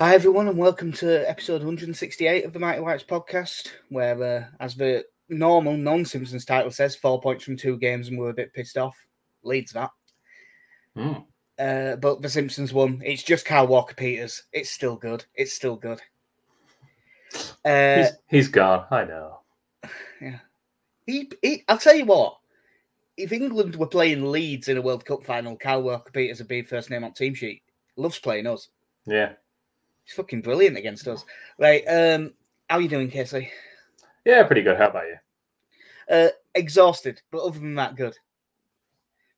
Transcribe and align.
Hi, 0.00 0.14
everyone, 0.14 0.46
and 0.46 0.56
welcome 0.56 0.92
to 0.92 1.28
episode 1.28 1.60
168 1.60 2.44
of 2.44 2.52
the 2.52 2.60
Mighty 2.60 2.80
Whites 2.80 3.02
podcast, 3.02 3.72
where, 3.88 4.22
uh, 4.22 4.44
as 4.60 4.76
the 4.76 5.04
normal 5.28 5.76
non 5.76 6.04
Simpsons 6.04 6.44
title 6.44 6.70
says, 6.70 6.94
four 6.94 7.20
points 7.20 7.42
from 7.42 7.56
two 7.56 7.76
games 7.76 8.06
and 8.06 8.16
we're 8.16 8.30
a 8.30 8.34
bit 8.34 8.54
pissed 8.54 8.78
off. 8.78 8.94
Leads 9.42 9.72
that. 9.72 9.90
Hmm. 10.94 11.14
Uh, 11.58 11.96
but 11.96 12.22
the 12.22 12.28
Simpsons 12.28 12.72
won. 12.72 13.02
It's 13.04 13.24
just 13.24 13.44
Kyle 13.44 13.66
Walker 13.66 13.96
Peters. 13.96 14.44
It's 14.52 14.70
still 14.70 14.94
good. 14.94 15.24
It's 15.34 15.52
still 15.52 15.74
good. 15.74 16.00
Uh, 17.64 17.96
He's, 17.96 18.10
he's 18.28 18.48
gone. 18.48 18.84
I 18.92 19.02
know. 19.02 19.40
he, 21.06 21.28
he, 21.42 21.64
I'll 21.66 21.76
tell 21.76 21.96
you 21.96 22.04
what. 22.04 22.38
If 23.16 23.32
England 23.32 23.74
were 23.74 23.88
playing 23.88 24.30
Leeds 24.30 24.68
in 24.68 24.76
a 24.76 24.82
World 24.82 25.04
Cup 25.04 25.24
final, 25.24 25.56
Kyle 25.56 25.82
Walker 25.82 26.12
Peters 26.12 26.38
would 26.38 26.46
be 26.46 26.62
first 26.62 26.88
name 26.88 27.02
on 27.02 27.14
team 27.14 27.34
sheet. 27.34 27.62
Loves 27.96 28.20
playing 28.20 28.46
us. 28.46 28.68
Yeah. 29.04 29.32
He's 30.08 30.14
fucking 30.14 30.40
brilliant 30.40 30.78
against 30.78 31.06
us. 31.06 31.26
Right. 31.58 31.84
Um, 31.86 32.32
how 32.70 32.78
are 32.78 32.80
you 32.80 32.88
doing, 32.88 33.10
Casey? 33.10 33.50
Yeah, 34.24 34.42
pretty 34.44 34.62
good. 34.62 34.78
How 34.78 34.88
about 34.88 35.04
you? 35.04 35.16
Uh, 36.14 36.28
exhausted, 36.54 37.20
but 37.30 37.42
other 37.42 37.58
than 37.58 37.74
that, 37.74 37.94
good. 37.94 38.16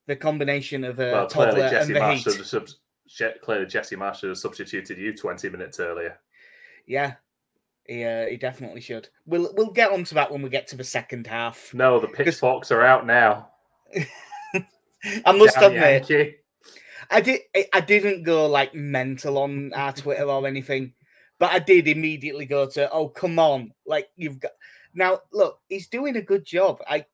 The 0.07 0.15
combination 0.15 0.85
of 0.85 0.97
uh, 0.97 1.11
well, 1.11 1.27
clearly 1.27 1.69
Jesse 1.69 1.91
the 1.91 1.99
Marsch 1.99 2.13
heat. 2.13 2.21
should 2.21 2.37
have 2.37 2.47
sub- 2.47 3.41
clearly 3.41 3.65
Jesse 3.65 3.97
Marsch 3.97 4.19
should 4.19 4.29
have 4.29 4.37
substituted 4.37 4.97
you 4.97 5.15
20 5.15 5.49
minutes 5.49 5.81
earlier. 5.81 6.17
Yeah, 6.87 7.15
he 7.85 8.05
uh, 8.05 8.27
he 8.27 8.37
definitely 8.37 8.79
should. 8.79 9.09
We'll 9.25 9.53
we'll 9.55 9.71
get 9.71 9.91
onto 9.91 10.15
that 10.15 10.31
when 10.31 10.41
we 10.41 10.49
get 10.49 10.67
to 10.67 10.77
the 10.77 10.83
second 10.85 11.27
half. 11.27 11.73
No, 11.73 11.99
the 11.99 12.07
pitchforks 12.07 12.71
are 12.71 12.81
out 12.81 13.05
now. 13.05 13.49
I 15.25 15.31
must 15.33 15.55
Damn 15.55 15.73
admit, 15.73 16.09
Yankee. 16.09 16.35
I 17.11 17.21
did 17.21 17.41
I- 17.73 17.81
didn't 17.81 18.23
go 18.23 18.47
like 18.47 18.73
mental 18.73 19.37
on 19.37 19.73
our 19.73 19.91
mm-hmm. 19.91 20.01
Twitter 20.01 20.23
or 20.23 20.47
anything, 20.47 20.93
but 21.39 21.51
I 21.51 21.59
did 21.59 21.87
immediately 21.87 22.45
go 22.45 22.67
to 22.69 22.89
oh 22.91 23.09
come 23.09 23.37
on, 23.37 23.71
like 23.85 24.09
you've 24.15 24.39
got 24.39 24.51
now. 24.93 25.19
Look, 25.31 25.59
he's 25.69 25.87
doing 25.87 26.15
a 26.15 26.21
good 26.21 26.45
job. 26.45 26.79
I, 26.89 27.05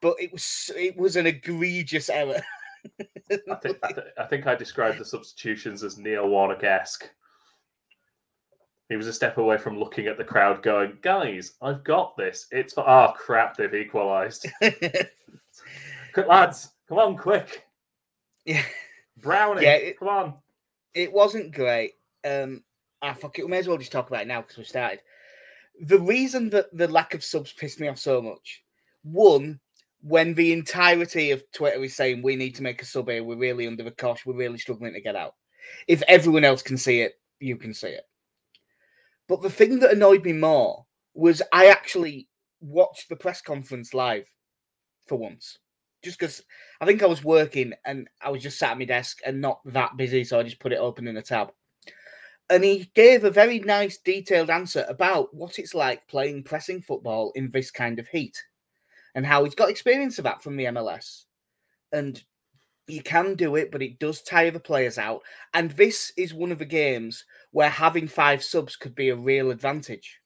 but 0.00 0.16
it 0.18 0.32
was 0.32 0.70
it 0.76 0.96
was 0.96 1.16
an 1.16 1.26
egregious 1.26 2.08
error. 2.08 2.42
I 3.30 3.54
think, 3.54 3.78
I, 3.82 3.92
th- 3.92 4.06
I 4.18 4.24
think 4.24 4.46
I 4.46 4.54
described 4.54 4.98
the 4.98 5.04
substitutions 5.04 5.84
as 5.84 5.98
Neil 5.98 6.28
Warnock 6.28 6.64
esque. 6.64 7.08
He 8.88 8.96
was 8.96 9.06
a 9.06 9.12
step 9.12 9.38
away 9.38 9.56
from 9.56 9.78
looking 9.78 10.06
at 10.06 10.18
the 10.18 10.24
crowd, 10.24 10.62
going, 10.62 10.98
"Guys, 11.02 11.52
I've 11.62 11.84
got 11.84 12.16
this. 12.16 12.46
It's 12.50 12.74
for 12.74 12.80
oh 12.80 12.86
ah, 12.86 13.12
crap, 13.12 13.56
they've 13.56 13.74
equalised. 13.74 14.46
Lads, 16.26 16.70
come 16.88 16.98
on, 16.98 17.16
quick, 17.16 17.64
yeah. 18.44 18.62
Brownie, 19.22 19.62
Yeah, 19.62 19.74
it- 19.74 19.98
come 19.98 20.08
on." 20.08 20.34
it 20.94 21.10
wasn't 21.12 21.54
great. 21.54 21.94
Um, 22.24 22.62
ah, 23.00 23.14
fuck 23.14 23.38
it. 23.38 23.44
We 23.44 23.50
may 23.50 23.58
as 23.58 23.68
well 23.68 23.78
just 23.78 23.92
talk 23.92 24.08
about 24.08 24.22
it 24.22 24.28
now 24.28 24.42
because 24.42 24.58
we 24.58 24.64
started. 24.64 25.00
The 25.80 25.98
reason 25.98 26.50
that 26.50 26.76
the 26.76 26.88
lack 26.88 27.14
of 27.14 27.24
subs 27.24 27.52
pissed 27.52 27.80
me 27.80 27.88
off 27.88 27.98
so 27.98 28.20
much, 28.20 28.62
one, 29.02 29.58
when 30.02 30.34
the 30.34 30.52
entirety 30.52 31.30
of 31.30 31.50
Twitter 31.52 31.82
is 31.82 31.96
saying 31.96 32.20
we 32.20 32.36
need 32.36 32.54
to 32.56 32.62
make 32.62 32.82
a 32.82 32.84
sub 32.84 33.08
here, 33.08 33.24
we're 33.24 33.36
really 33.36 33.66
under 33.66 33.82
the 33.82 33.90
cosh, 33.90 34.26
we're 34.26 34.34
really 34.34 34.58
struggling 34.58 34.92
to 34.92 35.00
get 35.00 35.16
out. 35.16 35.34
If 35.88 36.02
everyone 36.08 36.44
else 36.44 36.60
can 36.60 36.76
see 36.76 37.00
it, 37.00 37.14
you 37.40 37.56
can 37.56 37.72
see 37.72 37.88
it. 37.88 38.04
But 39.28 39.42
the 39.42 39.50
thing 39.50 39.78
that 39.78 39.92
annoyed 39.92 40.24
me 40.24 40.32
more 40.32 40.84
was 41.14 41.40
I 41.52 41.66
actually 41.66 42.28
watched 42.60 43.08
the 43.08 43.16
press 43.16 43.40
conference 43.40 43.94
live 43.94 44.26
for 45.06 45.16
once. 45.16 45.58
Just 46.02 46.18
because 46.18 46.42
I 46.80 46.86
think 46.86 47.02
I 47.02 47.06
was 47.06 47.22
working 47.22 47.72
and 47.84 48.08
I 48.20 48.30
was 48.30 48.42
just 48.42 48.58
sat 48.58 48.72
at 48.72 48.78
my 48.78 48.84
desk 48.84 49.20
and 49.24 49.40
not 49.40 49.60
that 49.66 49.96
busy, 49.96 50.24
so 50.24 50.38
I 50.38 50.42
just 50.42 50.58
put 50.58 50.72
it 50.72 50.78
open 50.78 51.06
in 51.06 51.16
a 51.16 51.22
tab. 51.22 51.52
And 52.50 52.64
he 52.64 52.90
gave 52.94 53.24
a 53.24 53.30
very 53.30 53.60
nice, 53.60 53.98
detailed 53.98 54.50
answer 54.50 54.84
about 54.88 55.32
what 55.34 55.58
it's 55.58 55.74
like 55.74 56.06
playing 56.08 56.42
pressing 56.42 56.82
football 56.82 57.32
in 57.34 57.50
this 57.50 57.70
kind 57.70 57.98
of 57.98 58.08
heat 58.08 58.36
and 59.14 59.24
how 59.24 59.44
he's 59.44 59.54
got 59.54 59.70
experience 59.70 60.18
of 60.18 60.24
that 60.24 60.42
from 60.42 60.56
the 60.56 60.64
MLS. 60.64 61.24
And 61.92 62.22
you 62.88 63.02
can 63.02 63.34
do 63.34 63.56
it, 63.56 63.70
but 63.70 63.82
it 63.82 63.98
does 63.98 64.22
tire 64.22 64.50
the 64.50 64.60
players 64.60 64.98
out. 64.98 65.22
And 65.54 65.70
this 65.72 66.12
is 66.16 66.34
one 66.34 66.52
of 66.52 66.58
the 66.58 66.64
games 66.64 67.24
where 67.52 67.70
having 67.70 68.08
five 68.08 68.42
subs 68.42 68.76
could 68.76 68.94
be 68.94 69.10
a 69.10 69.16
real 69.16 69.50
advantage. 69.50 70.20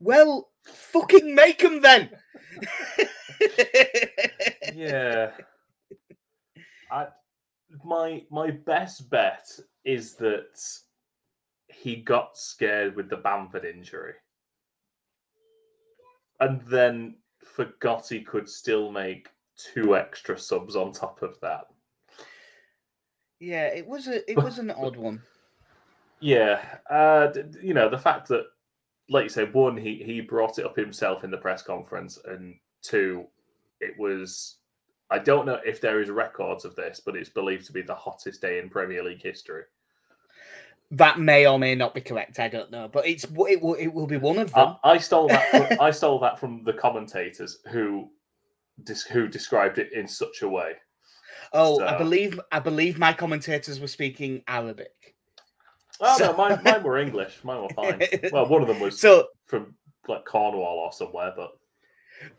Well, 0.00 0.50
fucking 0.64 1.34
make 1.34 1.60
them 1.60 1.82
then. 1.82 2.10
Yeah. 4.74 5.30
I 6.90 7.06
my 7.84 8.22
my 8.30 8.50
best 8.50 9.10
bet 9.10 9.46
is 9.84 10.14
that 10.14 10.60
he 11.68 11.96
got 11.96 12.36
scared 12.36 12.94
with 12.96 13.08
the 13.08 13.16
Bamford 13.16 13.64
injury. 13.64 14.14
And 16.40 16.60
then 16.62 17.16
forgot 17.44 18.08
he 18.08 18.20
could 18.20 18.48
still 18.48 18.90
make 18.90 19.28
two 19.56 19.96
extra 19.96 20.38
subs 20.38 20.76
on 20.76 20.92
top 20.92 21.22
of 21.22 21.38
that. 21.40 21.66
Yeah, 23.40 23.66
it 23.66 23.86
was 23.86 24.08
a 24.08 24.28
it 24.30 24.36
was 24.42 24.58
an 24.58 24.70
odd 24.70 24.96
one. 24.96 25.22
Yeah, 26.20 26.60
uh, 26.90 27.32
you 27.60 27.74
know 27.74 27.88
the 27.88 27.98
fact 27.98 28.28
that, 28.28 28.46
like 29.08 29.24
you 29.24 29.28
said, 29.28 29.52
one 29.52 29.76
he 29.76 30.02
he 30.04 30.20
brought 30.20 30.58
it 30.58 30.64
up 30.64 30.76
himself 30.76 31.24
in 31.24 31.30
the 31.30 31.36
press 31.36 31.62
conference, 31.62 32.18
and 32.26 32.56
two, 32.82 33.26
it 33.80 33.98
was. 33.98 34.56
I 35.10 35.18
don't 35.18 35.46
know 35.46 35.60
if 35.64 35.80
there 35.80 36.00
is 36.00 36.08
records 36.10 36.64
of 36.64 36.74
this, 36.74 37.00
but 37.04 37.14
it's 37.14 37.28
believed 37.28 37.66
to 37.66 37.72
be 37.72 37.82
the 37.82 37.94
hottest 37.94 38.40
day 38.40 38.58
in 38.58 38.70
Premier 38.70 39.04
League 39.04 39.22
history. 39.22 39.62
That 40.90 41.18
may 41.20 41.46
or 41.46 41.58
may 41.58 41.74
not 41.74 41.94
be 41.94 42.00
correct. 42.00 42.38
I 42.38 42.48
don't 42.48 42.70
know, 42.70 42.88
but 42.88 43.06
it's 43.06 43.24
it 43.24 43.62
will 43.62 43.74
it 43.74 43.88
will 43.88 44.06
be 44.06 44.16
one 44.16 44.38
of 44.38 44.52
them. 44.52 44.76
I, 44.82 44.92
I 44.92 44.98
stole 44.98 45.28
that. 45.28 45.50
From, 45.50 45.80
I 45.80 45.90
stole 45.90 46.18
that 46.20 46.38
from 46.38 46.64
the 46.64 46.72
commentators 46.72 47.58
who, 47.70 48.10
who 49.10 49.28
described 49.28 49.78
it 49.78 49.92
in 49.92 50.08
such 50.08 50.42
a 50.42 50.48
way. 50.48 50.72
oh, 51.52 51.82
I 51.84 51.98
believe 51.98 52.40
I 52.50 52.58
believe 52.58 52.98
my 52.98 53.12
commentators 53.12 53.80
were 53.80 53.86
speaking 53.86 54.42
Arabic. 54.48 55.13
Oh 56.00 56.16
So- 56.18 56.32
no, 56.32 56.36
mine, 56.36 56.60
mine 56.64 56.82
were 56.82 56.98
English. 56.98 57.38
Mine 57.44 57.62
were 57.62 57.68
fine. 57.70 58.02
Well, 58.32 58.46
one 58.48 58.62
of 58.62 58.68
them 58.68 58.80
was 58.80 58.98
So, 59.00 59.28
from 59.46 59.74
like 60.08 60.24
Cornwall 60.24 60.78
or 60.78 60.92
somewhere, 60.92 61.32
but 61.36 61.52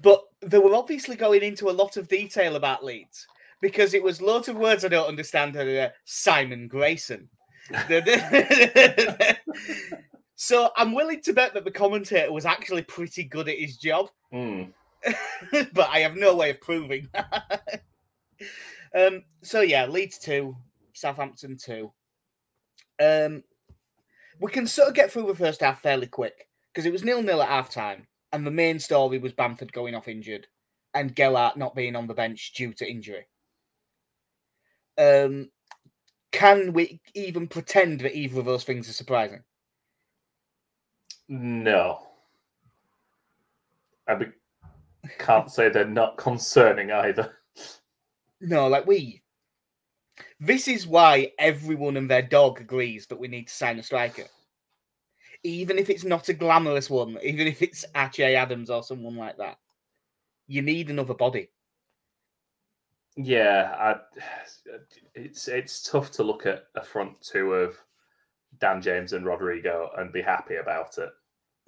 but 0.01 0.23
they 0.41 0.57
were 0.57 0.75
obviously 0.75 1.15
going 1.15 1.41
into 1.43 1.69
a 1.69 1.71
lot 1.71 1.97
of 1.97 2.07
detail 2.07 2.55
about 2.55 2.83
Leeds 2.83 3.27
because 3.61 3.93
it 3.93 4.01
was 4.03 4.21
loads 4.21 4.47
of 4.47 4.55
words 4.57 4.83
I 4.85 4.87
don't 4.89 5.07
understand. 5.07 5.55
uh, 5.57 5.89
Simon 6.05 6.67
Grayson. 6.67 7.27
so 10.35 10.69
I'm 10.77 10.93
willing 10.93 11.21
to 11.21 11.33
bet 11.33 11.53
that 11.53 11.63
the 11.65 11.71
commentator 11.71 12.31
was 12.31 12.45
actually 12.45 12.83
pretty 12.83 13.23
good 13.23 13.47
at 13.49 13.57
his 13.57 13.77
job. 13.77 14.09
mm, 14.33 14.71
but 15.73 15.89
I 15.89 15.99
have 15.99 16.15
no 16.15 16.35
way 16.35 16.51
of 16.51 16.61
proving 16.61 17.07
that. 17.13 17.81
um, 18.95 19.23
so 19.41 19.61
yeah, 19.61 19.85
Leeds 19.85 20.17
two, 20.19 20.55
Southampton 20.93 21.57
two. 21.57 21.91
Um, 22.99 23.43
we 24.39 24.51
can 24.51 24.67
sort 24.67 24.89
of 24.89 24.93
get 24.93 25.11
through 25.11 25.27
the 25.27 25.35
first 25.35 25.61
half 25.61 25.81
fairly 25.81 26.07
quick 26.07 26.47
because 26.73 26.85
it 26.85 26.91
was 26.91 27.03
nil 27.03 27.21
nil 27.21 27.41
at 27.41 27.49
half 27.49 27.69
time, 27.69 28.07
and 28.31 28.45
the 28.45 28.51
main 28.51 28.79
story 28.79 29.17
was 29.17 29.33
Bamford 29.33 29.71
going 29.73 29.95
off 29.95 30.07
injured 30.07 30.47
and 30.95 31.15
Gelhardt 31.15 31.57
not 31.57 31.75
being 31.75 31.95
on 31.95 32.07
the 32.07 32.13
bench 32.13 32.53
due 32.53 32.73
to 32.73 32.89
injury. 32.89 33.27
Um, 34.97 35.51
can 36.31 36.73
we 36.73 37.01
even 37.13 37.47
pretend 37.47 37.99
that 38.01 38.15
either 38.15 38.39
of 38.39 38.45
those 38.45 38.63
things 38.63 38.89
are 38.89 38.93
surprising? 38.93 39.43
no. 41.27 41.99
I 44.07 44.15
be- 44.15 44.25
can't 45.17 45.51
say 45.51 45.69
they're 45.69 45.85
not 45.85 46.17
concerning 46.17 46.91
either. 46.91 47.35
No, 48.39 48.67
like 48.67 48.85
we. 48.85 49.23
This 50.39 50.67
is 50.67 50.85
why 50.85 51.31
everyone 51.39 51.97
and 51.97 52.09
their 52.09 52.21
dog 52.21 52.59
agrees 52.59 53.07
that 53.07 53.19
we 53.19 53.27
need 53.27 53.47
to 53.47 53.53
sign 53.53 53.79
a 53.79 53.83
striker. 53.83 54.25
Even 55.43 55.77
if 55.77 55.89
it's 55.89 56.03
not 56.03 56.29
a 56.29 56.33
glamorous 56.33 56.89
one, 56.89 57.17
even 57.23 57.47
if 57.47 57.61
it's 57.61 57.85
Che 58.11 58.35
Adams 58.35 58.69
or 58.69 58.83
someone 58.83 59.15
like 59.15 59.37
that. 59.37 59.57
You 60.47 60.61
need 60.61 60.89
another 60.89 61.13
body. 61.13 61.49
Yeah, 63.15 63.73
I, 63.79 63.95
it's 65.13 65.47
it's 65.47 65.89
tough 65.89 66.11
to 66.11 66.23
look 66.23 66.45
at 66.45 66.65
a 66.75 66.83
front 66.83 67.21
two 67.21 67.53
of 67.53 67.77
Dan 68.59 68.81
James 68.81 69.13
and 69.13 69.25
Rodrigo 69.25 69.89
and 69.97 70.11
be 70.11 70.21
happy 70.21 70.55
about 70.55 70.97
it. 70.97 71.09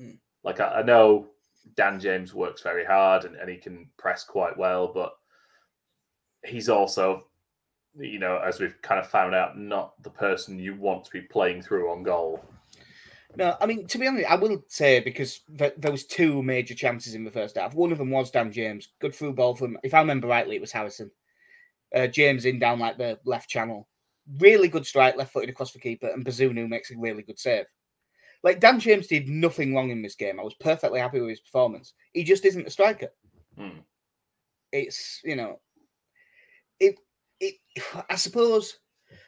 Mm. 0.01 0.19
Like 0.43 0.59
I, 0.59 0.79
I 0.79 0.81
know 0.83 1.27
Dan 1.75 1.99
James 1.99 2.33
works 2.33 2.61
very 2.61 2.85
hard 2.85 3.25
and, 3.25 3.35
and 3.35 3.49
he 3.49 3.57
can 3.57 3.89
press 3.97 4.23
quite 4.23 4.57
well, 4.57 4.91
but 4.93 5.13
he's 6.45 6.69
also, 6.69 7.27
you 7.99 8.19
know, 8.19 8.37
as 8.37 8.59
we've 8.59 8.79
kind 8.81 8.99
of 8.99 9.07
found 9.07 9.35
out, 9.35 9.57
not 9.57 10.01
the 10.03 10.09
person 10.09 10.59
you 10.59 10.75
want 10.75 11.05
to 11.05 11.11
be 11.11 11.21
playing 11.21 11.61
through 11.61 11.91
on 11.91 12.03
goal. 12.03 12.43
No, 13.35 13.55
I 13.61 13.65
mean 13.65 13.85
to 13.87 13.97
be 13.99 14.07
honest, 14.07 14.29
I 14.29 14.35
will 14.35 14.63
say 14.67 14.99
because 14.99 15.41
th- 15.57 15.75
there 15.77 15.91
was 15.91 16.05
two 16.05 16.41
major 16.41 16.73
chances 16.73 17.13
in 17.13 17.23
the 17.23 17.31
first 17.31 17.57
half. 17.57 17.75
One 17.75 17.91
of 17.91 17.97
them 17.97 18.09
was 18.09 18.31
Dan 18.31 18.51
James, 18.51 18.89
good 18.99 19.13
through 19.13 19.33
ball 19.33 19.55
from. 19.55 19.77
If 19.83 19.93
I 19.93 19.99
remember 19.99 20.27
rightly, 20.27 20.55
it 20.55 20.61
was 20.61 20.71
Harrison. 20.71 21.11
Uh, 21.95 22.07
James 22.07 22.45
in 22.45 22.59
down 22.59 22.79
like 22.79 22.97
the 22.97 23.19
left 23.25 23.49
channel, 23.49 23.87
really 24.39 24.67
good 24.67 24.85
strike, 24.85 25.15
left 25.15 25.31
footed 25.31 25.49
across 25.49 25.71
the 25.71 25.79
keeper, 25.79 26.07
and 26.07 26.25
Bazunu 26.25 26.67
makes 26.67 26.91
a 26.91 26.97
really 26.97 27.23
good 27.23 27.39
save. 27.39 27.65
Like 28.43 28.59
Dan 28.59 28.79
James 28.79 29.07
did 29.07 29.29
nothing 29.29 29.73
wrong 29.73 29.91
in 29.91 30.01
this 30.01 30.15
game. 30.15 30.39
I 30.39 30.43
was 30.43 30.55
perfectly 30.55 30.99
happy 30.99 31.19
with 31.19 31.29
his 31.29 31.39
performance. 31.39 31.93
He 32.13 32.23
just 32.23 32.45
isn't 32.45 32.67
a 32.67 32.71
striker. 32.71 33.09
Hmm. 33.57 33.79
It's 34.71 35.21
you 35.23 35.35
know, 35.35 35.59
it. 37.39 37.55
I 38.09 38.15
suppose, 38.15 38.77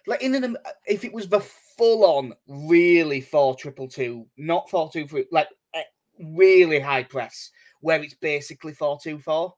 like 0.07 0.21
in 0.21 0.35
an 0.35 0.57
if 0.85 1.03
it 1.03 1.13
was 1.13 1.27
the 1.27 1.41
full 1.77 2.03
on 2.03 2.33
really 2.47 3.21
four 3.21 3.55
triple 3.55 3.87
two, 3.87 4.27
not 4.37 4.69
four 4.69 4.89
two 4.91 5.07
three, 5.07 5.25
like 5.31 5.47
eh, 5.73 5.83
really 6.19 6.79
high 6.79 7.03
press, 7.03 7.51
where 7.81 8.01
it's 8.01 8.15
basically 8.15 8.73
four 8.73 8.99
two 9.01 9.19
four. 9.19 9.53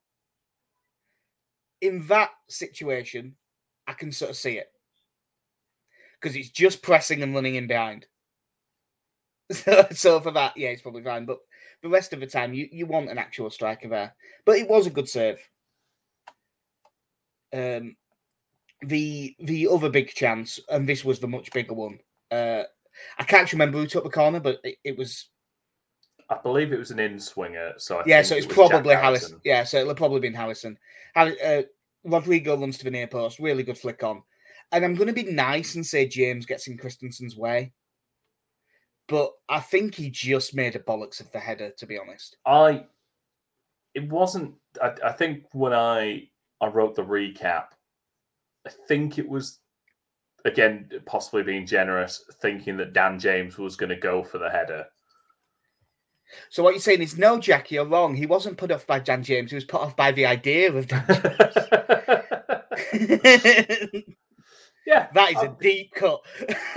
In 1.80 2.06
that 2.06 2.30
situation, 2.48 3.34
I 3.86 3.92
can 3.94 4.12
sort 4.12 4.30
of 4.30 4.36
see 4.36 4.58
it 4.58 4.68
because 6.20 6.36
it's 6.36 6.50
just 6.50 6.82
pressing 6.82 7.22
and 7.22 7.34
running 7.34 7.56
in 7.56 7.66
behind. 7.66 8.06
So, 9.50 9.86
so 9.92 10.20
for 10.20 10.30
that, 10.32 10.56
yeah, 10.56 10.68
it's 10.68 10.82
probably 10.82 11.02
fine. 11.02 11.26
But 11.26 11.38
the 11.82 11.88
rest 11.88 12.12
of 12.12 12.20
the 12.20 12.26
time, 12.26 12.54
you, 12.54 12.68
you 12.70 12.86
want 12.86 13.10
an 13.10 13.18
actual 13.18 13.50
striker 13.50 13.88
there. 13.88 14.14
But 14.44 14.58
it 14.58 14.68
was 14.68 14.86
a 14.86 14.90
good 14.90 15.08
serve. 15.08 15.38
Um, 17.52 17.96
the 18.82 19.36
the 19.40 19.68
other 19.68 19.88
big 19.88 20.08
chance, 20.08 20.60
and 20.68 20.88
this 20.88 21.04
was 21.04 21.18
the 21.20 21.28
much 21.28 21.52
bigger 21.52 21.74
one. 21.74 21.98
Uh, 22.30 22.62
I 23.18 23.24
can't 23.24 23.52
remember 23.52 23.78
who 23.78 23.86
took 23.86 24.04
the 24.04 24.10
corner, 24.10 24.40
but 24.40 24.58
it, 24.64 24.76
it 24.84 24.98
was 24.98 25.28
I 26.28 26.38
believe 26.42 26.72
it 26.72 26.78
was 26.78 26.90
an 26.90 26.98
in 26.98 27.20
swinger. 27.20 27.74
So 27.76 27.98
I 27.98 28.02
yeah. 28.06 28.22
So 28.22 28.34
it's 28.34 28.46
Jack 28.46 28.54
probably 28.54 28.94
Harrison. 28.94 29.40
Yeah, 29.44 29.64
so 29.64 29.78
it'll 29.78 29.94
probably 29.94 30.20
been 30.20 30.34
Harrison. 30.34 30.78
Har- 31.14 31.36
uh, 31.44 31.62
Rodrigo 32.04 32.56
runs 32.56 32.78
to 32.78 32.84
the 32.84 32.90
near 32.90 33.06
post, 33.06 33.38
really 33.38 33.62
good 33.62 33.78
flick 33.78 34.02
on, 34.02 34.22
and 34.72 34.84
I'm 34.84 34.94
going 34.94 35.08
to 35.08 35.12
be 35.12 35.24
nice 35.24 35.74
and 35.74 35.86
say 35.86 36.08
James 36.08 36.46
gets 36.46 36.66
in 36.66 36.78
Kristensen's 36.78 37.36
way, 37.36 37.72
but 39.08 39.30
I 39.48 39.60
think 39.60 39.94
he 39.94 40.10
just 40.10 40.54
made 40.54 40.74
a 40.74 40.80
bollocks 40.80 41.20
of 41.20 41.30
the 41.32 41.38
header. 41.38 41.70
To 41.70 41.86
be 41.86 41.98
honest, 41.98 42.36
I 42.46 42.86
it 43.94 44.08
wasn't 44.08 44.54
I, 44.82 44.94
I 45.04 45.12
think 45.12 45.44
when 45.52 45.72
I 45.72 46.28
I 46.60 46.66
wrote 46.68 46.96
the 46.96 47.04
recap, 47.04 47.66
I 48.66 48.70
think 48.88 49.18
it 49.18 49.28
was 49.28 49.58
again 50.44 50.88
possibly 51.06 51.42
being 51.42 51.66
generous, 51.66 52.24
thinking 52.40 52.76
that 52.78 52.92
Dan 52.92 53.18
James 53.18 53.58
was 53.58 53.76
going 53.76 53.90
to 53.90 53.96
go 53.96 54.22
for 54.22 54.38
the 54.38 54.50
header. 54.50 54.86
so 56.50 56.62
what 56.62 56.74
you're 56.74 56.80
saying 56.80 57.02
is 57.02 57.18
no, 57.18 57.38
Jack, 57.38 57.70
you're 57.70 57.84
wrong. 57.86 58.14
He 58.14 58.26
wasn't 58.26 58.58
put 58.58 58.70
off 58.72 58.86
by 58.86 58.98
Dan 59.00 59.22
James. 59.22 59.50
He 59.50 59.54
was 59.56 59.64
put 59.64 59.80
off 59.80 59.96
by 59.96 60.12
the 60.12 60.26
idea 60.26 60.72
of 60.72 60.86
Dan. 60.88 61.04
James. 61.08 61.20
yeah, 64.86 65.08
that 65.14 65.30
is 65.30 65.42
a 65.42 65.48
Um, 65.48 65.56
deep 65.60 65.92
cut. 65.94 66.20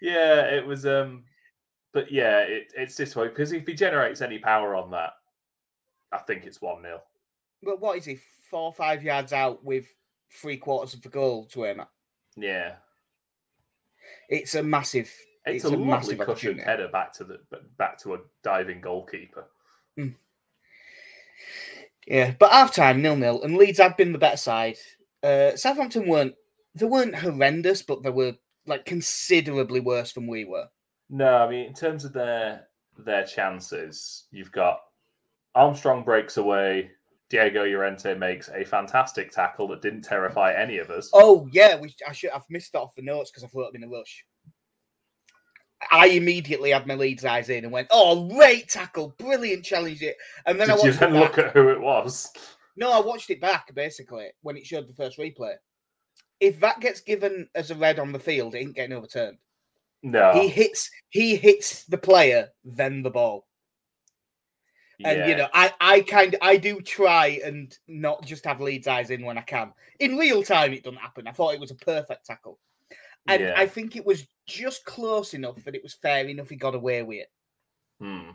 yeah, 0.00 0.42
it 0.56 0.66
was. 0.66 0.86
Um, 0.86 1.24
but 1.92 2.10
yeah, 2.12 2.40
it, 2.40 2.72
it's 2.76 2.96
this 2.96 3.16
way 3.16 3.28
because 3.28 3.52
if 3.52 3.66
he 3.66 3.74
generates 3.74 4.20
any 4.20 4.38
power 4.38 4.74
on 4.74 4.90
that, 4.92 5.12
I 6.12 6.18
think 6.18 6.44
it's 6.46 6.60
one 6.62 6.82
0 6.82 7.00
but 7.62 7.80
what 7.80 7.98
is 7.98 8.04
he? 8.04 8.18
Four 8.50 8.62
or 8.62 8.72
five 8.72 9.02
yards 9.02 9.32
out 9.32 9.64
with 9.64 9.86
three 10.32 10.56
quarters 10.56 10.94
of 10.94 11.02
the 11.02 11.08
goal 11.08 11.46
to 11.46 11.64
him. 11.64 11.82
Yeah, 12.36 12.74
It's 14.28 14.54
a 14.54 14.62
massive. 14.62 15.10
it's, 15.46 15.64
It's 15.64 15.64
a, 15.64 15.68
a 15.68 15.70
lovely 15.70 15.86
massive 15.86 16.18
cushioned 16.20 16.60
header 16.60 16.88
back 16.88 17.12
to 17.14 17.24
the 17.24 17.40
back 17.78 17.98
to 17.98 18.14
a 18.14 18.18
diving 18.42 18.80
goalkeeper. 18.80 19.46
Yeah, 22.06 22.34
but 22.38 22.50
half 22.50 22.74
time 22.74 23.02
nil 23.02 23.16
nil, 23.16 23.42
and 23.42 23.56
Leeds 23.56 23.78
have 23.78 23.96
been 23.96 24.12
the 24.12 24.18
better 24.18 24.36
side. 24.36 24.76
Uh, 25.22 25.54
Southampton 25.56 26.08
weren't. 26.08 26.34
They 26.74 26.86
weren't 26.86 27.14
horrendous, 27.14 27.82
but 27.82 28.02
they 28.02 28.10
were 28.10 28.34
like 28.66 28.84
considerably 28.84 29.80
worse 29.80 30.12
than 30.12 30.26
we 30.26 30.44
were. 30.44 30.66
No, 31.08 31.36
I 31.36 31.48
mean 31.50 31.66
in 31.66 31.74
terms 31.74 32.04
of 32.04 32.12
their 32.12 32.68
their 32.98 33.24
chances, 33.24 34.24
you've 34.30 34.52
got 34.52 34.80
Armstrong 35.54 36.04
breaks 36.04 36.36
away. 36.36 36.90
Diego 37.30 37.64
Llorente 37.64 38.14
makes 38.14 38.48
a 38.48 38.64
fantastic 38.64 39.30
tackle 39.30 39.68
that 39.68 39.82
didn't 39.82 40.02
terrify 40.02 40.52
any 40.52 40.78
of 40.78 40.90
us. 40.90 41.08
Oh 41.12 41.48
yeah, 41.52 41.78
we. 41.78 41.94
I 42.06 42.12
should. 42.12 42.30
I've 42.30 42.42
missed 42.50 42.72
that 42.72 42.80
off 42.80 42.94
the 42.96 43.02
notes 43.02 43.30
because 43.30 43.44
I 43.44 43.46
thought 43.46 43.74
in 43.74 43.84
a 43.84 43.88
rush. 43.88 44.24
I 45.90 46.08
immediately 46.08 46.70
had 46.72 46.86
my 46.86 46.94
Leeds 46.94 47.24
eyes 47.24 47.48
in 47.48 47.64
and 47.64 47.72
went, 47.72 47.88
"Oh, 47.92 48.28
great 48.28 48.68
tackle, 48.68 49.14
brilliant, 49.18 49.64
challenge 49.64 50.02
it." 50.02 50.16
And 50.44 50.60
then 50.60 50.70
I 50.70 50.76
Did 50.76 50.84
you 50.86 50.92
then 50.92 51.14
look 51.14 51.38
at 51.38 51.52
who 51.52 51.68
it 51.68 51.80
was? 51.80 52.30
No, 52.76 52.90
I 52.92 53.00
watched 53.00 53.30
it 53.30 53.40
back 53.40 53.72
basically 53.74 54.28
when 54.42 54.56
it 54.56 54.66
showed 54.66 54.88
the 54.88 54.94
first 54.94 55.18
replay. 55.18 55.54
If 56.40 56.58
that 56.60 56.80
gets 56.80 57.00
given 57.00 57.48
as 57.54 57.70
a 57.70 57.76
red 57.76 57.98
on 58.00 58.12
the 58.12 58.18
field, 58.18 58.54
it 58.54 58.58
ain't 58.58 58.74
getting 58.74 58.96
overturned. 58.96 59.38
No. 60.02 60.32
He 60.32 60.48
hits. 60.48 60.90
He 61.10 61.36
hits 61.36 61.84
the 61.84 61.98
player, 61.98 62.48
then 62.64 63.02
the 63.02 63.10
ball. 63.10 63.46
And 65.04 65.18
yeah. 65.18 65.26
you 65.28 65.36
know, 65.36 65.48
I, 65.54 65.72
I 65.80 66.00
kind 66.02 66.36
I 66.42 66.56
do 66.56 66.80
try 66.80 67.40
and 67.44 67.76
not 67.88 68.24
just 68.24 68.44
have 68.44 68.60
Leeds 68.60 68.86
eyes 68.86 69.10
in 69.10 69.24
when 69.24 69.38
I 69.38 69.42
can. 69.42 69.72
In 69.98 70.16
real 70.18 70.42
time, 70.42 70.72
it 70.72 70.84
doesn't 70.84 70.98
happen. 70.98 71.26
I 71.26 71.32
thought 71.32 71.54
it 71.54 71.60
was 71.60 71.70
a 71.70 71.76
perfect 71.76 72.26
tackle, 72.26 72.58
and 73.26 73.42
Yeah. 73.42 73.54
I 73.56 73.66
think 73.66 73.96
it 73.96 74.04
was 74.04 74.26
just 74.46 74.84
close 74.84 75.34
enough 75.34 75.62
that 75.64 75.74
it 75.74 75.82
was 75.82 75.94
fair 75.94 76.26
enough. 76.26 76.48
He 76.48 76.56
got 76.56 76.74
away 76.74 77.02
with 77.02 77.18
it. 77.20 77.30
Hmm. 78.00 78.30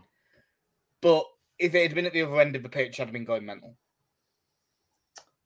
But 1.01 1.25
if 1.59 1.75
it 1.75 1.83
had 1.83 1.95
been 1.95 2.05
at 2.05 2.13
the 2.13 2.23
other 2.23 2.41
end 2.41 2.55
of 2.55 2.63
the 2.63 2.69
pitch, 2.69 2.99
I'd 2.99 3.05
have 3.05 3.13
been 3.13 3.25
going 3.25 3.45
mental. 3.45 3.75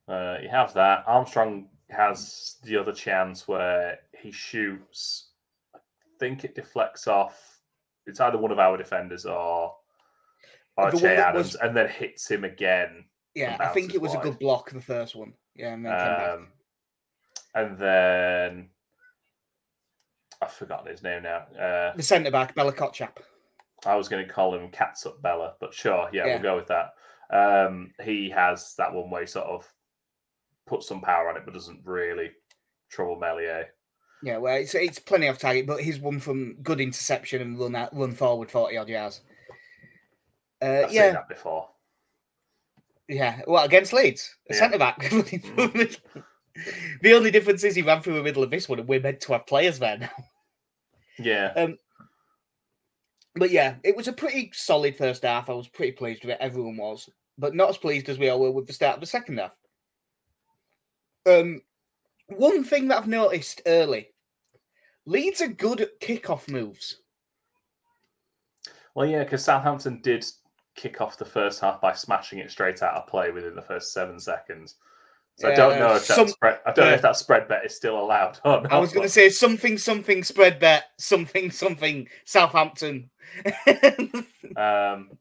Uh, 0.07 0.38
you 0.42 0.50
have 0.50 0.74
that. 0.74 1.04
Armstrong 1.06 1.68
has 1.89 2.56
the 2.63 2.77
other 2.77 2.94
chance 2.94 3.48
where 3.48 4.00
he 4.18 4.31
shoots. 4.31 5.30
I 5.75 5.80
think 6.19 6.44
it 6.44 6.56
deflects 6.56 7.07
off. 7.07 7.60
It's 8.06 8.19
either 8.19 8.38
one 8.38 8.51
of 8.51 8.60
our 8.60 8.77
defenders 8.77 9.25
or 9.25 9.75
Adams, 10.87 11.53
was- 11.53 11.55
and 11.55 11.75
then 11.75 11.89
hits 11.89 12.29
him 12.29 12.43
again. 12.43 13.05
Yeah, 13.35 13.57
I 13.59 13.67
think 13.67 13.93
it 13.93 14.01
was 14.01 14.13
a 14.15 14.17
good 14.19 14.39
block 14.39 14.71
the 14.71 14.81
first 14.81 15.15
one. 15.15 15.33
Yeah, 15.55 15.73
and 15.73 15.85
then. 15.85 16.29
Um, 16.31 16.47
and 17.55 17.77
then 17.77 18.69
I've 20.41 20.51
forgotten 20.53 20.87
his 20.91 21.03
name 21.03 21.23
now. 21.23 21.45
Uh, 21.59 21.95
The 21.95 22.03
centre 22.03 22.31
back, 22.31 22.55
Bella 22.55 22.73
Kotchap. 22.73 23.17
I 23.85 23.95
was 23.95 24.09
going 24.09 24.25
to 24.25 24.31
call 24.33 24.55
him 24.55 24.69
Catsup 24.71 25.21
Bella, 25.21 25.55
but 25.59 25.73
sure, 25.73 26.09
yeah, 26.11 26.25
Yeah. 26.25 26.33
we'll 26.35 26.43
go 26.43 26.55
with 26.57 26.67
that. 26.67 26.93
Um, 27.31 27.93
he 28.03 28.29
has 28.31 28.73
that 28.77 28.93
one 28.93 29.09
way 29.09 29.25
sort 29.25 29.45
of 29.47 29.71
puts 30.65 30.87
some 30.87 31.01
power 31.01 31.29
on 31.29 31.37
it, 31.37 31.43
but 31.45 31.53
doesn't 31.53 31.81
really 31.85 32.31
trouble 32.89 33.15
Meslier. 33.18 33.68
Yeah, 34.21 34.37
well, 34.37 34.56
it's 34.57 34.75
it's 34.75 34.99
plenty 34.99 35.30
off 35.30 35.37
target, 35.37 35.65
but 35.65 35.81
he's 35.81 35.99
one 35.99 36.19
from 36.19 36.56
good 36.61 36.81
interception 36.81 37.42
and 37.42 37.57
run 37.59 37.75
out, 37.75 37.95
run 37.95 38.11
forward 38.13 38.51
forty 38.51 38.75
odd 38.75 38.89
yards. 38.89 39.21
Uh, 40.61 40.81
I've 40.83 40.89
seen 40.89 40.95
yeah, 40.97 41.11
that 41.13 41.30
before. 41.30 41.69
yeah. 43.07 43.42
Well, 43.47 43.63
against 43.63 43.94
Leeds, 43.94 44.35
a 44.49 44.54
Yeah. 44.54 44.59
centre 44.59 44.78
back. 44.78 44.99
the 47.01 47.13
only 47.13 47.31
difference 47.31 47.63
is 47.63 47.75
he 47.75 47.81
ran 47.81 48.01
through 48.01 48.16
the 48.16 48.23
middle 48.23 48.44
of 48.44 48.49
this 48.51 48.68
one, 48.68 48.80
and 48.80 48.87
we're 48.87 48.99
meant 48.99 49.21
to 49.21 49.33
have 49.33 49.47
players 49.47 49.80
there 49.80 49.97
now. 49.97 50.09
Yeah, 51.18 51.51
Um, 51.56 51.78
But 53.35 53.51
yeah, 53.51 53.75
it 53.83 53.95
was 53.95 54.07
a 54.07 54.13
pretty 54.13 54.51
solid 54.54 54.95
first 54.97 55.23
half. 55.23 55.49
I 55.49 55.54
was 55.54 55.68
pretty 55.68 55.92
pleased 55.94 56.23
with 56.23 56.31
it. 56.31 56.37
Everyone 56.42 56.78
was, 56.78 57.09
but 57.37 57.56
not 57.56 57.69
as 57.69 57.78
pleased 57.78 58.09
as 58.09 58.18
we 58.18 58.30
all 58.30 58.39
were 58.39 58.51
with 58.51 58.68
the 58.68 58.73
start 58.73 58.95
of 58.95 59.01
the 59.01 59.06
second 59.06 59.37
half. 59.39 59.51
Um, 61.25 61.61
one 62.28 62.63
thing 62.63 62.87
that 62.87 62.97
I've 62.99 63.07
noticed 63.07 63.61
early: 63.66 64.09
Leeds 65.06 65.42
are 65.42 65.47
good 65.49 65.81
at 65.81 65.99
kickoff 65.99 66.47
moves. 66.49 67.01
well, 68.95 69.06
yeah, 69.07 69.23
because 69.23 69.44
Southampton 69.44 70.01
did 70.01 70.25
kick 70.80 71.02
off 71.02 71.18
the 71.18 71.26
first 71.26 71.59
half 71.59 71.81
by 71.81 71.94
smashing 71.94 72.40
it 72.40 72.50
straight 72.50 72.81
out 72.81 72.95
of 72.95 73.07
play 73.07 73.31
within 73.31 73.54
the 73.54 73.62
first 73.62 73.92
seven 73.92 74.18
seconds. 74.19 74.76
So 75.36 75.50
I 75.50 75.56
don't 75.56 75.78
know 75.78 75.95
if 75.95 76.07
that 76.07 76.16
some- 76.16 76.28
spread. 76.28 76.59
I 76.66 76.71
don't 76.71 76.86
know 76.86 76.92
uh, 76.92 76.95
if 76.95 77.02
that 77.02 77.18
spread 77.18 77.48
bet 77.48 77.66
is 77.66 77.76
still 77.76 78.00
allowed 78.00 78.40
not. 78.45 78.71
I 78.71 78.80
was 78.80 78.94
going 78.94 79.06
to 79.06 79.09
say 79.09 79.30
something, 79.30 79.78
something 79.78 80.24
spread 80.24 80.59
bet, 80.59 80.86
something, 80.98 81.52
something 81.52 82.07
Southampton. 82.26 83.09
Um, 84.57 85.12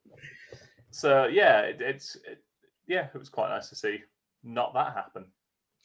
so 0.91 1.27
yeah, 1.27 1.61
it, 1.61 1.83
it's 1.83 2.17
it, 2.27 2.43
yeah, 2.87 3.09
it 3.15 3.19
was 3.19 3.29
quite 3.29 3.51
nice 3.51 3.69
to 3.69 3.77
see 3.77 3.99
not 4.43 4.73
that 4.73 4.95
happen. 4.95 5.27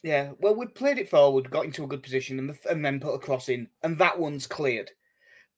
yeah, 0.02 0.30
well, 0.38 0.54
we 0.54 0.66
played 0.66 0.96
it 0.98 1.10
forward, 1.10 1.50
got 1.50 1.66
into 1.66 1.84
a 1.84 1.86
good 1.86 2.02
position, 2.02 2.38
and, 2.38 2.48
the, 2.48 2.70
and 2.70 2.82
then 2.82 3.00
put 3.00 3.14
a 3.14 3.18
cross 3.18 3.50
in, 3.50 3.68
and 3.82 3.98
that 3.98 4.18
one's 4.18 4.46
cleared. 4.46 4.90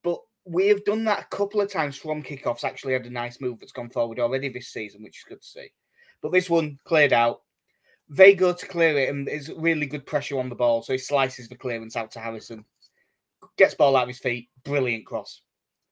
But 0.03 0.19
we 0.47 0.69
have 0.69 0.85
done 0.85 1.05
that 1.05 1.25
a 1.25 1.37
couple 1.37 1.61
of 1.61 1.71
times 1.71 1.97
from 1.97 2.23
kickoffs. 2.23 2.65
Actually, 2.65 2.93
had 2.93 3.07
a 3.07 3.11
nice 3.11 3.41
move 3.41 3.59
that's 3.59 3.73
gone 3.73 3.91
forward 3.91 4.21
already 4.21 4.49
this 4.49 4.69
season, 4.69 5.03
which 5.03 5.19
is 5.19 5.25
good 5.29 5.43
to 5.43 5.47
see. 5.47 5.73
But 6.23 6.33
this 6.33 6.49
one 6.49 6.79
cleared 6.85 7.13
out. 7.13 7.43
They 8.09 8.35
go 8.35 8.53
to 8.53 8.67
clear 8.67 8.97
it, 8.97 9.09
and 9.09 9.27
there's 9.27 9.53
really 9.53 9.87
good 9.87 10.07
pressure 10.07 10.39
on 10.39 10.49
the 10.49 10.55
ball, 10.55 10.83
so 10.83 10.93
he 10.93 10.99
slices 10.99 11.49
the 11.49 11.57
clearance 11.57 11.97
out 11.97 12.13
to 12.13 12.21
Harrison. 12.21 12.65
Gets 13.59 13.75
ball 13.75 13.97
out 13.97 14.05
of 14.05 14.09
his 14.09 14.21
feet, 14.21 14.49
brilliant 14.63 15.05
cross, 15.05 15.43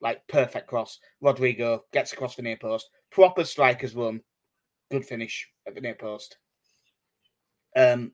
like 0.01 0.25
perfect 0.29 0.69
cross. 0.69 1.01
Rodrigo 1.21 1.85
gets 1.93 2.13
across 2.13 2.37
the 2.37 2.43
near 2.43 2.57
post, 2.57 2.89
proper 3.11 3.43
strikers 3.43 3.97
run, 3.97 4.21
good 4.93 5.05
finish 5.05 5.49
at 5.67 5.75
the 5.75 5.81
near 5.81 5.97
post. 5.97 6.39
Um, 7.77 8.13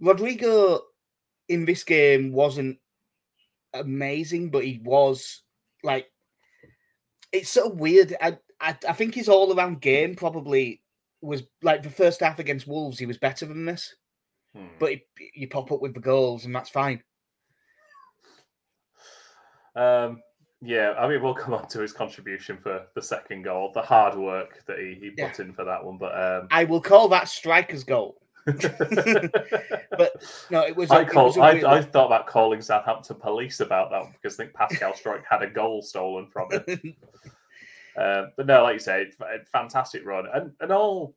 Rodrigo 0.00 0.82
in 1.48 1.64
this 1.64 1.82
game 1.82 2.32
wasn't 2.32 2.78
amazing, 3.74 4.50
but 4.50 4.64
he 4.64 4.80
was 4.82 5.42
like 5.82 6.06
it's 7.32 7.50
so 7.50 7.68
weird. 7.68 8.14
I, 8.20 8.38
I 8.60 8.76
I 8.88 8.92
think 8.92 9.14
his 9.14 9.28
all 9.28 9.54
around 9.56 9.80
game 9.80 10.14
probably 10.14 10.82
was 11.22 11.42
like 11.62 11.82
the 11.82 11.90
first 11.90 12.20
half 12.20 12.38
against 12.38 12.66
Wolves. 12.66 12.98
He 12.98 13.06
was 13.06 13.18
better 13.18 13.46
than 13.46 13.64
this, 13.66 13.94
Hmm. 14.54 14.66
but 14.78 14.90
he, 14.90 15.02
you 15.34 15.48
pop 15.48 15.70
up 15.70 15.80
with 15.80 15.94
the 15.94 16.00
goals 16.00 16.44
and 16.44 16.54
that's 16.54 16.70
fine. 16.70 17.02
Um, 19.76 20.20
yeah, 20.62 20.94
I 20.98 21.08
mean, 21.08 21.22
we'll 21.22 21.34
come 21.34 21.54
on 21.54 21.68
to 21.68 21.80
his 21.80 21.92
contribution 21.92 22.58
for 22.62 22.86
the 22.94 23.02
second 23.02 23.42
goal, 23.42 23.70
the 23.72 23.80
hard 23.80 24.16
work 24.18 24.64
that 24.66 24.78
he, 24.78 24.94
he 25.00 25.10
put 25.10 25.40
in 25.40 25.52
for 25.52 25.64
that 25.64 25.82
one. 25.84 25.96
But 25.96 26.20
um, 26.20 26.48
I 26.50 26.64
will 26.64 26.80
call 26.80 27.08
that 27.08 27.28
striker's 27.28 27.84
goal. 27.84 28.20
But 29.90 30.12
no, 30.50 30.62
it 30.62 30.74
was. 30.76 30.90
I, 30.90 31.04
call, 31.04 31.26
was 31.26 31.36
I, 31.36 31.50
I 31.50 31.82
thought 31.82 32.06
about 32.06 32.26
calling 32.26 32.62
Southampton 32.62 33.16
police 33.16 33.60
about 33.60 33.90
that 33.90 34.12
because 34.12 34.38
I 34.38 34.44
think 34.44 34.54
Pascal 34.54 34.92
Struijk 34.92 35.24
had 35.28 35.42
a 35.42 35.50
goal 35.50 35.82
stolen 35.82 36.26
from 36.26 36.50
him. 36.52 36.96
Um, 37.98 38.32
but 38.36 38.46
no, 38.46 38.62
like 38.62 38.74
you 38.74 38.80
say, 38.80 39.10
fantastic 39.52 40.06
run 40.06 40.26
and 40.32 40.52
and 40.60 40.72
all 40.72 41.14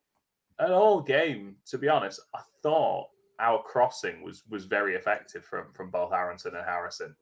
an 0.59 0.71
all 0.71 1.01
game. 1.01 1.55
To 1.67 1.77
be 1.77 1.87
honest, 1.87 2.19
I 2.35 2.41
thought 2.61 3.07
our 3.39 3.61
crossing 3.63 4.21
was 4.21 4.43
was 4.49 4.65
very 4.65 4.95
effective 4.95 5.45
from 5.45 5.71
from 5.73 5.89
both 5.89 6.11
Aaronson 6.11 6.55
and 6.55 6.65
Harrison, 6.65 7.15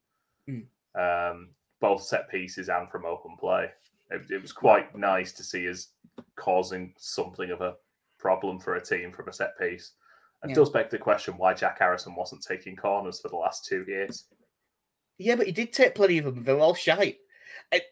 Mm. 0.49 0.65
um, 0.95 1.49
both 1.79 2.01
set 2.01 2.29
pieces 2.29 2.69
and 2.69 2.89
from 2.89 3.05
open 3.05 3.35
play. 3.37 3.69
It, 4.09 4.31
it 4.31 4.41
was 4.41 4.51
quite 4.51 4.95
nice 4.97 5.31
to 5.33 5.43
see 5.43 5.69
us 5.69 5.89
causing 6.35 6.93
something 6.97 7.51
of 7.51 7.61
a 7.61 7.75
problem 8.17 8.59
for 8.59 8.75
a 8.75 8.85
team 8.85 9.11
from 9.11 9.29
a 9.29 9.33
set 9.33 9.57
piece. 9.59 9.93
It 10.43 10.49
Yeah. 10.49 10.55
does 10.55 10.69
beg 10.69 10.89
the 10.89 10.97
question 10.97 11.37
why 11.37 11.53
Jack 11.53 11.79
Harrison 11.79 12.15
wasn't 12.15 12.43
taking 12.43 12.75
corners 12.75 13.19
for 13.19 13.29
the 13.29 13.35
last 13.35 13.65
two 13.65 13.85
years. 13.87 14.25
yeah, 15.17 15.35
but 15.35 15.45
he 15.45 15.51
did 15.51 15.71
take 15.71 15.93
plenty 15.95 16.17
of 16.17 16.25
them. 16.25 16.43
They 16.43 16.53
were 16.53 16.61
all 16.61 16.73
shite. 16.73 17.19
It, 17.71 17.83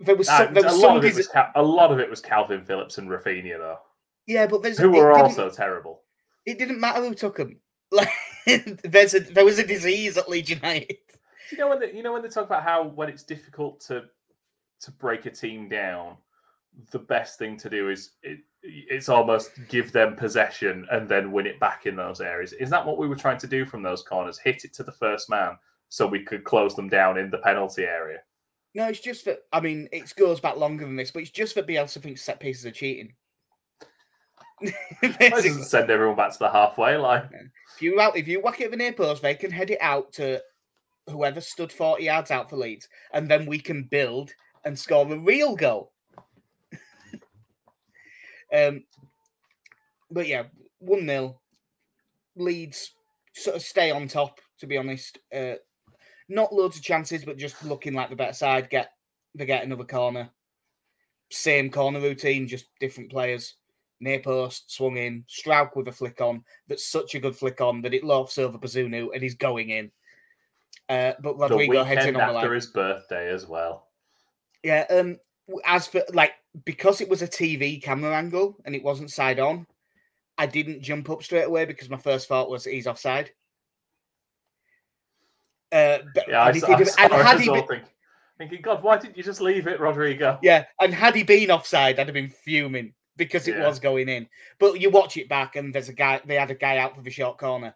there 0.00 0.16
was 0.16 0.26
some. 0.26 0.54
There 0.54 0.64
a, 0.64 0.72
lot 0.72 0.96
of 0.96 1.04
it 1.04 1.14
was 1.14 1.28
Cal- 1.28 1.52
a 1.54 1.62
lot 1.62 1.92
of 1.92 1.98
it 1.98 2.08
was 2.08 2.22
Kalvin 2.22 2.64
Phillips 2.66 2.98
and 2.98 3.08
Rafinha 3.10 3.58
though, 3.58 3.78
yeah, 4.26 4.46
but 4.46 4.62
there's. 4.62 4.78
who 4.78 4.90
were 4.90 5.12
also 5.12 5.50
terrible. 5.50 6.02
It 6.46 6.58
didn't 6.58 6.80
matter 6.80 7.00
who 7.02 7.14
took 7.14 7.36
them. 7.36 7.60
Like 7.90 8.10
there's 8.84 9.14
a 9.14 9.20
there 9.20 9.44
was 9.46 9.58
a 9.58 9.66
disease 9.66 10.16
at 10.18 10.28
Leeds 10.28 10.50
United. 10.50 10.96
You 11.50 11.56
know 11.58 11.68
when 11.70 11.80
they, 11.80 11.92
you 11.92 12.02
know 12.02 12.12
when 12.12 12.20
they 12.22 12.28
talk 12.28 12.44
about 12.44 12.62
how 12.62 12.84
when 12.84 13.08
it's 13.08 13.22
difficult 13.22 13.80
to 13.86 14.04
to 14.80 14.90
break 14.92 15.24
a 15.26 15.30
team 15.30 15.68
down, 15.70 16.16
the 16.90 16.98
best 16.98 17.38
thing 17.38 17.56
to 17.58 17.70
do 17.70 17.88
is 17.90 18.12
it, 18.22 18.40
it's 18.68 19.08
almost 19.08 19.50
give 19.68 19.92
them 19.92 20.16
possession 20.16 20.86
and 20.90 21.08
then 21.08 21.32
win 21.32 21.46
it 21.46 21.58
back 21.60 21.86
in 21.86 21.96
those 21.96 22.20
areas. 22.20 22.52
Is 22.52 22.70
that 22.70 22.84
what 22.84 22.98
we 22.98 23.08
were 23.08 23.16
trying 23.16 23.38
to 23.38 23.46
do 23.46 23.64
from 23.64 23.82
those 23.82 24.02
corners? 24.02 24.38
Hit 24.38 24.64
it 24.64 24.74
to 24.74 24.82
the 24.82 24.92
first 24.92 25.30
man 25.30 25.58
so 25.88 26.06
we 26.06 26.22
could 26.22 26.44
close 26.44 26.74
them 26.74 26.88
down 26.88 27.18
in 27.18 27.30
the 27.30 27.38
penalty 27.38 27.84
area. 27.84 28.18
No, 28.74 28.86
it's 28.86 29.00
just 29.00 29.24
that 29.24 29.40
I 29.52 29.60
mean 29.60 29.88
it 29.92 30.14
goes 30.16 30.40
back 30.40 30.56
longer 30.56 30.84
than 30.84 30.96
this, 30.96 31.10
but 31.10 31.22
it's 31.22 31.30
just 31.30 31.54
that 31.54 31.66
Bielsa 31.66 32.02
thinks 32.02 32.22
set 32.22 32.40
pieces 32.40 32.66
are 32.66 32.70
cheating. 32.70 33.14
Doesn't 35.02 35.64
send 35.64 35.90
everyone 35.90 36.16
back 36.16 36.32
to 36.32 36.38
the 36.38 36.50
halfway 36.50 36.96
line? 36.96 37.50
if 37.74 37.82
you 37.82 38.00
out 38.00 38.16
if 38.16 38.28
you 38.28 38.40
whack 38.40 38.60
it 38.60 38.66
at 38.66 38.70
the 38.72 38.76
near 38.76 38.92
post, 38.92 39.22
they 39.22 39.34
can 39.34 39.50
head 39.50 39.70
it 39.70 39.78
out 39.80 40.12
to 40.12 40.42
whoever 41.08 41.40
stood 41.40 41.72
forty 41.72 42.04
yards 42.04 42.30
out 42.30 42.50
for 42.50 42.56
Leeds, 42.56 42.88
and 43.12 43.28
then 43.28 43.46
we 43.46 43.58
can 43.58 43.84
build 43.84 44.32
and 44.64 44.78
score 44.78 45.10
a 45.10 45.18
real 45.18 45.56
goal. 45.56 45.92
Um, 48.52 48.84
but 50.10 50.26
yeah, 50.26 50.44
one 50.78 51.06
0 51.06 51.40
Leeds 52.36 52.92
sort 53.34 53.56
of 53.56 53.62
stay 53.62 53.90
on 53.90 54.08
top. 54.08 54.40
To 54.60 54.66
be 54.66 54.76
honest, 54.76 55.18
uh, 55.34 55.54
not 56.28 56.52
loads 56.52 56.76
of 56.76 56.82
chances, 56.82 57.24
but 57.24 57.38
just 57.38 57.64
looking 57.64 57.94
like 57.94 58.10
the 58.10 58.16
better 58.16 58.32
side. 58.32 58.70
Get 58.70 58.90
they 59.34 59.46
get 59.46 59.64
another 59.64 59.84
corner, 59.84 60.30
same 61.30 61.70
corner 61.70 62.00
routine, 62.00 62.48
just 62.48 62.66
different 62.80 63.10
players. 63.10 63.54
Near 64.00 64.20
post, 64.20 64.72
swung 64.72 64.96
in, 64.96 65.24
Struijk 65.28 65.74
with 65.74 65.88
a 65.88 65.92
flick 65.92 66.20
on. 66.20 66.44
That's 66.68 66.86
such 66.86 67.16
a 67.16 67.18
good 67.18 67.34
flick 67.34 67.60
on 67.60 67.82
that 67.82 67.94
it 67.94 68.04
lofts 68.04 68.38
over 68.38 68.56
Bazunu 68.56 69.08
and 69.12 69.20
he's 69.20 69.34
going 69.34 69.70
in. 69.70 69.90
Uh, 70.88 71.14
but 71.20 71.36
The 71.36 71.48
Rodrigo 71.48 71.82
heads 71.82 72.06
in 72.06 72.14
on 72.14 72.20
the 72.20 72.38
after 72.38 72.48
line. 72.48 72.54
his 72.54 72.66
birthday 72.68 73.28
as 73.28 73.46
well. 73.46 73.88
Yeah. 74.62 74.84
Um. 74.90 75.18
As 75.64 75.88
for 75.88 76.02
like 76.12 76.32
because 76.64 77.00
it 77.00 77.08
was 77.08 77.22
a 77.22 77.28
TV 77.28 77.82
camera 77.82 78.14
angle 78.16 78.56
and 78.64 78.74
it 78.74 78.82
wasn't 78.82 79.10
side 79.10 79.38
on, 79.40 79.66
I 80.38 80.46
didn't 80.46 80.82
jump 80.82 81.10
up 81.10 81.22
straight 81.22 81.44
away 81.46 81.64
because 81.64 81.90
my 81.90 81.96
first 81.98 82.28
thought 82.28 82.50
was 82.50 82.64
he's 82.64 82.86
offside. 82.86 83.30
Uh, 85.70 85.98
but, 86.14 86.28
Yeah, 86.28 86.42
I, 86.44 86.52
saw, 86.52 86.66
I 86.66 86.78
have- 86.78 87.12
and 87.12 87.12
had 87.12 87.40
he 87.40 87.50
been- 87.50 87.66
thinking, 87.66 87.88
thinking, 88.38 88.62
God, 88.62 88.82
why 88.82 88.96
didn't 88.98 89.16
you 89.16 89.22
just 89.22 89.40
leave 89.40 89.66
it, 89.66 89.80
Rodrigo? 89.80 90.38
Yeah, 90.42 90.64
and 90.80 90.94
had 90.94 91.14
he 91.14 91.22
been 91.24 91.50
offside, 91.50 91.98
I'd 91.98 92.06
have 92.06 92.14
been 92.14 92.30
fuming 92.30 92.94
because 93.16 93.48
it 93.48 93.56
Yeah. 93.56 93.66
was 93.66 93.78
going 93.78 94.08
in. 94.08 94.28
But 94.58 94.80
you 94.80 94.90
watch 94.90 95.16
it 95.16 95.28
back, 95.28 95.56
and 95.56 95.74
there's 95.74 95.88
a 95.88 95.92
guy. 95.92 96.20
They 96.24 96.36
had 96.36 96.50
a 96.50 96.54
guy 96.54 96.78
out 96.78 96.94
for 96.96 97.02
the 97.02 97.10
short 97.10 97.36
corner, 97.36 97.74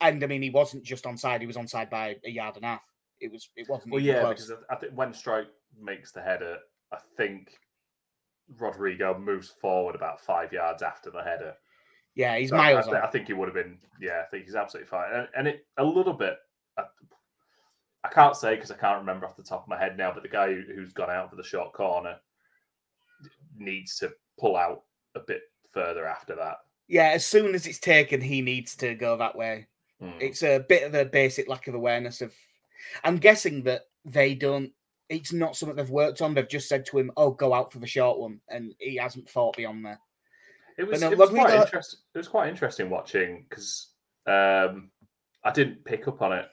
and 0.00 0.22
I 0.22 0.26
mean, 0.26 0.42
he 0.42 0.50
wasn't 0.50 0.84
just 0.84 1.04
onside; 1.04 1.40
he 1.40 1.46
was 1.46 1.56
onside 1.56 1.88
by 1.90 2.16
a 2.24 2.30
yard 2.30 2.56
and 2.56 2.64
a 2.64 2.68
half. 2.68 2.82
It 3.20 3.32
was. 3.32 3.48
It 3.56 3.68
wasn't. 3.68 3.92
Well, 3.92 4.02
yeah, 4.02 4.20
close. 4.20 4.46
because 4.48 4.64
I 4.68 4.74
I 4.74 4.76
think 4.78 4.92
when 4.94 5.12
Struijk 5.12 5.46
makes 5.80 6.12
the 6.12 6.20
header, 6.20 6.58
I 6.92 6.98
think 7.16 7.56
Rodrigo 8.58 9.18
moves 9.18 9.48
forward 9.48 9.94
about 9.94 10.20
five 10.20 10.52
yards 10.52 10.82
after 10.82 11.10
the 11.10 11.22
header. 11.22 11.54
yeah, 12.14 12.36
he's 12.38 12.50
So 12.50 12.56
I- 12.56 12.74
miles 12.74 12.88
I, 12.88 13.00
I 13.02 13.06
think 13.10 13.26
he 13.26 13.32
would 13.34 13.48
have 13.48 13.54
been. 13.54 13.78
Yeah, 14.00 14.22
I 14.24 14.28
think 14.30 14.44
he's 14.44 14.54
absolutely 14.54 14.88
fine. 14.88 15.12
And, 15.12 15.28
and 15.36 15.48
it 15.48 15.66
a 15.76 15.84
little 15.84 16.12
bit. 16.14 16.36
I, 16.78 16.84
I 18.04 18.08
can't 18.08 18.36
say 18.36 18.54
because 18.54 18.70
I 18.70 18.76
can't 18.76 18.98
remember 19.00 19.26
off 19.26 19.36
the 19.36 19.42
top 19.42 19.62
of 19.64 19.68
my 19.68 19.78
head 19.78 19.96
now. 19.98 20.12
But 20.12 20.22
the 20.22 20.28
guy 20.28 20.52
who, 20.54 20.62
who's 20.74 20.92
gone 20.92 21.10
out 21.10 21.30
for 21.30 21.36
the 21.36 21.42
short 21.42 21.72
corner 21.72 22.16
needs 23.56 23.96
to 23.98 24.12
pull 24.38 24.56
out 24.56 24.82
a 25.14 25.20
bit 25.20 25.42
further 25.70 26.06
after 26.06 26.34
that. 26.36 26.58
Yeah, 26.86 27.08
as 27.08 27.26
soon 27.26 27.54
as 27.54 27.66
it's 27.66 27.78
taken, 27.80 28.20
he 28.20 28.40
needs 28.40 28.74
to 28.76 28.94
go 28.94 29.16
that 29.16 29.36
way. 29.36 29.66
Hmm. 30.00 30.12
It's 30.20 30.42
a 30.42 30.60
bit 30.68 30.84
of 30.84 30.94
a 30.94 31.04
basic 31.04 31.48
lack 31.48 31.66
of 31.66 31.74
awareness 31.74 32.22
of. 32.22 32.32
I'm 33.04 33.16
guessing 33.18 33.64
that 33.64 33.82
they 34.04 34.34
don't. 34.34 34.72
It's 35.08 35.32
not 35.32 35.56
something 35.56 35.76
they've 35.76 35.88
worked 35.90 36.20
on. 36.20 36.34
They've 36.34 36.48
just 36.48 36.68
said 36.68 36.84
to 36.86 36.98
him, 36.98 37.10
"Oh, 37.16 37.30
go 37.30 37.54
out 37.54 37.72
for 37.72 37.78
the 37.78 37.86
short 37.86 38.18
one," 38.18 38.40
and 38.48 38.74
he 38.78 38.96
hasn't 38.96 39.28
thought 39.28 39.56
beyond 39.56 39.84
there. 39.84 39.98
It 40.76 40.86
was, 40.86 41.00
no, 41.00 41.10
it 41.10 41.18
was 41.18 41.30
quite 41.30 41.54
interesting. 41.54 41.98
It 42.14 42.18
was 42.18 42.28
quite 42.28 42.48
interesting 42.48 42.88
watching 42.88 43.46
because 43.48 43.88
um, 44.26 44.90
I 45.42 45.50
didn't 45.52 45.84
pick 45.84 46.06
up 46.06 46.22
on 46.22 46.32
it 46.32 46.48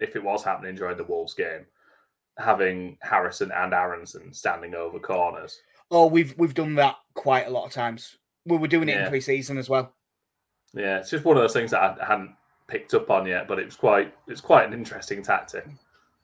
if 0.00 0.16
it 0.16 0.22
was 0.24 0.42
happening 0.42 0.74
during 0.74 0.96
the 0.96 1.04
Wolves 1.04 1.34
game, 1.34 1.64
having 2.38 2.96
Harrison 3.02 3.52
and 3.52 3.72
Aaronson 3.72 4.32
standing 4.32 4.74
over 4.74 4.98
corners. 4.98 5.60
Oh, 5.90 6.06
we've 6.06 6.34
we've 6.38 6.54
done 6.54 6.74
that 6.76 6.96
quite 7.14 7.46
a 7.46 7.50
lot 7.50 7.66
of 7.66 7.72
times. 7.72 8.16
We 8.46 8.56
were 8.56 8.68
doing 8.68 8.88
it 8.88 8.96
Yeah. 8.96 9.04
in 9.04 9.10
pre-season 9.10 9.58
as 9.58 9.68
well. 9.68 9.94
Yeah, 10.74 10.98
it's 10.98 11.10
just 11.10 11.24
one 11.24 11.36
of 11.36 11.42
those 11.42 11.52
things 11.52 11.70
that 11.70 12.00
I 12.00 12.04
hadn't 12.04 12.34
picked 12.66 12.94
up 12.94 13.10
on 13.10 13.26
yet, 13.26 13.48
but 13.48 13.58
it 13.58 13.64
was 13.64 13.76
quite 13.76 14.14
it's 14.26 14.40
quite 14.40 14.66
an 14.66 14.72
interesting 14.72 15.22
tactic. 15.22 15.66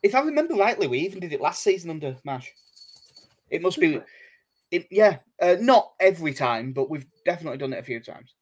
If 0.04 0.14
I 0.14 0.20
remember 0.20 0.54
rightly, 0.54 0.87
we 0.87 1.00
even 1.00 1.18
did 1.18 1.32
it 1.32 1.40
last 1.40 1.62
season 1.62 1.90
under 1.90 2.16
Marsch. 2.26 2.49
It 3.50 3.62
must 3.62 3.80
be, 3.80 4.00
it, 4.70 4.87
yeah, 4.90 5.16
uh, 5.40 5.56
not 5.58 5.94
every 5.99 6.34
time, 6.34 6.73
but 6.73 6.90
we've 6.90 7.06
definitely 7.25 7.58
done 7.58 7.73
it 7.73 7.78
a 7.78 7.82
few 7.82 8.00
times. 8.00 8.34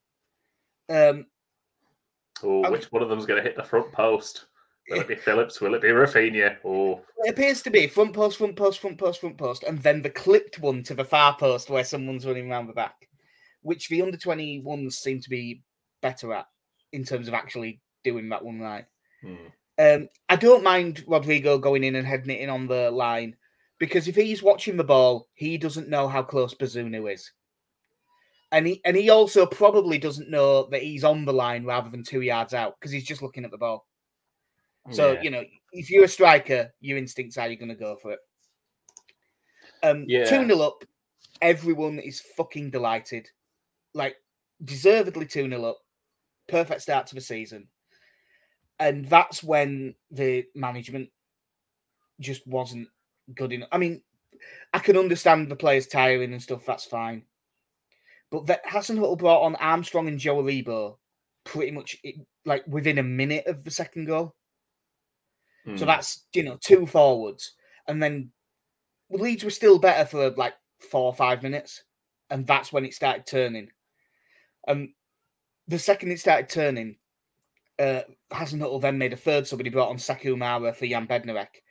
Um, 0.88 1.26
Oh, 2.42 2.68
which 2.70 2.90
one 2.90 3.02
of 3.02 3.08
them's 3.08 3.26
going 3.26 3.42
to 3.42 3.48
hit 3.48 3.56
the 3.56 3.62
front 3.62 3.92
post? 3.92 4.46
Will 4.90 5.00
it 5.00 5.08
be 5.08 5.14
Phillips? 5.24 5.60
Will 5.60 5.74
it 5.74 5.82
be 5.82 5.88
Rafinha? 5.88 6.56
Oh, 6.64 7.00
it 7.18 7.30
appears 7.30 7.62
to 7.62 7.70
be 7.70 7.86
front 7.86 8.12
post, 8.12 8.38
front 8.38 8.56
post, 8.56 8.80
front 8.80 8.98
post, 8.98 9.20
front 9.20 9.38
post, 9.38 9.62
and 9.62 9.78
then 9.78 10.02
the 10.02 10.10
clipped 10.10 10.58
one 10.58 10.82
to 10.84 10.94
the 10.94 11.04
far 11.04 11.36
post 11.36 11.70
where 11.70 11.84
someone's 11.84 12.26
running 12.26 12.50
around 12.50 12.66
the 12.66 12.72
back, 12.72 13.08
which 13.62 13.88
the 13.88 14.02
under 14.02 14.16
twenty 14.16 14.60
ones 14.60 14.98
seem 14.98 15.20
to 15.20 15.30
be 15.30 15.62
better 16.00 16.32
at 16.32 16.46
in 16.92 17.04
terms 17.04 17.28
of 17.28 17.34
actually 17.34 17.80
doing 18.02 18.28
that 18.28 18.44
one 18.44 18.58
right. 18.58 18.86
hmm. 19.22 19.36
Um, 19.78 20.08
I 20.28 20.36
don't 20.36 20.62
mind 20.62 21.04
Rodrigo 21.06 21.58
going 21.58 21.84
in 21.84 21.96
and 21.96 22.06
heading 22.06 22.30
it 22.30 22.40
in 22.40 22.50
on 22.50 22.66
the 22.66 22.90
line 22.90 23.36
because 23.78 24.06
if 24.06 24.16
he's 24.16 24.42
watching 24.42 24.76
the 24.76 24.84
ball, 24.84 25.28
he 25.34 25.56
doesn't 25.56 25.88
know 25.88 26.08
how 26.08 26.22
close 26.22 26.54
Bazunu 26.54 27.12
is. 27.12 27.32
And 28.52 28.66
he 28.66 28.82
and 28.84 28.94
he 28.96 29.08
also 29.08 29.46
probably 29.46 29.96
doesn't 29.96 30.30
know 30.30 30.68
that 30.70 30.82
he's 30.82 31.04
on 31.04 31.24
the 31.24 31.32
line 31.32 31.64
rather 31.64 31.88
than 31.88 32.04
two 32.04 32.20
yards 32.20 32.52
out 32.52 32.78
because 32.78 32.92
he's 32.92 33.06
just 33.06 33.22
looking 33.22 33.44
at 33.44 33.50
the 33.50 33.58
ball. 33.58 33.86
So, 34.90 35.12
Yeah. 35.12 35.22
you 35.22 35.30
know, 35.30 35.44
if 35.72 35.90
you're 35.90 36.04
a 36.04 36.08
striker, 36.08 36.70
your 36.80 36.98
instincts 36.98 37.38
are 37.38 37.48
you're 37.48 37.56
gonna 37.56 37.74
go 37.74 37.96
for 37.96 38.12
it. 38.12 38.18
Um 39.82 40.04
Yeah. 40.06 40.26
2 40.26 40.46
0 40.46 40.60
up, 40.60 40.84
everyone 41.40 41.98
is 41.98 42.20
fucking 42.36 42.70
delighted. 42.70 43.26
Like 43.94 44.16
deservedly 44.62 45.24
2 45.26 45.48
0 45.48 45.64
up. 45.64 45.78
Perfect 46.46 46.82
start 46.82 47.06
to 47.06 47.14
the 47.14 47.22
season 47.22 47.68
and 48.82 49.04
that's 49.06 49.44
when 49.44 49.94
the 50.10 50.44
management 50.56 51.08
just 52.20 52.44
wasn't 52.46 52.88
good 53.32 53.52
enough. 53.52 53.68
I 53.70 53.78
mean, 53.78 54.02
I 54.74 54.80
can 54.80 54.96
understand 54.96 55.48
the 55.48 55.56
players 55.56 55.86
tiring 55.86 56.32
and 56.32 56.42
stuff. 56.42 56.66
That's 56.66 56.84
fine, 56.84 57.22
but 58.30 58.46
that 58.46 58.66
Hasenhüttl 58.66 59.18
brought 59.18 59.44
on 59.44 59.54
Armstrong 59.56 60.08
and 60.08 60.18
Joe 60.18 60.42
Aribo 60.42 60.96
pretty 61.44 61.70
much 61.70 61.96
like 62.44 62.64
within 62.66 62.98
a 62.98 63.04
minute 63.04 63.46
of 63.46 63.62
the 63.62 63.70
second 63.70 64.06
goal. 64.06 64.34
Hmm. 65.64 65.76
So 65.76 65.84
that's 65.84 66.26
you 66.34 66.42
know 66.42 66.58
two 66.60 66.84
forwards, 66.84 67.52
and 67.86 68.02
then 68.02 68.32
Leeds 69.10 69.44
were 69.44 69.50
still 69.50 69.78
better 69.78 70.04
for 70.04 70.30
like 70.30 70.54
four 70.90 71.04
or 71.04 71.14
five 71.14 71.44
minutes, 71.44 71.84
and 72.30 72.44
that's 72.48 72.72
when 72.72 72.84
it 72.84 72.94
started 72.94 73.26
turning. 73.26 73.70
Um, 74.66 74.94
the 75.68 75.78
second 75.78 76.10
it 76.10 76.18
started 76.18 76.48
turning, 76.48 76.96
uh, 77.82 78.02
Hasenhüttl 78.30 78.80
then 78.80 78.98
made 78.98 79.12
a 79.12 79.16
third 79.16 79.46
sub, 79.46 79.58
and 79.58 79.66
he 79.66 79.70
brought 79.70 79.90
on 79.90 79.96
Sekou 79.96 80.38
Mara 80.38 80.72
for 80.72 80.86
Jan 80.86 81.06
Bednarek. 81.06 81.62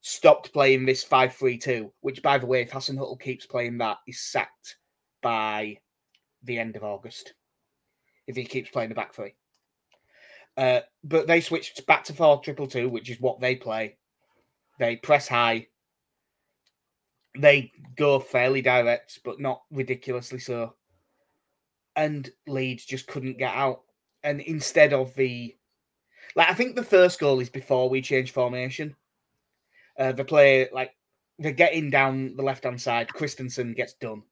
Stopped 0.00 0.52
playing 0.52 0.86
this 0.86 1.02
5 1.02 1.34
3 1.34 1.58
2, 1.58 1.92
which, 2.00 2.22
by 2.22 2.38
the 2.38 2.46
way, 2.46 2.62
if 2.62 2.70
Hasenhüttl 2.70 3.20
keeps 3.20 3.44
playing 3.44 3.78
that, 3.78 3.98
he's 4.06 4.20
sacked 4.20 4.76
by 5.22 5.76
the 6.42 6.58
end 6.58 6.76
of 6.76 6.84
August 6.84 7.34
if 8.26 8.36
he 8.36 8.44
keeps 8.44 8.70
playing 8.70 8.88
the 8.88 8.94
back 8.94 9.14
three. 9.14 9.34
Uh, 10.56 10.80
but 11.04 11.26
they 11.26 11.40
switched 11.40 11.86
back 11.86 12.04
to 12.04 12.14
4 12.14 12.40
triple 12.40 12.66
two, 12.66 12.88
which 12.88 13.10
is 13.10 13.20
what 13.20 13.40
they 13.40 13.56
play. 13.56 13.98
They 14.78 14.96
press 14.96 15.28
high. 15.28 15.66
They 17.36 17.72
go 17.96 18.18
fairly 18.18 18.62
direct, 18.62 19.20
but 19.24 19.40
not 19.40 19.62
ridiculously 19.70 20.38
so. 20.38 20.74
And 21.96 22.28
Leeds 22.46 22.86
just 22.86 23.06
couldn't 23.06 23.38
get 23.38 23.54
out. 23.54 23.82
And 24.22 24.40
instead 24.40 24.92
of 24.92 25.14
the 25.14 25.56
like, 26.36 26.48
I 26.50 26.54
think 26.54 26.76
the 26.76 26.82
first 26.84 27.18
goal 27.18 27.40
is 27.40 27.50
before 27.50 27.88
we 27.88 28.00
change 28.02 28.32
formation. 28.32 28.94
Uh, 29.98 30.12
they 30.12 30.24
play 30.24 30.68
like 30.72 30.92
they're 31.38 31.52
getting 31.52 31.90
down 31.90 32.36
the 32.36 32.42
left 32.42 32.64
hand 32.64 32.80
side. 32.80 33.08
Kristensen 33.08 33.74
gets 33.74 33.94
done, 33.94 34.22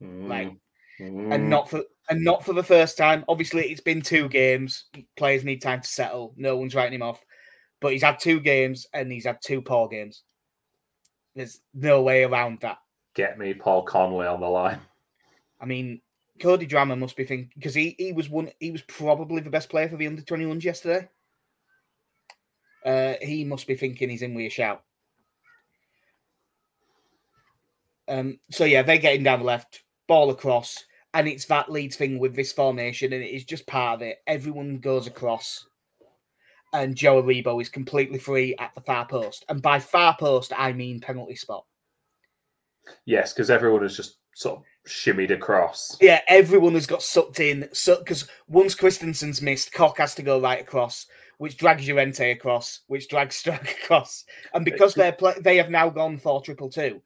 like, 0.00 0.52
Mm. 1.00 1.34
and 1.34 1.50
not 1.50 1.68
for 1.68 1.82
and 2.08 2.22
not 2.22 2.44
for 2.44 2.52
the 2.52 2.62
first 2.62 2.96
time. 2.96 3.24
Obviously, 3.26 3.64
it's 3.70 3.80
been 3.80 4.00
two 4.00 4.28
games. 4.28 4.84
Players 5.16 5.42
need 5.44 5.60
time 5.60 5.80
to 5.80 5.88
settle. 5.88 6.32
No 6.36 6.56
one's 6.56 6.74
writing 6.74 6.94
him 6.94 7.02
off, 7.02 7.20
but 7.80 7.92
he's 7.92 8.02
had 8.02 8.20
two 8.20 8.38
games 8.38 8.86
and 8.92 9.10
he's 9.10 9.24
had 9.26 9.38
two 9.42 9.60
poor 9.60 9.88
games. 9.88 10.22
There's 11.34 11.60
no 11.74 12.02
way 12.02 12.22
around 12.22 12.60
that. 12.60 12.78
get 13.14 13.38
me 13.38 13.54
Paul 13.54 13.82
Conway 13.82 14.26
on 14.26 14.40
the 14.40 14.46
line. 14.48 14.80
I 15.60 15.64
mean, 15.66 16.00
Cody 16.40 16.66
Drameh 16.66 16.98
must 16.98 17.16
be 17.16 17.24
thinking 17.24 17.50
because 17.54 17.74
he, 17.74 17.94
he 17.98 18.12
was 18.12 18.28
one 18.28 18.50
he 18.58 18.70
was 18.70 18.82
probably 18.82 19.40
the 19.40 19.50
best 19.50 19.68
player 19.68 19.88
for 19.88 19.96
the 19.96 20.06
under 20.06 20.22
21s 20.22 20.64
yesterday. 20.64 21.08
Uh, 22.84 23.14
he 23.22 23.44
must 23.44 23.66
be 23.66 23.74
thinking 23.74 24.10
he's 24.10 24.22
in 24.22 24.34
with 24.34 24.46
a 24.46 24.50
shout. 24.50 24.82
Um, 28.08 28.38
so 28.50 28.64
yeah, 28.64 28.82
they're 28.82 28.98
getting 28.98 29.22
down 29.22 29.38
the 29.38 29.46
left, 29.46 29.84
ball 30.06 30.30
across, 30.30 30.84
and 31.14 31.26
it's 31.26 31.46
that 31.46 31.70
leads 31.70 31.96
thing 31.96 32.18
with 32.18 32.36
this 32.36 32.52
formation, 32.52 33.12
and 33.12 33.22
it 33.22 33.34
is 33.34 33.44
just 33.44 33.66
part 33.66 33.94
of 33.94 34.02
it. 34.02 34.18
Everyone 34.26 34.78
goes 34.78 35.06
across, 35.06 35.66
and 36.74 36.94
Joe 36.94 37.22
Aribo 37.22 37.62
is 37.62 37.70
completely 37.70 38.18
free 38.18 38.54
at 38.58 38.74
the 38.74 38.82
far 38.82 39.06
post, 39.06 39.46
and 39.48 39.62
by 39.62 39.78
far 39.78 40.16
post 40.18 40.52
I 40.54 40.72
mean 40.72 41.00
penalty 41.00 41.36
spot. 41.36 41.64
Yes, 43.06 43.32
because 43.32 43.48
everyone 43.48 43.82
has 43.82 43.96
just 43.96 44.18
sort 44.34 44.58
of 44.58 44.64
shimmied 44.86 45.30
across. 45.30 45.96
Yeah, 46.00 46.20
everyone 46.28 46.74
has 46.74 46.86
got 46.86 47.02
sucked 47.02 47.40
in. 47.40 47.68
So 47.72 47.98
because 47.98 48.28
once 48.48 48.74
Kristensen's 48.74 49.40
missed, 49.40 49.72
Koch 49.72 49.98
has 49.98 50.14
to 50.16 50.22
go 50.22 50.40
right 50.40 50.60
across, 50.60 51.06
which 51.38 51.56
drags 51.56 51.88
Llorente 51.88 52.30
across, 52.30 52.80
which 52.86 53.08
drags 53.08 53.36
Struijk 53.42 53.82
across, 53.82 54.24
and 54.52 54.64
because 54.64 54.94
they're 54.94 55.12
play- 55.12 55.40
they 55.40 55.56
have 55.56 55.70
now 55.70 55.88
gone 55.88 56.18
for 56.18 56.42
triple 56.42 56.70
two. 56.70 57.00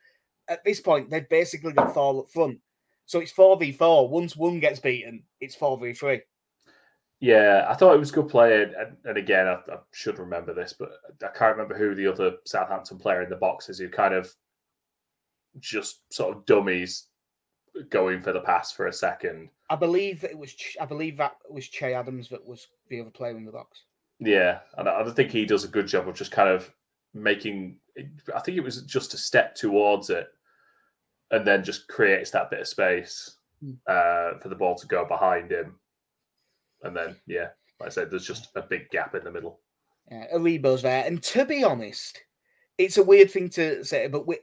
At 0.49 0.65
this 0.65 0.81
point, 0.81 1.11
they've 1.11 1.29
basically 1.29 1.73
got 1.73 1.95
four 1.95 2.21
up 2.21 2.31
front, 2.31 2.59
so 3.07 3.21
it's 3.21 3.33
four 3.33 3.57
v 3.57 3.73
four. 3.73 4.09
Once 4.09 4.37
one 4.37 4.61
gets 4.61 4.81
beaten, 4.81 5.23
it's 5.41 5.55
four 5.55 5.79
v 5.79 5.93
three. 5.93 6.23
Yeah, 7.21 7.67
I 7.69 7.75
thought 7.75 7.95
it 7.95 7.99
was 7.99 8.13
good 8.13 8.29
play, 8.29 8.63
and, 8.63 8.97
and 9.05 9.19
again, 9.19 9.49
I, 9.49 9.55
I 9.55 9.79
should 9.93 10.21
remember 10.21 10.55
this, 10.55 10.73
but 10.79 10.93
I 11.23 11.37
can't 11.37 11.57
remember 11.57 11.77
who 11.77 11.97
the 11.97 12.07
other 12.07 12.37
Southampton 12.47 12.97
player 12.97 13.23
in 13.23 13.29
the 13.29 13.37
box 13.37 13.69
is 13.69 13.79
who 13.79 13.89
kind 13.89 14.15
of 14.15 14.33
just 15.59 16.03
sort 16.13 16.37
of 16.37 16.47
dummies 16.47 17.09
going 17.91 18.21
for 18.21 18.33
the 18.33 18.41
pass 18.41 18.73
for 18.73 18.87
a 18.87 18.93
second. 18.93 19.49
I 19.71 19.77
believe 19.77 20.21
that 20.23 20.31
it 20.31 20.39
was. 20.39 20.55
Ch- 20.55 20.77
I 20.81 20.87
believe 20.87 21.17
that 21.19 21.37
was 21.51 21.69
Che 21.69 21.95
Adams 21.95 22.29
that 22.31 22.47
was 22.47 22.69
the 22.89 23.01
other 23.01 23.11
player 23.11 23.37
in 23.37 23.45
the 23.45 23.53
box. 23.53 23.83
Yeah, 24.21 24.61
and 24.77 24.89
I 24.89 25.01
I 25.03 25.11
think 25.11 25.31
he 25.31 25.45
does 25.47 25.65
a 25.65 25.69
good 25.69 25.87
job 25.87 26.09
of 26.09 26.15
just 26.17 26.33
kind 26.33 26.49
of 26.49 26.71
making. 27.15 27.79
I 28.35 28.41
think 28.41 28.57
it 28.57 28.65
was 28.65 28.83
just 28.83 29.15
a 29.15 29.19
step 29.19 29.55
towards 29.55 30.11
it, 30.11 30.29
and 31.31 31.47
then 31.47 31.65
just 31.65 31.89
creates 31.89 32.31
that 32.31 32.51
bit 32.51 32.61
of 32.61 32.69
space 32.69 33.35
Hmm. 33.61 33.73
uh, 33.89 34.39
for 34.41 34.49
the 34.49 34.55
ball 34.55 34.77
to 34.77 34.87
go 34.87 35.05
behind 35.05 35.51
him, 35.51 35.81
and 36.85 36.97
then 36.97 37.17
yeah, 37.27 37.49
like 37.81 37.89
I 37.89 37.91
said, 37.91 38.09
there's 38.11 38.27
just 38.27 38.49
a 38.55 38.63
big 38.63 38.89
gap 38.91 39.15
in 39.17 39.25
the 39.25 39.33
middle. 39.33 39.61
Yeah, 40.11 40.27
Aribo's 40.33 40.83
there, 40.83 41.05
and 41.05 41.21
to 41.25 41.45
be 41.45 41.65
honest, 41.65 42.23
it's 42.79 42.99
a 42.99 43.03
weird 43.03 43.31
thing 43.33 43.49
to 43.51 43.85
say, 43.85 44.07
but 44.07 44.27
we, 44.29 44.39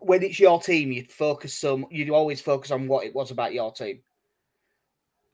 when 0.00 0.22
it's 0.22 0.38
your 0.38 0.60
team, 0.60 0.92
you 0.92 1.04
focus 1.08 1.54
some. 1.54 1.86
You 1.90 2.14
always 2.14 2.40
focus 2.40 2.70
on 2.70 2.88
what 2.88 3.04
it 3.04 3.14
was 3.14 3.30
about 3.30 3.54
your 3.54 3.72
team. 3.72 4.00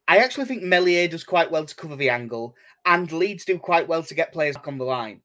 I 0.07 0.19
actually 0.19 0.47
think 0.47 0.63
Meslier 0.63 1.07
does 1.09 1.25
quite 1.25 1.51
well 1.51 1.67
to 1.67 1.75
cover 1.75 1.97
the 1.97 2.11
angle, 2.11 2.57
and 2.87 3.11
Leeds 3.13 3.45
do 3.45 3.59
quite 3.59 3.87
well 3.87 4.03
to 4.03 4.15
get 4.15 4.33
players 4.33 4.57
back 4.57 4.69
on 4.69 4.79
the 4.79 4.85
line. 4.85 5.21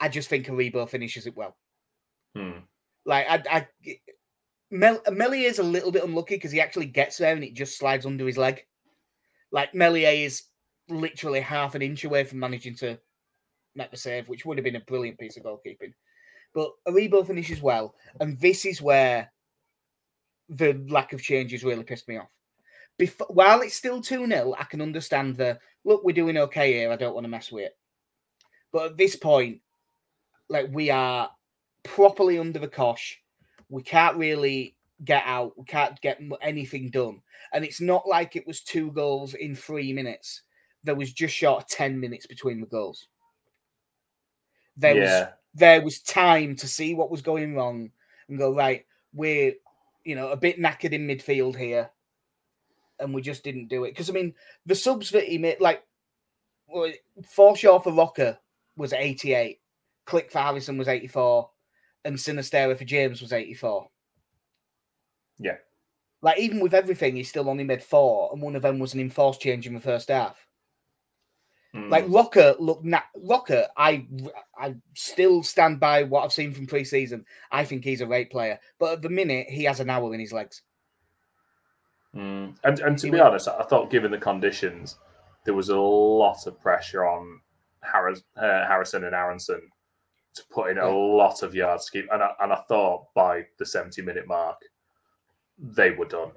I 0.00 0.08
just 0.08 0.28
think 0.28 0.46
Aribo 0.46 0.88
finishes 0.88 1.26
it 1.26 1.36
well. 1.36 1.56
Hmm. 2.36 2.60
Like 3.04 3.26
I, 3.28 3.42
I 3.50 3.96
Mel, 4.70 5.00
a 5.06 5.62
little 5.62 5.90
bit 5.90 6.04
unlucky 6.04 6.36
because 6.36 6.52
he 6.52 6.60
actually 6.60 6.86
gets 6.86 7.16
there 7.16 7.34
and 7.34 7.42
it 7.42 7.54
just 7.54 7.78
slides 7.78 8.06
under 8.06 8.26
his 8.26 8.38
leg. 8.38 8.64
Like 9.50 9.74
Meslier 9.74 10.10
is 10.10 10.44
literally 10.88 11.40
half 11.40 11.74
an 11.74 11.82
inch 11.82 12.04
away 12.04 12.24
from 12.24 12.38
managing 12.38 12.76
to 12.76 12.98
make 13.74 13.90
the 13.90 13.96
save, 13.96 14.28
which 14.28 14.44
would 14.44 14.58
have 14.58 14.64
been 14.64 14.76
a 14.76 14.80
brilliant 14.80 15.18
piece 15.18 15.36
of 15.36 15.42
goalkeeping. 15.42 15.94
But 16.54 16.72
Aribo 16.86 17.26
finishes 17.26 17.62
well, 17.62 17.94
and 18.20 18.38
this 18.40 18.64
is 18.64 18.82
where 18.82 19.30
the 20.48 20.82
lack 20.88 21.12
of 21.12 21.22
changes 21.22 21.64
really 21.64 21.84
pissed 21.84 22.08
me 22.08 22.16
off. 22.16 22.30
Before, 22.96 23.26
while 23.28 23.60
it's 23.60 23.76
still 23.76 24.00
2 24.00 24.26
0, 24.26 24.54
I 24.58 24.64
can 24.64 24.80
understand 24.80 25.36
the 25.36 25.58
look, 25.84 26.02
we're 26.04 26.12
doing 26.12 26.36
okay 26.38 26.72
here. 26.72 26.90
I 26.90 26.96
don't 26.96 27.14
want 27.14 27.24
to 27.24 27.30
mess 27.30 27.52
with 27.52 27.66
it. 27.66 27.76
But 28.72 28.86
at 28.86 28.96
this 28.96 29.14
point, 29.14 29.60
like 30.48 30.68
we 30.72 30.90
are 30.90 31.30
properly 31.82 32.38
under 32.38 32.58
the 32.58 32.68
cosh. 32.68 33.20
We 33.68 33.82
can't 33.82 34.16
really 34.16 34.76
get 35.04 35.22
out. 35.26 35.56
We 35.56 35.64
can't 35.64 36.00
get 36.00 36.20
anything 36.42 36.90
done. 36.90 37.20
And 37.52 37.64
it's 37.64 37.80
not 37.80 38.06
like 38.06 38.36
it 38.36 38.46
was 38.46 38.62
two 38.62 38.90
goals 38.92 39.34
in 39.34 39.54
three 39.54 39.92
minutes. 39.92 40.42
There 40.84 40.94
was 40.94 41.12
just 41.12 41.34
short 41.34 41.62
of 41.62 41.68
10 41.68 41.98
minutes 41.98 42.26
between 42.26 42.60
the 42.60 42.66
goals. 42.66 43.08
There 44.76 44.94
was 44.94 45.08
yeah, 45.08 45.28
there 45.54 45.82
was 45.82 46.00
time 46.00 46.54
to 46.56 46.68
see 46.68 46.94
what 46.94 47.10
was 47.10 47.22
going 47.22 47.54
wrong 47.54 47.90
and 48.28 48.38
go 48.38 48.54
right 48.54 48.84
we're 49.12 49.54
you 50.04 50.14
know 50.14 50.30
a 50.30 50.36
bit 50.36 50.58
knackered 50.58 50.92
in 50.92 51.06
midfield 51.06 51.56
here. 51.56 51.90
And 53.00 53.14
we 53.14 53.22
just 53.22 53.44
didn't 53.44 53.68
do 53.68 53.84
it. 53.84 53.90
Because 53.90 54.10
i 54.10 54.12
mean 54.12 54.34
the 54.66 54.74
subs 54.74 55.10
that 55.10 55.24
he 55.24 55.38
made 55.38 55.60
like 55.60 55.82
well, 56.66 56.92
Forshaw 57.36 57.82
for 57.82 57.92
Roca 57.92 58.38
was 58.76 58.92
88 58.92 59.60
Klich 60.06 60.30
for 60.30 60.38
harrison 60.38 60.78
was 60.78 60.88
84 60.88 61.50
and 62.04 62.16
Sinisterra 62.16 62.76
for 62.76 62.84
james 62.84 63.20
was 63.20 63.32
84 63.32 63.88
Yeah. 65.38 65.56
like 66.22 66.38
even 66.38 66.60
with 66.60 66.74
everything 66.74 67.16
he 67.16 67.22
still 67.22 67.48
only 67.50 67.64
made 67.64 67.82
four 67.82 68.30
and 68.32 68.40
one 68.40 68.56
of 68.56 68.62
them 68.62 68.78
was 68.78 68.94
an 68.94 69.00
enforced 69.00 69.40
change 69.40 69.66
in 69.66 69.74
the 69.74 69.80
first 69.80 70.08
half 70.08 70.47
Hmm. 71.74 71.90
like 71.90 72.06
Roca, 72.08 72.56
look, 72.58 72.82
na- 72.82 73.02
Roca, 73.14 73.68
I 73.76 74.06
I 74.58 74.74
still 74.94 75.42
stand 75.42 75.78
by 75.80 76.02
what 76.02 76.24
I've 76.24 76.32
seen 76.32 76.52
from 76.54 76.66
pre-season. 76.66 77.26
I 77.52 77.64
think 77.64 77.84
he's 77.84 78.00
a 78.00 78.06
great 78.06 78.30
player, 78.30 78.58
but 78.78 78.92
at 78.94 79.02
the 79.02 79.10
minute 79.10 79.48
he 79.48 79.64
has 79.64 79.78
an 79.80 79.90
hour 79.90 80.14
in 80.14 80.20
his 80.20 80.32
legs. 80.32 80.62
Mm. 82.14 82.56
And 82.64 82.80
and 82.80 82.98
to 82.98 83.06
He 83.06 83.10
be 83.10 83.18
will- 83.18 83.26
honest, 83.26 83.48
I 83.48 83.62
thought 83.64 83.90
given 83.90 84.10
the 84.10 84.18
conditions, 84.18 84.96
there 85.44 85.54
was 85.54 85.68
a 85.68 85.78
lot 85.78 86.46
of 86.46 86.58
pressure 86.60 87.04
on 87.06 87.40
Harris, 87.82 88.22
uh, 88.36 88.66
Harrison 88.66 89.04
and 89.04 89.14
Aaronson 89.14 89.60
to 90.34 90.42
put 90.50 90.70
in 90.70 90.78
a 90.78 90.86
Yeah. 90.88 90.94
lot 90.94 91.42
of 91.42 91.54
yards 91.54 91.86
to 91.86 91.92
keep. 91.92 92.10
And 92.10 92.22
I, 92.22 92.32
and 92.40 92.52
I 92.52 92.62
thought 92.68 93.12
by 93.14 93.46
the 93.58 93.66
seventy 93.66 94.00
minute 94.02 94.26
mark, 94.26 94.58
they 95.58 95.90
were 95.90 96.06
done. 96.06 96.32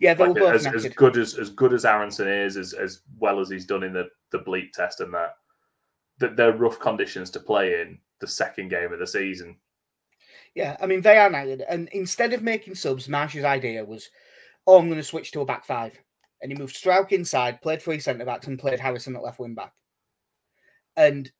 Yeah, 0.00 0.14
they 0.14 0.24
Like, 0.26 0.34
were 0.34 0.40
both 0.40 0.54
as, 0.66 0.66
as 0.66 0.94
good 0.94 1.16
as 1.16 1.38
as 1.38 1.50
good 1.50 1.72
as 1.72 1.84
Aaronson 1.84 2.28
is, 2.28 2.56
as 2.56 2.72
as 2.72 3.02
well 3.18 3.40
as 3.40 3.48
he's 3.50 3.66
done 3.66 3.82
in 3.82 3.92
the 3.92 4.08
the 4.30 4.38
bleep 4.40 4.72
test 4.72 5.00
and 5.00 5.12
that, 5.14 5.36
that 6.18 6.36
they're 6.36 6.52
rough 6.56 6.78
conditions 6.80 7.30
to 7.30 7.40
play 7.40 7.80
in 7.80 7.98
the 8.20 8.26
second 8.26 8.68
game 8.68 8.92
of 8.92 8.98
the 8.98 9.06
season. 9.06 9.56
Yeah, 10.54 10.76
I 10.80 10.86
mean 10.86 11.00
they 11.00 11.18
are 11.18 11.30
knackered, 11.30 11.64
and 11.68 11.88
instead 11.92 12.32
of 12.32 12.42
making 12.42 12.74
subs, 12.76 13.08
Marsch's 13.08 13.44
idea 13.44 13.84
was, 13.84 14.08
"Oh, 14.66 14.78
I'm 14.78 14.86
going 14.86 14.98
to 14.98 15.04
switch 15.04 15.32
to 15.32 15.40
a 15.40 15.44
back 15.44 15.64
five. 15.64 15.98
and 16.42 16.52
he 16.52 16.58
moved 16.58 16.76
Struijk 16.76 17.12
inside, 17.12 17.62
played 17.62 17.80
three 17.82 17.98
centre 17.98 18.24
backs, 18.24 18.46
and 18.46 18.58
played 18.58 18.78
Harrison 18.80 19.16
at 19.16 19.22
left 19.22 19.38
wing 19.38 19.54
back. 19.54 19.72
And 20.96 21.30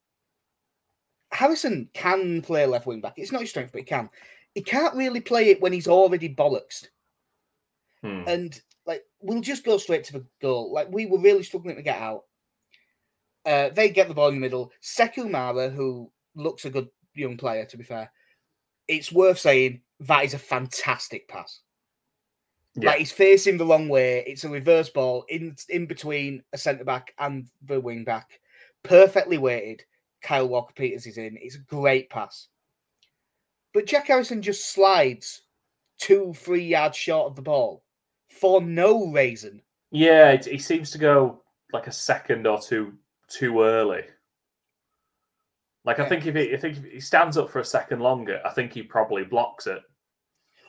Harrison 1.30 1.90
can 1.94 2.40
play 2.42 2.64
left 2.66 2.86
wing 2.86 3.00
back. 3.00 3.14
It's 3.16 3.32
not 3.32 3.40
his 3.42 3.50
strength, 3.50 3.72
but 3.72 3.80
he 3.80 3.84
can. 3.84 4.08
He 4.54 4.62
can't 4.62 4.94
really 4.94 5.20
play 5.20 5.50
it 5.50 5.60
when 5.60 5.72
he's 5.72 5.88
already 5.88 6.34
bollocksed. 6.34 6.88
Hmm. 8.04 8.22
And 8.26 8.60
like 8.86 9.02
we'll 9.20 9.40
just 9.40 9.64
go 9.64 9.78
straight 9.78 10.04
to 10.04 10.12
the 10.12 10.26
goal. 10.42 10.72
Like 10.72 10.88
we 10.90 11.06
were 11.06 11.18
really 11.18 11.42
struggling 11.42 11.76
to 11.76 11.82
get 11.82 12.00
out. 12.00 12.24
Uh, 13.46 13.70
they 13.70 13.88
get 13.88 14.08
the 14.08 14.14
ball 14.14 14.28
in 14.28 14.34
the 14.34 14.40
middle. 14.40 14.72
Sekou 14.82 15.30
Mara, 15.30 15.70
who 15.70 16.10
looks 16.34 16.64
a 16.64 16.70
good 16.70 16.88
young 17.14 17.36
player, 17.36 17.64
to 17.64 17.76
be 17.76 17.84
fair, 17.84 18.10
it's 18.88 19.12
worth 19.12 19.38
saying 19.38 19.80
that 20.00 20.24
is 20.24 20.34
a 20.34 20.38
fantastic 20.38 21.28
pass. 21.28 21.60
Yeah. 22.74 22.90
Like 22.90 22.98
he's 22.98 23.12
facing 23.12 23.56
the 23.56 23.66
wrong 23.66 23.88
way. 23.88 24.24
It's 24.26 24.44
a 24.44 24.48
reverse 24.48 24.90
ball 24.90 25.24
in 25.28 25.56
in 25.70 25.86
between 25.86 26.42
a 26.52 26.58
centre 26.58 26.84
back 26.84 27.14
and 27.18 27.46
the 27.64 27.80
wing 27.80 28.04
back, 28.04 28.40
perfectly 28.82 29.38
weighted. 29.38 29.82
Kyle 30.22 30.48
Walker 30.48 30.74
Peters 30.74 31.06
is 31.06 31.18
in. 31.18 31.38
It's 31.40 31.56
a 31.56 31.60
great 31.60 32.10
pass. 32.10 32.48
But 33.72 33.86
Jack 33.86 34.08
Harrison 34.08 34.42
just 34.42 34.72
slides 34.72 35.42
two, 35.98 36.34
three 36.34 36.64
yards 36.64 36.96
short 36.96 37.28
of 37.28 37.36
the 37.36 37.42
ball 37.42 37.83
for 38.40 38.60
no 38.60 39.06
reason. 39.12 39.62
Yeah, 39.90 40.36
he 40.36 40.58
seems 40.58 40.90
to 40.90 40.98
go 40.98 41.42
like 41.72 41.86
a 41.86 41.92
second 41.92 42.46
or 42.46 42.60
two 42.60 42.94
too 43.28 43.62
early. 43.62 44.02
Like 45.84 45.98
I 45.98 46.08
think 46.08 46.26
if 46.26 46.34
he, 46.34 46.54
I 46.54 46.56
think 46.56 46.78
if 46.78 46.84
he 46.84 47.00
stands 47.00 47.36
up 47.36 47.50
for 47.50 47.58
a 47.60 47.64
second 47.64 48.00
longer, 48.00 48.40
I 48.44 48.50
think 48.50 48.72
he 48.72 48.82
probably 48.82 49.24
blocks 49.24 49.66
it. 49.66 49.82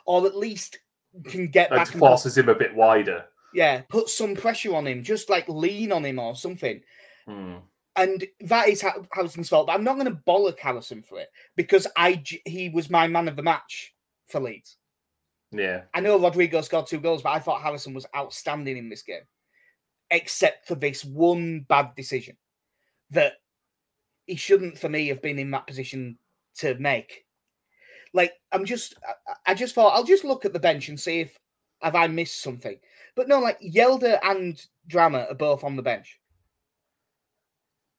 Or 0.04 0.26
at 0.26 0.36
least 0.36 0.78
can 1.24 1.48
get 1.48 1.70
Like 1.70 1.80
back 1.80 1.92
and 1.92 2.00
forces 2.00 2.36
him 2.36 2.48
a 2.50 2.54
bit 2.54 2.74
wider. 2.74 3.24
yeah, 3.54 3.80
put 3.88 4.08
some 4.10 4.36
pressure 4.36 4.74
on 4.74 4.86
him, 4.86 5.02
just 5.02 5.30
like 5.30 5.48
lean 5.48 5.90
on 5.90 6.04
him 6.04 6.18
or 6.18 6.36
something. 6.36 6.82
Hmm. 7.26 7.54
And 7.96 8.26
that 8.40 8.68
is 8.68 8.82
Ha- 8.82 9.02
Harrison's 9.10 9.48
fault. 9.48 9.68
But 9.68 9.72
I'm 9.72 9.84
not 9.84 9.94
going 9.94 10.04
to 10.06 10.20
bollock 10.26 10.58
Harrison 10.58 11.02
for 11.02 11.18
it 11.18 11.28
because 11.56 11.86
I 11.96 12.22
he 12.44 12.68
was 12.68 12.90
my 12.90 13.08
man 13.08 13.26
of 13.26 13.36
the 13.36 13.42
match 13.42 13.94
for 14.28 14.38
Leeds. 14.38 14.76
Yeah, 15.52 15.82
I 15.94 16.00
know 16.00 16.18
Rodrigo 16.18 16.60
scored 16.60 16.86
two 16.86 17.00
goals, 17.00 17.22
but 17.22 17.30
I 17.30 17.38
thought 17.38 17.62
Harrison 17.62 17.94
was 17.94 18.06
outstanding 18.16 18.76
in 18.76 18.88
this 18.88 19.02
game, 19.02 19.22
except 20.10 20.66
for 20.66 20.74
this 20.74 21.04
one 21.04 21.60
bad 21.68 21.94
decision 21.94 22.36
that 23.10 23.34
he 24.26 24.36
shouldn't, 24.36 24.78
for 24.78 24.88
me, 24.88 25.06
have 25.08 25.22
been 25.22 25.38
in 25.38 25.50
that 25.52 25.66
position 25.66 26.18
to 26.56 26.74
make. 26.76 27.24
Like, 28.12 28.32
I'm 28.50 28.64
just, 28.64 28.94
I- 29.46 29.54
just 29.54 29.74
thought 29.74 29.94
I'll 29.94 30.04
just 30.04 30.24
look 30.24 30.44
at 30.44 30.52
the 30.52 30.58
bench 30.58 30.88
and 30.88 30.98
see 30.98 31.20
if 31.20 31.38
have 31.82 31.94
I 31.94 32.06
missed 32.06 32.42
something. 32.42 32.78
But 33.14 33.28
no, 33.28 33.38
like 33.38 33.60
Hjelde 33.60 34.18
and 34.22 34.60
Drameh 34.88 35.30
are 35.30 35.34
both 35.34 35.62
on 35.64 35.76
the 35.76 35.82
bench. 35.82 36.18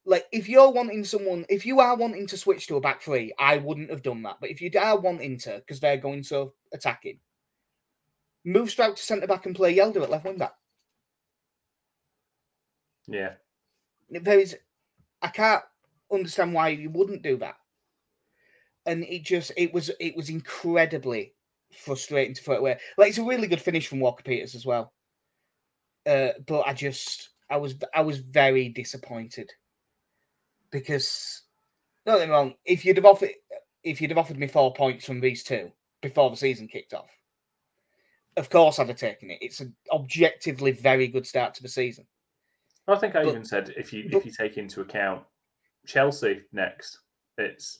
Like, 0.05 0.25
if 0.31 0.47
you're 0.49 0.71
wanting 0.71 1.03
someone, 1.03 1.45
if 1.49 1.65
you 1.65 1.79
are 1.79 1.95
wanting 1.95 2.27
to 2.27 2.37
switch 2.37 2.67
to 2.67 2.77
a 2.77 2.81
back 2.81 3.01
three, 3.01 3.33
I 3.37 3.57
wouldn't 3.57 3.89
have 3.89 4.01
done 4.03 4.23
that. 4.23 4.37
But 4.39 4.49
if 4.49 4.61
you 4.61 4.71
are 4.79 4.99
wanting 4.99 5.37
to, 5.39 5.57
because 5.59 5.79
they're 5.79 5.97
going 5.97 6.23
so 6.23 6.53
attacking, 6.73 7.19
move 8.47 8.69
Struijk 8.69 8.95
to 8.95 9.03
centre 9.03 9.27
back 9.27 9.45
and 9.45 9.55
play 9.55 9.75
Hjelde 9.75 10.01
at 10.01 10.09
left 10.09 10.23
wing 10.23 10.37
back. 10.37 10.55
yeah, 13.07 13.33
There 14.09 14.39
is, 14.39 14.55
I 15.21 15.27
can't 15.27 15.63
understand 16.11 16.53
why 16.53 16.69
you 16.69 16.89
wouldn't 16.89 17.23
do 17.23 17.35
that. 17.37 17.57
And 18.85 19.03
it 19.03 19.23
just, 19.23 19.51
it 19.57 19.73
was, 19.73 19.91
it 19.99 20.15
was 20.15 20.29
incredibly 20.29 21.33
frustrating 21.73 22.33
to 22.35 22.41
throw 22.41 22.55
it 22.55 22.59
away. 22.59 22.79
Like 22.97 23.09
it's 23.09 23.17
a 23.17 23.23
really 23.23 23.47
good 23.47 23.61
finish 23.61 23.87
from 23.87 23.99
Walker 23.99 24.23
Peters 24.23 24.55
as 24.55 24.65
well. 24.65 24.93
Uh, 26.05 26.29
but 26.45 26.61
I 26.61 26.73
just, 26.73 27.31
I 27.49 27.57
was, 27.57 27.75
I 27.93 28.01
was 28.01 28.19
very 28.19 28.69
disappointed 28.69 29.51
because, 30.71 31.41
me 32.05 32.25
wrong, 32.25 32.53
if 32.63 32.85
you'd 32.85 32.95
have 32.95 33.05
offered, 33.05 33.31
if 33.83 33.99
you'd 33.99 34.11
have 34.11 34.17
offered 34.17 34.39
me 34.39 34.47
four 34.47 34.73
points 34.73 35.05
from 35.05 35.19
these 35.19 35.43
two 35.43 35.69
before 36.01 36.29
the 36.29 36.37
season 36.37 36.69
kicked 36.69 36.93
off, 36.93 37.09
of 38.37 38.49
course 38.49 38.79
I'd 38.79 38.87
have 38.87 38.97
taken 38.97 39.29
it. 39.31 39.39
It's 39.41 39.59
an 39.59 39.75
objectively 39.91 40.71
very 40.71 41.07
good 41.07 41.25
start 41.27 41.53
to 41.55 41.63
the 41.63 41.69
season. 41.69 42.05
I 42.87 42.95
think 42.95 43.15
I 43.15 43.23
But- 43.23 43.29
even 43.31 43.43
said 43.45 43.73
if 43.75 43.91
you 43.91 44.09
but- 44.09 44.19
if 44.19 44.25
you 44.25 44.31
take 44.31 44.57
into 44.57 44.81
account 44.81 45.25
Chelsea 45.85 46.43
next, 46.53 46.99
it's 47.37 47.79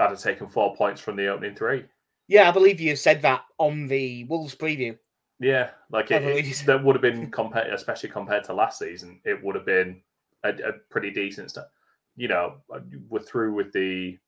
I'd 0.00 0.10
have 0.10 0.20
taken 0.20 0.46
four 0.48 0.74
points 0.76 1.00
from 1.00 1.16
the 1.16 1.26
opening 1.28 1.54
three. 1.54 1.84
Yeah, 2.28 2.48
I 2.48 2.52
believe 2.52 2.80
you 2.80 2.94
said 2.94 3.22
that 3.22 3.44
on 3.58 3.86
the 3.88 4.24
Wolves 4.24 4.54
preview. 4.54 4.96
Yeah, 5.40 5.70
like 5.90 6.10
it, 6.10 6.22
it- 6.24 6.66
that 6.66 6.82
would 6.82 6.94
have 6.96 7.02
been 7.02 7.30
compared, 7.30 7.72
especially 7.72 8.08
compared 8.10 8.44
to 8.44 8.52
last 8.52 8.78
season. 8.78 9.20
It 9.24 9.42
would 9.42 9.54
have 9.54 9.64
been 9.66 10.02
a, 10.44 10.50
a 10.50 10.72
pretty 10.90 11.10
decent 11.10 11.50
start. 11.50 11.68
You 12.16 12.28
know, 12.28 12.60
we're 13.08 13.22
through 13.22 13.54
with 13.54 13.72
the 13.72 14.18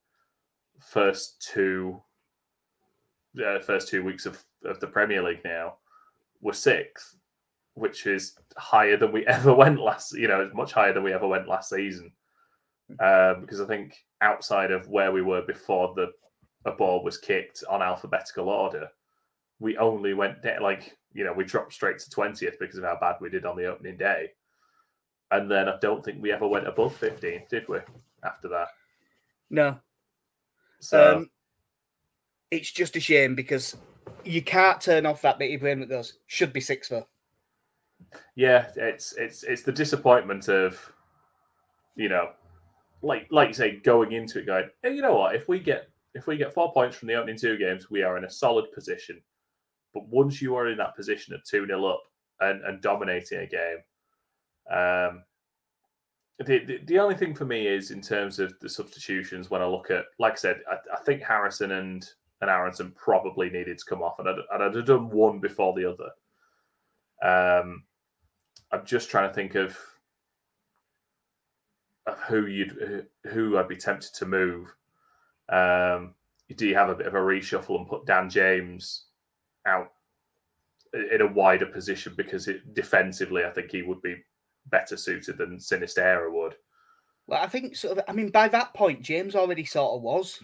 first 0.79 1.43
two, 1.53 2.01
uh, 3.45 3.59
first 3.61 3.89
two 3.89 4.03
weeks 4.05 4.27
of, 4.27 4.43
of 4.65 4.81
the 4.81 4.87
Premier 4.87 5.23
League 5.23 5.45
now. 5.45 5.77
We're 6.41 6.53
sixth, 6.53 7.17
which 7.75 8.07
is 8.07 8.35
higher 8.57 8.97
than 8.97 9.13
we 9.13 9.27
ever 9.27 9.55
went 9.55 9.81
last. 9.81 10.15
You 10.15 10.29
know, 10.29 10.41
it's 10.41 10.55
much 10.55 10.73
higher 10.73 10.93
than 10.93 11.03
we 11.03 11.13
ever 11.13 11.29
went 11.29 11.49
last 11.49 11.71
season. 11.71 12.13
Um, 12.99 13.43
because 13.43 13.61
I 13.61 13.67
think 13.67 13.97
outside 14.21 14.73
of 14.73 14.89
where 14.89 15.13
we 15.13 15.23
were 15.23 15.43
before 15.43 15.95
the 15.95 16.11
a 16.67 16.73
ball 16.73 17.03
was 17.03 17.17
kicked 17.17 17.65
on 17.71 17.81
alphabetical 17.81 18.49
order, 18.49 18.89
we 19.61 19.77
only 19.77 20.15
went 20.15 20.43
down 20.43 20.63
like 20.63 20.97
you 21.13 21.25
know 21.25 21.33
we 21.33 21.45
dropped 21.45 21.73
straight 21.73 21.99
to 21.99 22.11
20th 22.11 22.59
because 22.59 22.79
of 22.79 22.85
how 22.85 22.99
bad 23.01 23.17
we 23.21 23.31
did 23.31 23.45
on 23.45 23.57
the 23.57 23.67
opening 23.67 23.97
day 23.97 24.31
and 25.31 25.51
then 25.51 25.69
i 25.69 25.77
don't 25.81 26.05
think 26.05 26.21
we 26.21 26.33
ever 26.33 26.49
went 26.49 26.67
above 26.67 26.95
15 26.97 27.43
did 27.49 27.69
we 27.69 27.79
after 28.25 28.49
that 28.49 28.69
No, 29.51 29.79
so 30.81 31.19
um, 31.19 31.31
it's 32.51 32.71
just 32.71 32.97
a 32.97 33.01
shame 33.01 33.35
because 33.35 33.77
you 34.25 34.43
can't 34.43 34.81
turn 34.81 35.07
off 35.07 35.23
that 35.23 35.39
bit 35.39 35.55
of 35.55 35.61
brain 35.61 35.81
that 35.81 35.89
goes 35.89 36.19
should 36.27 36.53
be 36.53 36.61
six 36.61 36.89
though. 36.89 37.07
yeah 38.37 38.69
it's 38.77 39.15
it's 39.17 39.43
it's 39.45 39.63
the 39.63 39.73
disappointment 39.73 40.49
of 40.49 40.93
you 41.97 42.09
know 42.09 42.31
like 43.03 43.27
like 43.31 43.49
you 43.49 43.55
say 43.55 43.77
going 43.77 44.13
into 44.13 44.39
it 44.39 44.47
going 44.47 44.69
hey, 44.83 44.95
you 44.95 45.03
know 45.03 45.15
what 45.15 45.35
if 45.35 45.49
we 45.49 45.59
get 45.59 45.89
if 46.15 46.27
we 46.27 46.37
get 46.37 46.53
four 46.53 46.73
points 46.73 46.97
from 46.97 47.09
the 47.09 47.15
opening 47.15 47.37
two 47.37 47.57
games 47.57 47.91
we 47.91 48.03
are 48.03 48.17
in 48.17 48.25
a 48.25 48.31
solid 48.31 48.67
position 48.73 49.21
but 49.95 50.07
once 50.09 50.41
you 50.41 50.55
are 50.55 50.69
in 50.69 50.79
that 50.79 50.97
position 50.97 51.35
of 51.35 51.43
2 51.45 51.67
0 51.67 51.85
up 51.85 52.03
and, 52.41 52.63
and 52.65 52.81
dominating 52.81 53.39
a 53.39 53.47
game 53.47 53.79
um 54.71 55.23
the, 56.47 56.65
the, 56.65 56.81
the 56.87 56.99
only 56.99 57.15
thing 57.15 57.35
for 57.35 57.45
me 57.45 57.67
is 57.67 57.91
in 57.91 58.01
terms 58.01 58.39
of 58.39 58.55
the 58.61 58.69
substitutions 58.69 59.51
when 59.51 59.61
I 59.61 59.67
look 59.67 59.91
at, 59.91 60.07
like 60.19 60.33
I 60.33 60.37
said, 60.37 60.61
I, 60.71 60.77
I 60.95 61.01
think 61.05 61.23
Harrison 61.23 61.73
and 61.73 62.09
and 62.41 62.51
Aaronson 62.51 62.93
probably 62.97 63.51
needed 63.51 63.79
to 63.79 63.85
come 63.85 64.03
off, 64.03 64.19
and 64.19 64.29
I'd, 64.29 64.39
and 64.53 64.63
I'd 64.63 64.75
have 64.75 64.87
done 64.87 65.11
one 65.11 65.41
before 65.41 65.75
the 65.75 65.91
other. 65.91 66.11
Um, 67.23 67.85
I'm 68.73 68.85
just 68.85 69.11
trying 69.11 69.29
to 69.29 69.35
think 69.35 69.55
of 69.55 69.77
of 72.07 72.19
who 72.21 72.47
you'd 72.47 73.07
who 73.29 73.59
I'd 73.59 73.69
be 73.69 73.77
tempted 73.77 74.15
to 74.15 74.27
move. 74.27 74.75
Um, 75.49 76.15
do 76.57 76.67
you 76.67 76.75
have 76.75 76.89
a 76.89 76.95
bit 76.95 77.07
of 77.07 77.15
a 77.15 77.19
reshuffle 77.19 77.79
and 77.79 77.87
put 77.87 78.07
Dan 78.07 78.31
James 78.31 79.07
out 79.67 79.93
in 80.93 81.21
a 81.21 81.27
wider 81.27 81.67
position 81.67 82.15
because 82.17 82.49
it, 82.49 82.75
defensively, 82.75 83.45
I 83.45 83.51
think 83.51 83.71
he 83.71 83.83
would 83.83 84.03
be 84.03 84.17
better 84.67 84.97
suited 84.97 85.39
than 85.39 85.59
Sinisterra 85.59 86.33
would. 86.33 86.57
Well, 87.27 87.43
I 87.43 87.47
think 87.47 87.77
sort 87.77 87.99
of. 87.99 88.05
I 88.09 88.13
mean, 88.13 88.31
by 88.31 88.49
that 88.49 88.75
point, 88.75 89.03
James 89.03 89.37
already 89.37 89.65
sort 89.65 89.97
of 89.97 90.03
was. 90.03 90.43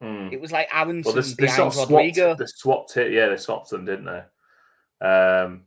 Hmm. 0.00 0.28
It 0.30 0.40
was 0.40 0.52
like 0.52 0.68
Aaronson 0.74 1.14
Well, 1.14 1.22
they, 1.22 1.28
they 1.30 1.34
behind 1.46 1.72
sort 1.72 1.84
of 1.86 1.90
Rodrigo. 1.90 2.34
swapped, 2.34 2.38
they 2.38 2.46
swapped 2.46 2.96
it. 2.98 3.12
Yeah, 3.12 3.28
they 3.28 3.36
swapped 3.36 3.70
them, 3.70 3.84
didn't 3.84 4.04
they? 4.04 5.06
Um, 5.06 5.62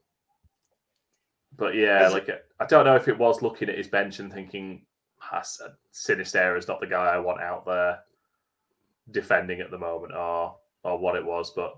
but 1.58 1.76
yeah, 1.76 2.08
Is- 2.08 2.13
like 2.13 2.30
I 2.60 2.65
don't 2.65 2.86
know 2.86 2.96
if 2.96 3.08
it 3.08 3.18
was 3.18 3.42
looking 3.42 3.70
at 3.70 3.78
his 3.78 3.88
bench 3.88 4.20
and 4.20 4.32
thinking, 4.32 4.86
"Ah, 5.32 5.42
Sinister 5.92 6.56
is 6.58 6.68
not 6.68 6.80
the 6.80 6.88
guy 6.88 7.08
I 7.08 7.18
want 7.20 7.42
out 7.42 7.65
there 7.65 8.00
defending 9.12 9.62
at 9.62 9.72
the 9.72 9.78
moment, 9.78 10.13
or 10.13 10.56
or 10.84 10.98
what 11.00 11.15
it 11.15 11.26
was, 11.26 11.52
but 11.52 11.78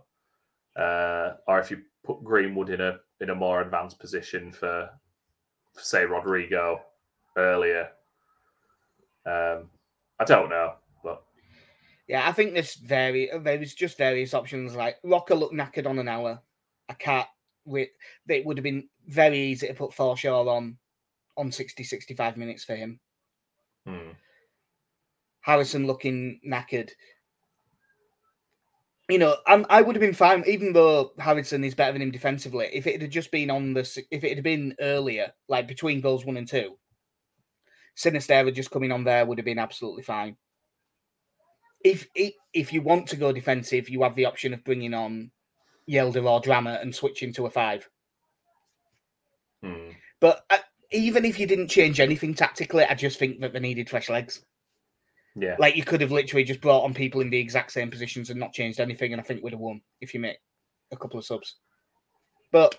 uh, 0.81 1.35
or 1.47 1.59
if 1.59 1.71
you 1.71 1.81
put 2.03 2.23
Greenwood 2.23 2.69
in 2.69 2.81
a 2.81 2.99
in 3.21 3.29
a 3.29 3.35
more 3.35 3.61
advanced 3.61 3.99
position 3.99 4.51
for, 4.51 4.89
for 5.73 5.81
say 5.81 6.03
Rodrigo 6.05 6.81
earlier. 7.37 7.89
Um, 9.25 9.69
I 10.19 10.23
don't 10.25 10.49
know, 10.49 10.73
Yeah, 12.11 12.27
I 12.27 12.33
think 12.33 12.53
there's 12.53 12.75
very 12.75 13.29
there 13.33 13.57
was 13.57 13.73
just 13.73 13.97
various 13.97 14.33
options. 14.33 14.75
Like 14.75 14.97
Roca 15.01 15.33
looked 15.33 15.55
knackered 15.55 15.87
on 15.87 15.97
an 15.97 16.09
hour. 16.09 16.41
I 16.89 16.93
can't. 16.93 17.27
With 17.63 17.87
it 18.27 18.45
would 18.45 18.57
have 18.57 18.65
been 18.65 18.89
very 19.07 19.39
easy 19.39 19.67
to 19.67 19.73
put 19.73 19.91
Forshaw 19.91 20.45
on 20.45 20.77
on 21.37 21.53
60, 21.53 21.85
65 21.85 22.35
minutes 22.35 22.65
for 22.65 22.75
him. 22.75 22.99
hmm. 23.87 24.09
Harrison 25.39 25.87
looking 25.87 26.41
knackered. 26.45 26.89
You 29.07 29.17
know, 29.17 29.37
I'm, 29.47 29.65
I 29.69 29.81
would 29.81 29.95
have 29.95 30.01
been 30.01 30.13
fine, 30.13 30.43
even 30.45 30.73
though 30.73 31.13
Harrison 31.17 31.63
is 31.63 31.75
better 31.75 31.93
than 31.93 32.01
him 32.01 32.11
defensively. 32.11 32.67
If 32.73 32.87
it 32.87 33.01
had 33.01 33.09
just 33.09 33.31
been 33.31 33.49
on 33.49 33.73
the, 33.73 34.03
if 34.11 34.25
it 34.25 34.35
had 34.35 34.43
been 34.43 34.75
earlier, 34.81 35.31
like 35.47 35.65
between 35.65 36.01
goals 36.01 36.25
one 36.25 36.35
and 36.35 36.47
two, 36.47 36.77
Sinisterra 37.95 38.53
just 38.53 38.69
coming 38.69 38.91
on 38.91 39.05
there 39.05 39.25
would 39.25 39.37
have 39.37 39.45
been 39.45 39.59
absolutely 39.59 40.03
fine. 40.03 40.35
If 41.83 42.07
if, 42.53 42.73
you 42.73 42.81
want 42.81 43.07
to 43.07 43.15
go 43.15 43.31
defensive, 43.31 43.89
you 43.89 44.03
have 44.03 44.15
the 44.15 44.25
option 44.25 44.53
of 44.53 44.63
bringing 44.63 44.93
on 44.93 45.31
Hjelde 45.89 46.23
or 46.23 46.41
Drameh 46.41 46.81
and 46.81 46.93
switching 46.93 47.33
to 47.33 47.45
a 47.45 47.49
five. 47.49 47.89
But 50.19 50.45
uh, 50.49 50.57
even 50.91 51.25
if 51.25 51.39
you 51.39 51.47
didn't 51.47 51.69
change 51.69 51.99
anything 51.99 52.33
tactically, 52.33 52.85
I 52.85 52.93
just 52.93 53.17
think 53.17 53.39
that 53.41 53.53
they 53.53 53.59
needed 53.59 53.89
fresh 53.89 54.09
legs. 54.09 54.43
Yeah. 55.35 55.55
Like 55.57 55.75
you 55.75 55.83
could 55.83 56.01
have 56.01 56.11
literally 56.11 56.43
just 56.43 56.61
brought 56.61 56.83
on 56.83 56.93
people 56.93 57.21
in 57.21 57.29
the 57.29 57.39
exact 57.39 57.71
same 57.71 57.89
positions 57.89 58.29
and 58.29 58.39
not 58.39 58.53
changed 58.53 58.79
anything, 58.79 59.13
and 59.13 59.21
I 59.21 59.23
think 59.23 59.43
we'd 59.43 59.53
have 59.53 59.59
won 59.59 59.81
if 60.01 60.13
you 60.13 60.19
make 60.19 60.37
a 60.91 60.97
couple 60.97 61.17
of 61.17 61.25
subs. 61.25 61.55
But 62.51 62.75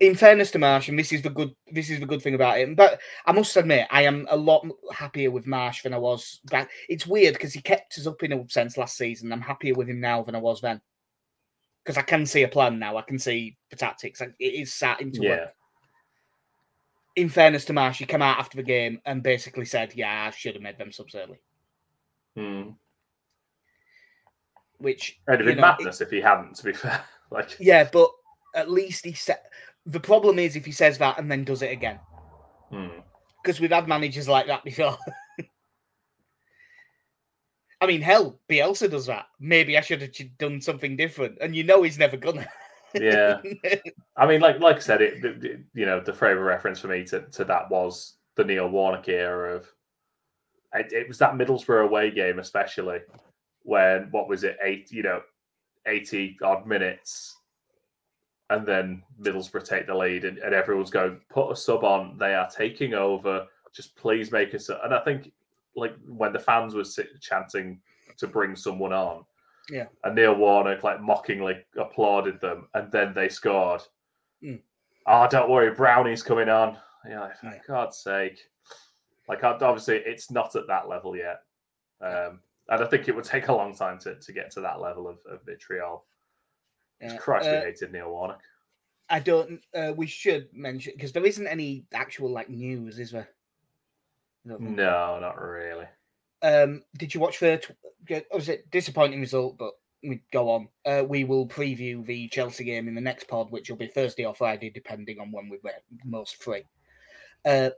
in 0.00 0.14
fairness 0.14 0.50
to 0.50 0.58
Marsch, 0.58 0.88
and 0.88 0.98
this 0.98 1.12
is 1.12 1.22
the 1.22 1.30
good 1.30 1.54
this 1.70 1.88
is 1.90 2.00
the 2.00 2.06
good 2.06 2.20
thing 2.22 2.34
about 2.34 2.58
it. 2.58 2.74
But 2.76 3.00
I 3.26 3.32
must 3.32 3.56
admit, 3.56 3.86
I 3.90 4.02
am 4.02 4.26
a 4.30 4.36
lot 4.36 4.66
happier 4.92 5.30
with 5.30 5.46
Marsch 5.46 5.82
than 5.82 5.94
I 5.94 5.98
was 5.98 6.40
back. 6.46 6.70
It's 6.88 7.06
weird 7.06 7.34
because 7.34 7.52
he 7.52 7.60
kept 7.62 7.96
us 7.98 8.06
up 8.06 8.22
in 8.22 8.32
a 8.32 8.48
sense 8.48 8.76
last 8.76 8.96
season. 8.96 9.32
I'm 9.32 9.40
happier 9.40 9.74
with 9.74 9.88
him 9.88 10.00
now 10.00 10.22
than 10.22 10.34
I 10.34 10.38
was 10.40 10.60
then. 10.60 10.80
Because 11.84 11.98
I 11.98 12.02
can 12.02 12.24
see 12.26 12.42
a 12.42 12.48
plan 12.48 12.78
now. 12.78 12.96
I 12.96 13.02
can 13.02 13.18
see 13.18 13.56
the 13.70 13.76
tactics. 13.76 14.20
It 14.20 14.34
is 14.40 14.72
sat 14.72 15.00
into 15.00 15.20
Yeah. 15.22 15.30
work. 15.30 15.54
In 17.16 17.28
fairness 17.28 17.64
to 17.66 17.72
Marsch, 17.72 17.96
he 17.96 18.06
came 18.06 18.22
out 18.22 18.38
after 18.38 18.56
the 18.56 18.62
game 18.64 19.00
and 19.04 19.22
basically 19.22 19.66
said, 19.66 19.92
"Yeah, 19.94 20.24
I 20.26 20.30
should 20.30 20.54
have 20.54 20.62
made 20.62 20.78
them 20.78 20.90
subs 20.90 21.14
early." 21.14 21.38
Hmm. 22.34 22.70
Which 24.78 25.20
It'd 25.28 25.40
have 25.40 25.46
been 25.46 25.58
know, 25.58 25.68
it- 25.68 25.78
madness 25.78 26.00
if 26.00 26.10
he 26.10 26.20
hadn't, 26.20 26.56
to 26.56 26.64
be 26.64 26.72
fair. 26.72 27.02
Like, 27.30 27.56
yeah, 27.58 27.88
but 27.90 28.10
at 28.54 28.70
least 28.70 29.04
he 29.04 29.12
said. 29.12 29.38
The 29.86 30.00
problem 30.00 30.38
is 30.38 30.56
if 30.56 30.64
he 30.64 30.72
says 30.72 30.98
that 30.98 31.18
and 31.18 31.30
then 31.30 31.44
does 31.44 31.62
it 31.62 31.72
again, 31.72 32.00
hmm. 32.70 32.88
because 33.42 33.60
we've 33.60 33.70
had 33.70 33.88
managers 33.88 34.28
like 34.28 34.46
that 34.46 34.64
before. 34.64 34.96
I 37.80 37.86
mean, 37.86 38.00
hell, 38.00 38.40
Bielsa 38.48 38.90
does 38.90 39.06
that. 39.06 39.26
Maybe 39.40 39.76
I 39.76 39.82
should 39.82 40.00
have 40.00 40.12
done 40.38 40.60
something 40.60 40.96
different, 40.96 41.36
and 41.40 41.54
you 41.54 41.64
know 41.64 41.82
he's 41.82 41.98
never 41.98 42.16
gonna. 42.16 42.46
yeah. 42.94 43.40
I 44.16 44.26
mean, 44.26 44.40
like 44.40 44.58
like 44.60 44.76
I 44.76 44.80
said, 44.80 45.02
it, 45.02 45.22
it- 45.24 45.60
you 45.74 45.84
know 45.84 46.00
the 46.00 46.12
favourite 46.12 46.46
reference 46.46 46.80
for 46.80 46.88
me 46.88 47.04
to, 47.04 47.20
to 47.22 47.44
that 47.44 47.70
was 47.70 48.14
the 48.36 48.44
Neil 48.44 48.68
Warnock 48.68 49.08
era 49.08 49.56
of 49.56 49.68
it, 50.74 50.92
it 50.92 51.08
was 51.08 51.18
that 51.18 51.34
Middlesbrough 51.34 51.84
away 51.84 52.10
game, 52.10 52.38
especially 52.38 53.00
when 53.62 54.08
what 54.10 54.28
was 54.28 54.44
it, 54.44 54.56
eight 54.62 54.90
you 54.90 55.02
know, 55.02 55.20
eighty 55.86 56.36
odd 56.42 56.66
minutes, 56.66 57.36
and 58.50 58.66
then 58.66 59.02
Middlesbrough 59.20 59.66
take 59.66 59.86
the 59.86 59.94
lead, 59.94 60.24
and, 60.24 60.38
and 60.38 60.54
everyone's 60.54 60.90
going, 60.90 61.20
put 61.30 61.50
a 61.50 61.56
sub 61.56 61.84
on, 61.84 62.18
they 62.18 62.34
are 62.34 62.48
taking 62.50 62.94
over, 62.94 63.46
just 63.72 63.96
please 63.96 64.30
make 64.30 64.54
us. 64.54 64.68
And 64.68 64.94
I 64.94 65.00
think 65.00 65.32
like 65.76 65.94
when 66.06 66.32
the 66.32 66.38
fans 66.38 66.74
were 66.74 66.84
sit, 66.84 67.20
chanting 67.20 67.80
to 68.18 68.26
bring 68.26 68.54
someone 68.54 68.92
on, 68.92 69.24
Yeah. 69.70 69.86
and 70.04 70.14
Neil 70.14 70.34
Warnock 70.34 70.82
like 70.84 71.00
mockingly 71.00 71.64
applauded 71.76 72.40
them, 72.40 72.68
and 72.74 72.92
then 72.92 73.14
they 73.14 73.28
scored. 73.28 73.82
Mm. 74.42 74.60
Oh, 75.06 75.26
don't 75.28 75.50
worry, 75.50 75.70
Brownie's 75.74 76.22
coming 76.22 76.48
on. 76.48 76.78
Yeah, 77.08 77.20
like, 77.20 77.38
for 77.38 77.46
Yeah. 77.46 77.58
God's 77.66 77.98
sake. 77.98 78.38
Like, 79.28 79.42
obviously, 79.42 79.96
it's 80.04 80.30
not 80.30 80.54
at 80.54 80.66
that 80.66 80.86
level 80.88 81.16
yet. 81.16 81.42
Um, 82.00 82.40
and 82.68 82.82
I 82.82 82.86
think 82.86 83.08
it 83.08 83.14
would 83.16 83.24
take 83.24 83.48
a 83.48 83.54
long 83.54 83.74
time 83.74 83.98
to, 84.00 84.16
to 84.16 84.32
get 84.32 84.50
to 84.52 84.60
that 84.60 84.80
level 84.80 85.08
of, 85.08 85.18
of 85.30 85.42
vitriol. 85.44 86.04
Yeah. 87.00 87.16
Christ, 87.16 87.48
Uh, 87.48 87.52
we 87.60 87.70
hated 87.70 87.92
Neil 87.92 88.10
Warnock. 88.10 88.40
I 89.08 89.20
don't. 89.20 89.60
Uh, 89.74 89.92
we 89.96 90.06
should 90.06 90.48
mention 90.54 90.92
because 90.96 91.12
there 91.12 91.26
isn't 91.26 91.46
any 91.46 91.84
actual 91.92 92.30
like 92.30 92.48
news, 92.48 92.98
is 92.98 93.10
there? 93.10 93.28
No, 94.44 95.18
not 95.20 95.40
really. 95.40 95.86
Um, 96.42 96.82
did 96.98 97.14
you 97.14 97.20
watch 97.20 97.40
the? 97.40 97.58
Tw- 97.58 98.24
was 98.34 98.48
it 98.48 98.70
disappointing 98.70 99.20
result? 99.20 99.56
But 99.58 99.72
we 100.02 100.20
go 100.32 100.50
on. 100.50 100.68
Uh, 100.84 101.04
we 101.06 101.24
will 101.24 101.46
preview 101.48 102.04
the 102.04 102.28
Chelsea 102.28 102.64
game 102.64 102.88
in 102.88 102.94
the 102.94 103.00
next 103.00 103.28
pod, 103.28 103.50
which 103.50 103.68
will 103.70 103.76
be 103.76 103.86
Thursday 103.88 104.24
or 104.24 104.34
Friday, 104.34 104.70
depending 104.70 105.18
on 105.20 105.32
when 105.32 105.48
we're 105.48 105.60
most 106.04 106.42
free. 106.42 106.64
Uh, 107.44 107.70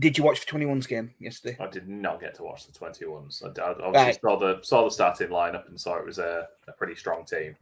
did 0.00 0.18
you 0.18 0.24
watch 0.24 0.44
the 0.44 0.50
21s 0.58 0.88
game 0.88 1.14
yesterday? 1.20 1.56
I 1.60 1.68
did 1.68 1.88
not 1.88 2.20
get 2.20 2.34
to 2.36 2.42
watch 2.42 2.66
the 2.66 2.72
21s. 2.72 3.44
I, 3.44 3.62
I 3.62 3.70
obviously 3.70 3.92
Right. 3.92 4.20
saw 4.20 4.36
the 4.38 4.58
saw 4.62 4.84
the 4.84 4.90
starting 4.90 5.28
lineup 5.28 5.68
and 5.68 5.80
saw 5.80 5.96
it 5.96 6.04
was 6.06 6.18
a, 6.18 6.48
a 6.66 6.72
pretty 6.72 6.96
strong 6.96 7.24
team. 7.24 7.56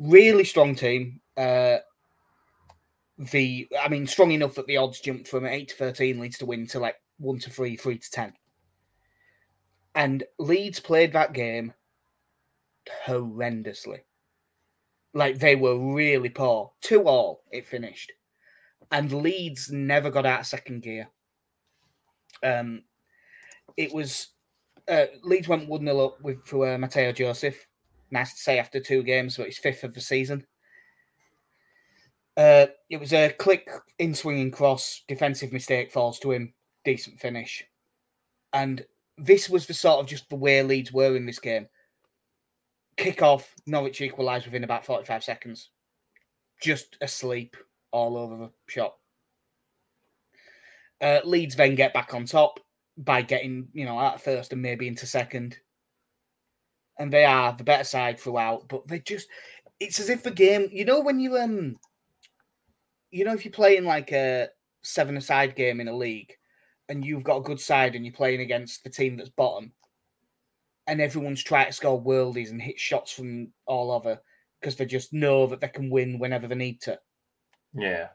Really 0.00 0.44
strong 0.44 0.74
team. 0.74 1.20
Uh, 1.36 1.76
the 3.18 3.68
I 3.80 3.88
mean, 3.88 4.06
strong 4.06 4.32
enough 4.32 4.54
that 4.54 4.66
the 4.66 4.78
odds 4.78 5.00
jumped 5.00 5.28
from 5.28 5.44
eight 5.46 5.68
to 5.68 5.74
thirteen 5.76 6.18
Leeds 6.18 6.38
to 6.38 6.46
win 6.46 6.66
to 6.68 6.80
like 6.80 6.96
one 7.18 7.38
to 7.40 7.50
three, 7.50 7.76
three 7.76 7.98
to 7.98 8.10
ten. 8.10 8.32
And 9.94 10.24
Leeds 10.38 10.80
played 10.80 11.12
that 11.12 11.34
game 11.34 11.74
horrendously. 13.06 14.00
Like 15.12 15.38
they 15.38 15.56
were 15.56 15.78
really 15.78 16.30
poor. 16.30 16.72
Two 16.80 17.02
all 17.02 17.44
it 17.50 17.66
finished. 17.66 18.12
And 18.92 19.12
Leeds 19.12 19.70
never 19.70 20.10
got 20.10 20.26
out 20.26 20.40
of 20.40 20.46
second 20.46 20.82
gear. 20.82 21.08
Um 22.42 22.82
it 23.76 23.92
was 23.92 24.28
uh, 24.88 25.06
Leeds 25.22 25.46
went 25.46 25.68
1 25.68 25.84
0 25.84 26.00
up 26.00 26.20
with 26.22 26.44
for 26.44 26.74
uh, 26.74 26.78
Mateo 26.78 27.12
Joseph. 27.12 27.66
Nice 28.10 28.34
to 28.34 28.40
say 28.40 28.58
after 28.58 28.80
two 28.80 29.02
games, 29.02 29.36
but 29.36 29.46
it's 29.46 29.58
fifth 29.58 29.84
of 29.84 29.94
the 29.94 30.00
season. 30.00 30.46
Uh, 32.36 32.66
it 32.88 32.98
was 32.98 33.12
a 33.12 33.30
click 33.30 33.68
in 33.98 34.14
swinging 34.14 34.50
cross, 34.50 35.02
defensive 35.08 35.52
mistake 35.52 35.90
falls 35.90 36.18
to 36.20 36.32
him, 36.32 36.54
decent 36.84 37.20
finish. 37.20 37.64
And 38.52 38.84
this 39.18 39.48
was 39.48 39.66
the 39.66 39.74
sort 39.74 40.00
of 40.00 40.06
just 40.06 40.28
the 40.28 40.36
way 40.36 40.62
Leeds 40.62 40.92
were 40.92 41.16
in 41.16 41.26
this 41.26 41.38
game. 41.38 41.66
Kick 42.96 43.22
off, 43.22 43.54
Norwich 43.66 44.00
equalised 44.00 44.46
within 44.46 44.64
about 44.64 44.84
45 44.84 45.22
seconds. 45.22 45.70
Just 46.62 46.96
asleep 47.00 47.56
all 47.92 48.16
over 48.16 48.36
the 48.36 48.50
shop. 48.68 48.98
Uh, 51.00 51.20
Leeds 51.24 51.56
then 51.56 51.74
get 51.74 51.94
back 51.94 52.14
on 52.14 52.24
top 52.24 52.60
by 52.98 53.22
getting, 53.22 53.68
you 53.72 53.84
know, 53.84 53.98
out 53.98 54.20
first 54.20 54.52
and 54.52 54.60
maybe 54.60 54.86
into 54.86 55.06
second. 55.06 55.56
And 57.00 57.12
they 57.12 57.24
are 57.24 57.52
the 57.56 57.64
better 57.64 57.82
side 57.82 58.20
throughout, 58.20 58.68
but 58.68 58.86
they 58.86 59.00
just 59.00 59.26
it's 59.80 59.98
as 59.98 60.08
if 60.08 60.22
the 60.22 60.30
game, 60.30 60.68
you 60.70 60.84
know, 60.84 61.00
when 61.00 61.18
you 61.18 61.36
um 61.36 61.76
you 63.10 63.24
know, 63.24 63.32
if 63.32 63.44
you're 63.44 63.52
playing 63.52 63.84
like 63.84 64.12
a 64.12 64.48
seven 64.82 65.16
aside 65.16 65.56
game 65.56 65.80
in 65.80 65.88
a 65.88 65.96
league 65.96 66.36
and 66.88 67.04
you've 67.04 67.24
got 67.24 67.38
a 67.38 67.42
good 67.42 67.60
side 67.60 67.96
and 67.96 68.04
you're 68.04 68.14
playing 68.14 68.40
against 68.40 68.84
the 68.84 68.90
team 68.90 69.16
that's 69.16 69.30
bottom 69.30 69.72
and 70.86 71.00
everyone's 71.00 71.42
trying 71.42 71.66
to 71.66 71.72
score 71.72 72.02
worldies 72.02 72.50
and 72.50 72.60
hit 72.60 72.78
shots 72.78 73.12
from 73.12 73.48
all 73.66 73.90
over 73.90 74.18
because 74.60 74.76
they 74.76 74.84
just 74.84 75.12
know 75.12 75.46
that 75.46 75.60
they 75.60 75.68
can 75.68 75.90
win 75.90 76.18
whenever 76.18 76.46
they 76.46 76.54
need 76.54 76.80
to. 76.82 76.98
Yeah. 77.74 78.08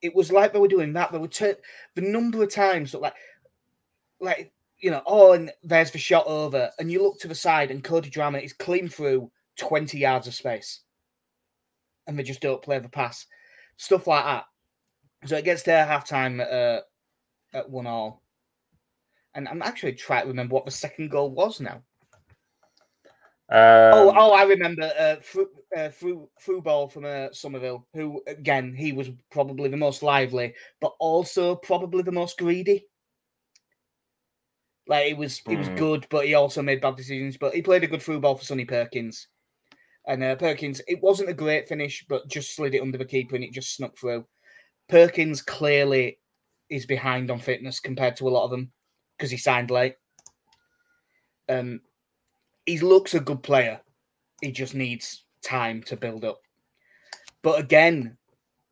It 0.00 0.14
was 0.14 0.32
like 0.32 0.52
they 0.52 0.58
were 0.58 0.68
doing 0.68 0.92
that. 0.94 1.12
They 1.12 1.18
were 1.18 1.28
tur- 1.28 1.58
the 1.94 2.00
number 2.00 2.42
of 2.42 2.52
times 2.52 2.92
that 2.92 3.00
like 3.00 3.14
like 4.20 4.52
you 4.82 4.90
know, 4.90 5.02
oh, 5.06 5.32
and 5.32 5.50
there's 5.62 5.92
the 5.92 5.98
shot 5.98 6.26
over, 6.26 6.70
and 6.78 6.90
you 6.90 7.02
look 7.02 7.18
to 7.20 7.28
the 7.28 7.34
side, 7.34 7.70
and 7.70 7.84
Cody 7.84 8.10
Drameh 8.10 8.44
is 8.44 8.52
clean 8.52 8.88
through 8.88 9.30
20 9.56 9.96
yards 9.96 10.26
of 10.26 10.34
space, 10.34 10.80
and 12.06 12.18
they 12.18 12.24
just 12.24 12.40
don't 12.40 12.60
play 12.60 12.80
the 12.80 12.88
pass, 12.88 13.26
stuff 13.76 14.08
like 14.08 14.24
that. 14.24 14.44
So 15.24 15.36
it 15.36 15.44
gets 15.44 15.62
there 15.62 15.86
half 15.86 16.06
time 16.06 16.40
at, 16.40 16.50
uh, 16.50 16.80
at 17.54 17.70
one 17.70 17.86
all, 17.86 18.22
and 19.34 19.48
I'm 19.48 19.62
actually 19.62 19.92
trying 19.92 20.22
to 20.22 20.28
remember 20.28 20.54
what 20.54 20.64
the 20.64 20.72
second 20.72 21.10
goal 21.10 21.30
was 21.30 21.60
now. 21.60 21.82
Um, 23.48 23.92
oh, 23.92 24.14
oh, 24.16 24.32
I 24.32 24.44
remember 24.44 24.90
uh, 24.98 25.16
through, 25.22 25.48
uh, 25.76 25.90
through 25.90 26.28
through 26.40 26.62
ball 26.62 26.88
from 26.88 27.04
uh, 27.04 27.28
Summerville, 27.32 27.86
who 27.94 28.22
again 28.26 28.74
he 28.74 28.92
was 28.92 29.10
probably 29.30 29.68
the 29.68 29.76
most 29.76 30.02
lively, 30.02 30.54
but 30.80 30.94
also 30.98 31.54
probably 31.56 32.02
the 32.02 32.10
most 32.10 32.38
greedy. 32.38 32.86
Like 34.86 35.10
it 35.10 35.16
was, 35.16 35.42
it 35.48 35.56
was 35.56 35.68
Hmm. 35.68 35.74
good, 35.76 36.06
but 36.10 36.26
he 36.26 36.34
also 36.34 36.62
made 36.62 36.80
bad 36.80 36.96
decisions. 36.96 37.36
But 37.36 37.54
he 37.54 37.62
played 37.62 37.84
a 37.84 37.88
good 37.88 38.02
through 38.02 38.20
ball 38.20 38.36
for 38.36 38.44
Sonny 38.44 38.64
Perkins, 38.64 39.28
and 40.06 40.22
uh, 40.22 40.36
Perkins. 40.36 40.80
It 40.88 41.00
wasn't 41.02 41.30
a 41.30 41.34
great 41.34 41.68
finish, 41.68 42.04
but 42.08 42.28
just 42.28 42.54
slid 42.56 42.74
it 42.74 42.82
under 42.82 42.98
the 42.98 43.04
keeper 43.04 43.36
and 43.36 43.44
it 43.44 43.52
just 43.52 43.74
snuck 43.76 43.96
through. 43.96 44.26
Perkins 44.88 45.42
clearly 45.42 46.18
is 46.68 46.86
behind 46.86 47.30
on 47.30 47.38
fitness 47.38 47.80
compared 47.80 48.16
to 48.16 48.28
a 48.28 48.30
lot 48.30 48.44
of 48.44 48.50
them 48.50 48.72
because 49.16 49.30
he 49.30 49.36
signed 49.36 49.70
late. 49.70 49.96
Um, 51.48 51.82
he 52.66 52.78
looks 52.80 53.14
a 53.14 53.20
good 53.20 53.42
player. 53.42 53.80
He 54.40 54.52
just 54.52 54.74
needs 54.74 55.24
time 55.42 55.82
to 55.84 55.96
build 55.96 56.24
up. 56.24 56.40
But 57.42 57.60
again, 57.60 58.18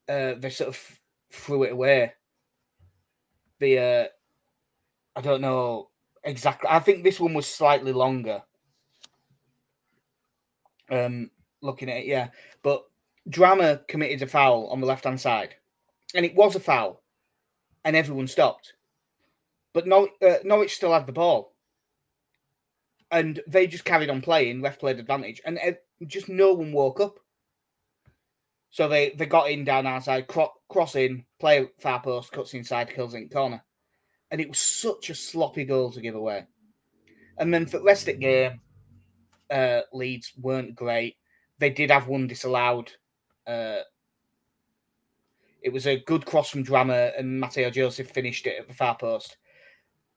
uh, 0.09 0.35
they 0.35 0.51
sort 0.51 0.69
of 0.69 1.01
threw 1.33 1.65
it 1.65 1.73
away. 1.73 2.15
The 3.61 3.79
uh, 3.79 4.09
I 5.17 5.21
don't 5.21 5.41
know 5.41 5.90
exactly. 6.25 6.69
I 6.71 6.79
think 6.81 7.03
this 7.03 7.21
one 7.21 7.35
was 7.35 7.47
slightly 7.47 7.93
longer. 7.93 8.43
Um, 10.91 11.31
looking 11.63 11.89
at 11.89 11.99
it, 11.99 12.07
yeah. 12.07 12.29
But 12.63 12.85
Drameh 13.29 13.87
committed 13.87 14.23
a 14.23 14.27
foul 14.27 14.67
on 14.69 14.81
the 14.81 14.87
left 14.87 15.05
hand 15.05 15.21
side, 15.21 15.55
and 16.15 16.25
it 16.25 16.35
was 16.35 16.57
a 16.57 16.61
foul, 16.61 17.03
and 17.85 17.95
everyone 17.95 18.27
stopped. 18.27 18.75
But 19.73 19.87
Nor- 19.87 20.11
uh, 20.21 20.39
Norwich 20.45 20.75
still 20.75 20.93
had 20.93 21.07
the 21.07 21.13
ball, 21.13 21.55
and 23.11 23.41
they 23.47 23.67
just 23.67 23.85
carried 23.85 24.11
on 24.11 24.21
playing. 24.21 24.61
left 24.61 24.81
played 24.81 24.99
advantage, 24.99 25.41
and 25.45 25.59
uh, 25.59 25.73
just 26.07 26.29
no 26.29 26.55
one 26.55 26.73
woke 26.73 27.01
up. 27.01 27.19
So 28.71 28.89
they 28.89 29.11
they 29.11 29.27
got 29.27 29.51
in 29.51 29.65
down 29.65 29.87
outside, 29.87 30.27
cro- 30.29 30.53
cross 30.69 30.95
in, 30.97 31.25
play 31.39 31.69
far 31.79 32.01
post, 32.01 32.33
cuts 32.33 32.55
inside, 32.55 32.95
kills 32.95 33.15
in 33.15 33.29
corner, 33.29 33.63
and 34.31 34.41
it 34.41 34.49
was 34.49 34.59
such 34.59 35.11
a 35.11 35.15
sloppy 35.15 35.65
goal 35.65 35.91
to 35.93 36.01
give 36.01 36.15
away. 36.15 36.47
And 37.39 37.53
then 37.53 37.67
for 37.67 37.79
the 37.79 37.85
rest 37.85 38.09
of 38.09 38.15
the 38.15 38.21
game, 38.21 38.61
uh, 39.51 39.81
Leeds 39.93 40.33
weren't 40.41 40.75
great. 40.75 41.17
They 41.59 41.71
did 41.71 41.91
have 41.91 42.07
one 42.07 42.27
disallowed. 42.27 42.93
Uh, 43.47 43.79
it 45.63 45.73
was 45.73 45.87
a 45.87 46.01
good 46.05 46.25
cross 46.25 46.51
from 46.51 46.65
Drameh, 46.65 47.19
and 47.19 47.41
Mateo 47.41 47.71
Joseph 47.71 48.11
finished 48.11 48.47
it 48.47 48.59
at 48.61 48.69
the 48.69 48.75
far 48.75 48.97
post. 48.97 49.37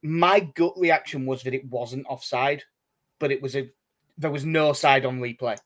My 0.02 0.40
gut 0.42 0.74
reaction 0.78 1.26
was 1.26 1.44
that 1.44 1.54
it 1.54 1.66
wasn't 1.70 2.06
offside, 2.08 2.64
but 3.20 3.32
it 3.32 3.42
was 3.42 3.56
a 3.56 3.70
there 4.18 4.32
was 4.32 4.46
no 4.46 4.74
side 4.74 5.06
on 5.06 5.20
replay. 5.20 5.58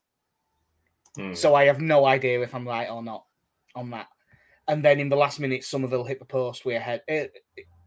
Hmm. 1.15 1.33
So 1.33 1.53
I 1.53 1.65
have 1.65 1.81
no 1.81 2.05
idea 2.05 2.41
if 2.41 2.55
I'm 2.55 2.67
right 2.67 2.89
or 2.89 3.03
not 3.03 3.25
on 3.75 3.89
that. 3.91 4.07
And 4.67 4.83
then 4.83 4.99
in 4.99 5.09
the 5.09 5.15
last 5.15 5.39
minute, 5.39 5.63
Summerville 5.63 6.03
hit 6.03 6.19
the 6.19 6.25
post 6.25 6.65
with 6.65 6.77
a 6.77 6.79
head. 6.79 7.01
eh, 7.07 7.27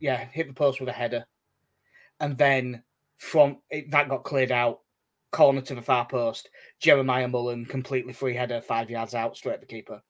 yeah, 0.01 0.25
hit 0.33 0.49
the 0.49 0.55
post 0.55 0.81
with 0.81 0.89
a 0.89 0.93
header, 0.93 1.25
and 2.19 2.37
then 2.37 2.83
from 3.19 3.59
it, 3.71 3.91
that 3.91 4.09
got 4.09 4.25
cleared 4.25 4.53
out. 4.53 4.81
Corner 5.33 5.61
to 5.61 5.77
the 5.77 5.83
far 5.83 6.07
post. 6.09 6.51
Jeremiah 6.81 7.29
Mullen 7.29 7.65
completely 7.65 8.13
free 8.13 8.35
header, 8.35 8.61
five 8.61 8.91
yards 8.91 9.15
out, 9.15 9.37
straight 9.37 9.55
at 9.55 9.61
the 9.61 9.67
keeper. 9.67 10.03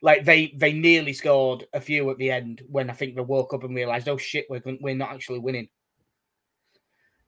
Like 0.00 0.24
they 0.24 0.54
they 0.56 0.72
nearly 0.72 1.12
scored 1.12 1.66
a 1.74 1.80
few 1.82 2.08
at 2.10 2.16
the 2.16 2.30
end 2.30 2.62
when 2.68 2.88
I 2.88 2.94
think 2.94 3.14
they 3.14 3.20
woke 3.20 3.52
up 3.52 3.62
and 3.62 3.74
realised, 3.74 4.08
oh 4.08 4.16
shit, 4.16 4.46
we're 4.48 4.62
we're 4.80 4.94
not 4.94 5.12
actually 5.12 5.40
winning. 5.40 5.68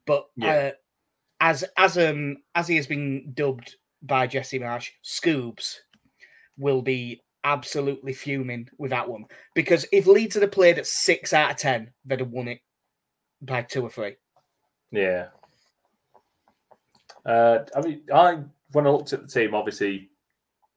But 0.07 0.27
Yeah. 0.37 0.51
uh, 0.51 0.71
as 1.41 1.65
as 1.77 1.99
um 1.99 2.39
as 2.55 2.69
he 2.69 2.77
has 2.77 2.87
been 2.87 3.33
dubbed 3.35 3.77
by 4.03 4.27
Jesse 4.27 4.59
Marsch, 4.59 4.91
Scoobs 5.05 5.77
will 6.57 6.81
be 6.81 7.23
absolutely 7.47 8.13
fuming 8.13 8.69
with 8.77 8.91
that 8.91 9.09
one 9.09 9.25
because 9.55 9.87
if 9.93 10.07
Leeds 10.07 10.35
had 10.35 10.51
played 10.51 10.79
at 10.79 10.87
six 10.87 11.33
out 11.33 11.53
of 11.53 11.57
ten, 11.57 11.93
they'd 12.05 12.19
have 12.19 12.31
won 12.31 12.49
it 12.49 12.61
by 13.41 13.63
two 13.63 13.83
or 13.83 13.91
three. 13.91 14.17
Yeah. 14.91 15.29
Uh, 17.25 17.61
I 17.75 17.81
mean, 17.81 18.03
I 18.13 18.41
when 18.73 18.87
I 18.87 18.91
looked 18.91 19.13
at 19.13 19.23
the 19.23 19.29
team, 19.29 19.55
obviously, 19.55 20.11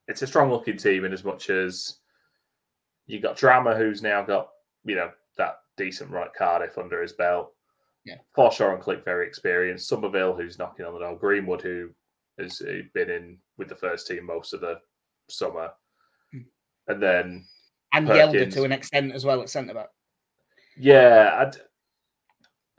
it's 0.07 0.21
a 0.21 0.27
strong-looking 0.27 0.77
team 0.77 1.05
in 1.05 1.13
as 1.13 1.23
much 1.23 1.49
as 1.49 1.97
you 3.07 3.19
got 3.19 3.37
Drameh, 3.37 3.77
who's 3.77 4.03
now 4.03 4.21
got 4.21 4.49
you 4.85 4.95
know 4.95 5.09
that 5.37 5.57
decent 5.75 6.11
right 6.11 6.33
Cardiff 6.37 6.77
under 6.77 7.01
his 7.01 7.13
belt. 7.13 7.51
Yeah. 8.05 8.17
Forshaw 8.37 8.73
and 8.73 8.81
Klich 8.81 9.03
very 9.03 9.27
experienced. 9.27 9.87
Summerville, 9.87 10.35
who's 10.35 10.59
knocking 10.59 10.85
on 10.85 10.93
the 10.93 10.99
door. 10.99 11.17
Greenwood, 11.17 11.61
who 11.61 11.89
has 12.37 12.61
uh, 12.61 12.81
been 12.93 13.09
in 13.09 13.37
with 13.57 13.69
the 13.69 13.75
first 13.75 14.07
team 14.07 14.25
most 14.25 14.53
of 14.53 14.61
the 14.61 14.79
summer. 15.29 15.71
And 16.89 17.01
then 17.01 17.45
And 17.93 18.07
Hjelde 18.07 18.33
Perkins. 18.33 18.55
to 18.55 18.63
an 18.63 18.71
extent 18.73 19.13
as 19.13 19.23
well 19.25 19.41
at 19.41 19.49
centre 19.49 19.73
back. 19.73 19.89
Yeah, 20.77 21.35
I'd, 21.39 21.55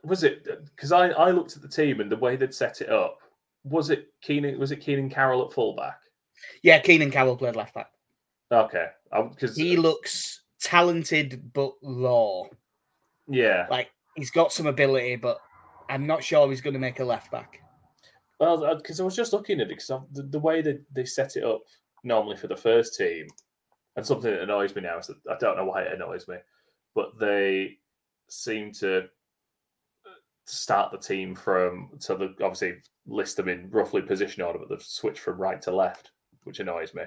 was 0.05 0.23
it 0.25 0.45
because 0.75 0.93
I, 0.93 1.09
I 1.11 1.31
looked 1.31 1.57
at 1.57 1.63
the 1.63 1.69
team 1.69 2.01
and 2.01 2.11
the 2.11 2.17
way 2.17 2.37
they'd 2.37 2.55
set 2.55 2.81
it 2.81 2.91
up? 2.91 3.19
Was 3.65 3.91
it 3.91 4.09
Keenan? 4.23 4.59
Was 4.59 4.73
it 4.73 4.81
Keenan 4.81 5.11
Carroll 5.11 5.45
at 5.45 5.53
fullback? 5.53 5.99
Yeah, 6.63 6.79
Keenan 6.79 7.11
Carroll 7.11 7.37
played 7.37 7.57
left 7.57 7.75
back. 7.75 7.91
Okay, 8.53 8.87
um, 9.13 9.29
because 9.31 9.57
He 9.57 9.77
looks 9.77 10.43
talented 10.61 11.53
but 11.53 11.73
raw. 11.83 12.43
yeah, 13.29 13.67
Like 13.71 13.91
he's 14.17 14.31
got 14.31 14.53
some 14.53 14.67
ability, 14.67 15.17
but 15.17 15.39
I'm 15.89 16.07
not 16.07 16.25
sure 16.25 16.49
he's 16.49 16.61
going 16.63 16.75
to 16.75 16.81
make 16.81 17.01
a 17.01 17.05
left 17.05 17.31
back. 17.31 17.61
well, 18.41 18.75
because 18.77 18.99
I 19.01 19.05
was 19.05 19.15
just 19.15 19.33
looking 19.35 19.61
at 19.61 19.67
it 19.71 19.77
because 19.77 19.87
the, 20.13 20.23
the 20.23 20.39
way 20.41 20.63
that 20.63 20.83
they 20.93 21.05
set 21.05 21.37
it 21.37 21.45
up 21.45 21.61
normally 22.03 22.37
for 22.39 22.47
the 22.49 22.57
first 22.57 22.97
team, 22.97 23.27
and 23.97 24.07
something 24.07 24.31
that 24.31 24.43
annoys 24.43 24.75
me 24.75 24.83
now 24.83 24.99
is 24.99 25.09
that 25.09 25.17
I 25.31 25.37
don't 25.39 25.57
know 25.57 25.65
why 25.65 25.83
it 25.83 25.93
annoys 25.93 26.29
me, 26.29 26.37
but 26.95 27.19
they 27.19 27.79
seem 28.29 28.73
to 28.75 29.09
start 30.47 30.91
the 30.91 30.99
team 30.99 31.35
from 31.35 31.91
so 31.99 32.17
they 32.17 32.27
obviously 32.45 32.77
list 33.07 33.37
them 33.37 33.49
in 33.49 33.71
roughly 33.71 34.03
position 34.03 34.43
order, 34.43 34.59
but 34.59 34.69
they've 34.69 34.83
switched 34.83 35.21
from 35.21 35.39
right 35.39 35.61
to 35.63 35.71
left, 35.75 36.13
which 36.45 36.61
annoys 36.61 36.95
me. 36.95 37.03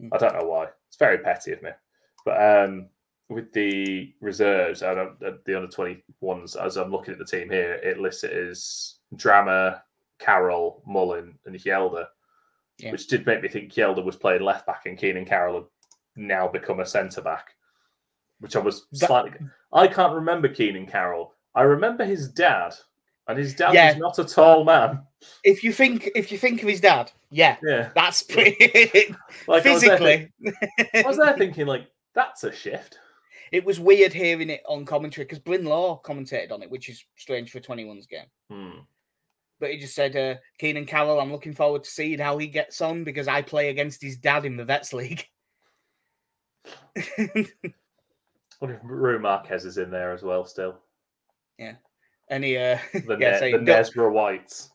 Mm. 0.00 0.08
I 0.12 0.18
don't 0.18 0.34
know 0.34 0.48
why. 0.48 0.68
It's 0.88 0.96
very 0.96 1.18
petty 1.18 1.52
of 1.52 1.62
me. 1.62 1.70
But 2.24 2.64
um, 2.64 2.88
with 3.28 3.52
the 3.52 4.14
reserves, 4.20 4.80
don't, 4.80 5.22
uh, 5.22 5.32
the 5.44 5.56
under 5.56 5.68
twenty 5.68 6.04
ones, 6.20 6.56
as 6.56 6.76
I'm 6.76 6.90
looking 6.90 7.12
at 7.12 7.18
the 7.18 7.24
team 7.24 7.50
here, 7.50 7.74
it 7.74 7.98
lists 7.98 8.24
it 8.24 8.32
as 8.32 8.96
Drameh, 9.16 9.80
Carroll, 10.18 10.82
Mullen, 10.86 11.38
and 11.46 11.54
Hjelde, 11.56 12.06
Yeah. 12.78 12.92
which 12.92 13.08
did 13.08 13.26
make 13.26 13.42
me 13.42 13.48
think 13.48 13.72
Hjelde 13.72 14.04
was 14.04 14.16
playing 14.16 14.42
left 14.42 14.66
back, 14.66 14.86
and 14.86 14.98
Keenan 14.98 15.26
Carroll 15.26 15.54
had 15.54 15.64
now 16.16 16.48
become 16.48 16.80
a 16.80 16.86
centre 16.86 17.20
back, 17.22 17.54
which 18.40 18.56
I 18.56 18.60
was 18.60 18.86
That- 18.92 19.06
slightly. 19.06 19.32
I 19.72 19.88
can't 19.88 20.14
remember 20.14 20.48
Keenan 20.48 20.86
Carroll. 20.86 21.34
I 21.54 21.62
remember 21.62 22.04
his 22.04 22.28
dad, 22.28 22.74
and 23.28 23.38
his 23.38 23.54
dad 23.54 23.74
Yeah. 23.74 23.88
was 23.90 23.96
not 23.98 24.18
a 24.18 24.24
tall 24.24 24.64
man. 24.64 25.02
If 25.44 25.64
you 25.64 25.72
think 25.72 26.10
if 26.14 26.30
you 26.30 26.38
think 26.38 26.62
of 26.62 26.68
his 26.68 26.80
dad, 26.80 27.10
yeah, 27.30 27.56
Yeah, 27.62 27.90
that's 27.94 28.22
pretty 28.22 28.56
like 29.48 29.64
I 29.66 29.72
was 29.72 29.82
physically. 29.82 30.32
I 30.94 31.02
was 31.06 31.16
there 31.16 31.36
thinking 31.36 31.66
like 31.66 31.86
that's 32.14 32.44
a 32.44 32.52
shift. 32.52 32.98
it 33.52 33.64
was 33.64 33.78
weird 33.80 34.12
hearing 34.12 34.50
it 34.50 34.62
on 34.66 34.84
commentary 34.84 35.24
because 35.24 35.38
Bryn 35.38 35.64
Law 35.64 36.00
commentated 36.02 36.50
on 36.52 36.62
it, 36.62 36.70
which 36.70 36.88
is 36.88 37.04
strange 37.16 37.50
for 37.50 37.60
21's 37.60 38.06
game. 38.06 38.26
Hmm. 38.50 38.78
But 39.60 39.70
he 39.70 39.78
just 39.78 39.94
said, 39.94 40.16
uh, 40.16 40.34
Keenan 40.58 40.84
Carroll, 40.84 41.20
I'm 41.20 41.30
looking 41.32 41.54
forward 41.54 41.84
to 41.84 41.90
seeing 41.90 42.18
how 42.18 42.36
he 42.38 42.48
gets 42.48 42.80
on 42.80 43.04
because 43.04 43.28
I 43.28 43.40
play 43.40 43.68
against 43.70 44.02
his 44.02 44.16
dad 44.16 44.44
in 44.44 44.56
the 44.56 44.64
Vets 44.64 44.92
League. 44.92 45.26
wonder 48.60 49.14
if 49.14 49.20
Marquez 49.20 49.64
is 49.64 49.78
in 49.78 49.90
there 49.90 50.12
as 50.12 50.22
well 50.22 50.44
still. 50.44 50.78
and 52.30 52.44
he, 52.44 52.56
uh, 52.56 52.78
The, 52.92 53.16
yeah, 53.20 53.32
ne- 53.32 53.38
saying, 53.38 53.64
the 53.64 53.72
Nesra 53.72 54.10
Whites. 54.12 54.70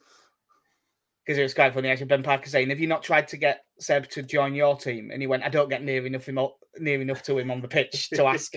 because 1.25 1.38
it 1.38 1.43
was 1.43 1.54
quite 1.54 1.73
funny. 1.73 1.89
Actually, 1.89 2.08
Ben 2.08 2.23
Parker 2.23 2.49
saying, 2.49 2.69
"Have 2.69 2.80
you 2.80 2.88
not 2.88 3.04
tried 3.04 3.28
to 3.30 3.38
get 3.38 3.65
Seb 3.80 4.10
to 4.10 4.23
join 4.23 4.56
your 4.56 4.75
team?" 4.78 5.10
And 5.12 5.21
he 5.21 5.28
went, 5.28 5.43
"I 5.43 5.49
don't 5.49 5.69
get 5.69 5.84
near 5.84 6.06
enough 6.06 6.28
him, 6.28 6.39
near 6.78 7.02
enough 7.02 7.23
to 7.23 7.38
him 7.38 7.52
on 7.52 7.62
the 7.62 7.67
pitch 7.67 8.10
to 8.12 8.25
ask," 8.28 8.54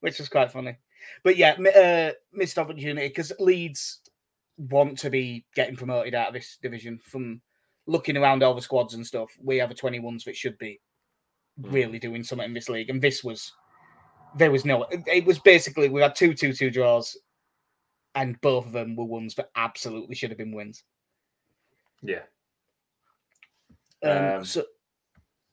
which 0.00 0.18
was 0.18 0.28
quite 0.28 0.52
funny. 0.52 0.76
But 1.22 1.36
yeah, 1.36 1.52
uh, 1.52 2.12
missed 2.32 2.58
opportunity 2.58 3.08
because 3.08 3.32
Leeds 3.38 4.00
want 4.58 4.98
to 4.98 5.10
be 5.10 5.44
getting 5.54 5.76
promoted 5.76 6.14
out 6.14 6.28
of 6.28 6.34
this 6.34 6.58
division. 6.62 6.98
From 6.98 7.40
looking 7.86 8.16
around 8.16 8.42
all 8.42 8.54
the 8.54 8.62
squads 8.62 8.94
and 8.94 9.06
stuff, 9.06 9.30
we 9.42 9.58
have 9.58 9.70
a 9.70 9.74
21s 9.74 10.24
that 10.24 10.36
should 10.36 10.58
be. 10.58 10.80
Really 11.60 11.98
doing 11.98 12.22
something 12.22 12.46
in 12.46 12.54
this 12.54 12.68
league, 12.68 12.90
and 12.90 13.00
this 13.00 13.24
was 13.24 13.52
there 14.36 14.50
was 14.50 14.64
no. 14.64 14.86
It, 14.90 15.24
was 15.24 15.38
basically 15.38 15.88
we 15.88 16.02
had 16.02 16.14
two 16.14 16.34
two 16.34 16.52
two 16.52 16.70
draws, 16.70 17.16
and 18.14 18.40
both 18.40 18.66
of 18.66 18.72
them 18.72 18.96
were 18.96 19.04
ones 19.04 19.34
that 19.36 19.50
absolutely 19.56 20.14
should 20.14 20.30
have 20.30 20.38
been 20.38 20.54
wins. 20.54 20.84
yeah. 22.02 22.22
Um, 24.02 24.38
Um, 24.38 24.44
so, 24.44 24.64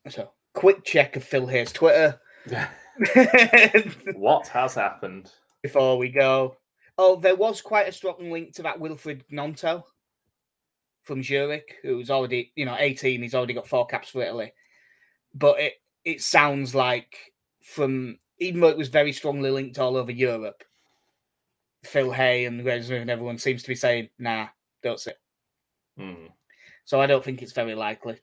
so 0.09 0.31
quick 0.53 0.83
check 0.83 1.15
of 1.15 1.23
Phil 1.23 1.47
Hay's 1.47 1.71
Twitter 1.71 2.19
what 4.15 4.47
has 4.47 4.75
happened? 4.75 5.31
before 5.61 5.97
we 5.97 6.09
go. 6.09 6.57
Oh, 6.97 7.15
there 7.15 7.35
was 7.35 7.61
quite 7.61 7.87
a 7.87 7.93
strong 7.93 8.29
link 8.31 8.53
to 8.55 8.63
that 8.63 8.79
Wilfried 8.79 9.21
Gnonto 9.31 9.83
from 11.01 11.23
Zurich, 11.23 11.77
who's 11.81 12.11
already, 12.11 12.51
you 12.55 12.65
know, 12.65 12.75
18. 12.77 13.21
He's 13.21 13.33
already 13.33 13.53
got 13.53 13.67
four 13.67 13.87
caps 13.87 14.09
for 14.09 14.21
Italy. 14.21 14.53
But 15.33 15.59
it, 15.59 15.73
it 16.05 16.21
sounds 16.21 16.73
like 16.75 17.17
from, 17.61 18.17
even 18.39 18.61
though 18.61 18.67
it 18.69 18.77
was 18.77 18.89
very 18.89 19.11
strongly 19.13 19.49
linked 19.51 19.79
all 19.79 19.95
over 19.97 20.11
Europe, 20.11 20.63
Phil 21.83 22.11
Hay 22.11 22.45
and 22.45 22.61
Smyth 22.61 22.89
and 22.91 23.09
everyone 23.09 23.37
seems 23.37 23.61
to 23.63 23.69
be 23.69 23.75
saying, 23.75 24.09
nah, 24.19 24.47
don't 24.81 24.99
sit. 24.99 25.17
Hmm. 25.97 26.27
So 26.85 26.99
I 27.01 27.07
don't 27.07 27.23
think 27.23 27.41
it's 27.41 27.53
very 27.53 27.75
likely. 27.75 28.19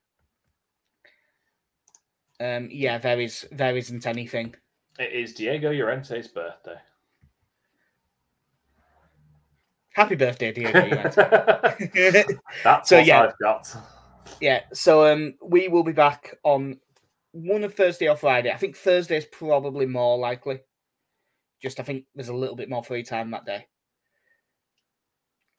Um, 2.40 2.68
yeah, 2.70 2.98
there 2.98 3.20
is 3.20 3.46
there 3.52 3.76
isn't 3.76 4.06
anything. 4.06 4.54
It 4.98 5.12
is 5.12 5.34
Diego 5.34 5.70
Llorente's 5.72 6.28
birthday. 6.28 6.76
Happy 9.92 10.14
birthday, 10.14 10.52
Diego. 10.52 10.78
Llorente. 11.94 12.34
That's 12.64 12.88
So, 12.88 12.96
what 12.96 13.06
yeah. 13.06 13.22
I've 13.22 13.38
got. 13.38 13.76
yeah, 14.40 14.60
so 14.72 15.06
um, 15.12 15.34
we 15.42 15.68
will 15.68 15.82
be 15.84 15.92
back 15.92 16.36
on 16.44 16.78
one 17.32 17.64
of 17.64 17.74
Thursday 17.74 18.08
or 18.08 18.16
Friday. 18.16 18.50
I 18.50 18.56
think 18.56 18.76
Thursday 18.76 19.16
is 19.16 19.26
probably 19.26 19.86
more 19.86 20.18
likely. 20.18 20.60
Just 21.62 21.80
I 21.80 21.82
think 21.82 22.04
there's 22.14 22.28
a 22.28 22.34
little 22.34 22.56
bit 22.56 22.70
more 22.70 22.82
free 22.82 23.02
time 23.02 23.30
that 23.30 23.46
day. 23.46 23.66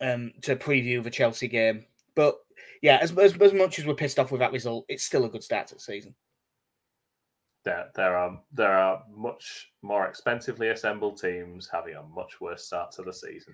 Um, 0.02 0.32
to 0.42 0.56
preview 0.56 1.04
the 1.04 1.12
Chelsea 1.12 1.48
game, 1.48 1.86
but 2.16 2.36
yeah, 2.82 2.98
as, 3.02 3.16
as 3.18 3.38
as 3.40 3.54
much 3.54 3.78
as 3.78 3.86
we're 3.86 3.94
pissed 3.94 4.18
off 4.18 4.32
with 4.32 4.40
that 4.40 4.52
result, 4.52 4.86
it's 4.90 5.04
still 5.04 5.26
a 5.26 5.30
good 5.30 5.44
start 5.44 5.68
to 5.68 5.76
the 5.76 5.80
season. 5.80 6.16
There, 7.64 7.92
there 7.94 8.18
are 8.18 8.42
there 8.52 8.76
are 8.76 9.04
much 9.16 9.72
more 9.84 10.08
expensively 10.08 10.70
assembled 10.70 11.22
teams 11.22 11.70
having 11.72 11.96
a 11.96 12.04
much 12.04 12.42
worse 12.42 12.66
start 12.66 12.92
to 12.94 13.04
the 13.04 13.14
season. 13.14 13.54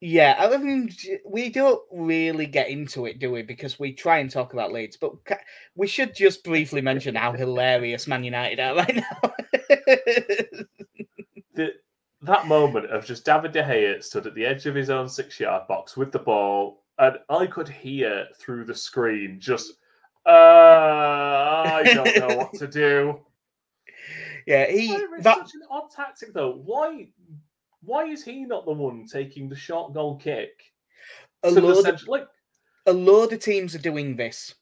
Yeah, 0.00 0.36
I 0.38 0.56
mean, 0.58 0.90
we 1.26 1.50
don't 1.50 1.82
really 1.90 2.46
get 2.46 2.68
into 2.68 3.06
it, 3.06 3.18
do 3.18 3.32
we? 3.32 3.42
Because 3.42 3.80
we 3.80 3.92
try 3.92 4.18
and 4.18 4.30
talk 4.30 4.52
about 4.52 4.72
Leeds, 4.72 4.96
but 4.96 5.12
we 5.74 5.88
should 5.88 6.14
just 6.14 6.44
briefly 6.44 6.80
mention 6.80 7.16
how 7.16 7.32
hilarious 7.32 8.06
Man 8.06 8.22
United 8.22 8.60
are 8.60 8.76
right 8.76 8.94
now. 9.22 9.32
the, 11.54 11.74
that 12.22 12.46
moment 12.46 12.86
of 12.90 13.04
just 13.04 13.24
David 13.24 13.50
De 13.50 13.62
Gea 13.62 14.02
stood 14.02 14.28
at 14.28 14.36
the 14.36 14.46
edge 14.46 14.66
of 14.66 14.76
his 14.76 14.88
own 14.88 15.08
six-yard 15.08 15.66
box 15.66 15.96
with 15.96 16.12
the 16.12 16.20
ball, 16.20 16.84
and 17.00 17.18
I 17.28 17.46
could 17.46 17.68
hear 17.68 18.26
through 18.38 18.66
the 18.66 18.76
screen 18.76 19.40
just, 19.40 19.72
uh, 20.26 20.30
I 20.30 21.82
don't 21.84 22.18
know 22.18 22.36
what 22.36 22.54
to 22.54 22.68
do. 22.68 23.20
Yeah, 24.46 24.70
he. 24.70 24.96
That... 25.20 25.36
such 25.36 25.54
an 25.54 25.60
odd 25.70 25.90
tactic, 25.94 26.32
though. 26.32 26.54
Why? 26.64 27.08
Why 27.82 28.04
is 28.06 28.24
he 28.24 28.44
not 28.44 28.64
the 28.64 28.72
one 28.72 29.06
taking 29.06 29.48
the 29.48 29.56
short 29.56 29.94
goal 29.94 30.16
kick? 30.16 30.50
A 31.42 31.50
load, 31.50 31.86
of, 31.86 32.08
like... 32.08 32.26
a 32.86 32.92
load 32.92 33.32
of 33.32 33.40
teams 33.40 33.74
are 33.74 33.78
doing 33.78 34.16
this. 34.16 34.54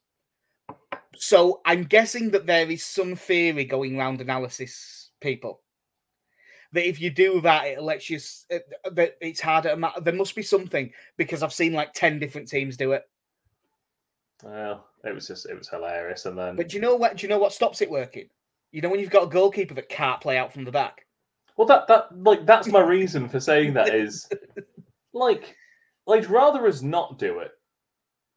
So 1.16 1.62
I'm 1.64 1.84
guessing 1.84 2.30
that 2.32 2.46
there 2.46 2.70
is 2.70 2.84
some 2.84 3.16
theory 3.16 3.64
going 3.64 3.98
around 3.98 4.20
analysis 4.20 5.10
people 5.20 5.62
that 6.72 6.88
if 6.88 7.00
you 7.00 7.10
do 7.10 7.40
that, 7.40 7.66
it 7.66 7.82
lets 7.82 8.10
you 8.10 8.18
that 8.92 9.16
it's 9.20 9.40
harder. 9.40 9.74
There 10.02 10.14
must 10.14 10.34
be 10.34 10.42
something 10.42 10.92
because 11.16 11.42
I've 11.42 11.52
seen 11.52 11.72
like 11.72 11.94
ten 11.94 12.18
different 12.18 12.48
teams 12.48 12.76
do 12.76 12.92
it. 12.92 13.02
Well, 14.42 14.86
it 15.04 15.14
was 15.14 15.26
just 15.26 15.46
it 15.46 15.56
was 15.56 15.68
hilarious, 15.68 16.26
and 16.26 16.36
then. 16.36 16.56
But 16.56 16.68
do 16.68 16.76
you 16.76 16.82
know 16.82 16.96
what? 16.96 17.16
Do 17.16 17.22
you 17.22 17.30
know 17.30 17.38
what 17.38 17.54
stops 17.54 17.80
it 17.80 17.90
working? 17.90 18.28
You 18.72 18.82
know 18.82 18.90
when 18.90 19.00
you've 19.00 19.10
got 19.10 19.24
a 19.24 19.28
goalkeeper 19.28 19.74
that 19.74 19.88
can't 19.88 20.20
play 20.20 20.36
out 20.36 20.52
from 20.52 20.64
the 20.64 20.72
back. 20.72 21.05
Well, 21.56 21.66
that 21.68 21.86
that 21.88 22.08
like 22.16 22.44
that's 22.44 22.68
my 22.68 22.80
reason 22.80 23.28
for 23.28 23.40
saying 23.40 23.74
that 23.74 23.94
is 23.94 24.28
like 25.12 25.56
I'd 26.08 26.28
rather 26.28 26.66
us 26.66 26.82
not 26.82 27.18
do 27.18 27.38
it. 27.40 27.52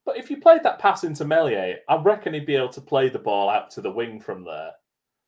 But 0.06 0.18
if 0.18 0.32
you 0.32 0.38
played 0.38 0.64
that 0.64 0.80
pass 0.80 1.04
into 1.04 1.26
Meslier, 1.26 1.78
I 1.88 1.98
reckon 1.98 2.34
he'd 2.34 2.46
be 2.46 2.56
able 2.56 2.70
to 2.70 2.82
play 2.82 3.10
the 3.10 3.20
ball 3.20 3.50
out 3.50 3.70
to 3.72 3.82
the 3.82 3.92
wing 3.92 4.20
from 4.20 4.44
there. 4.44 4.72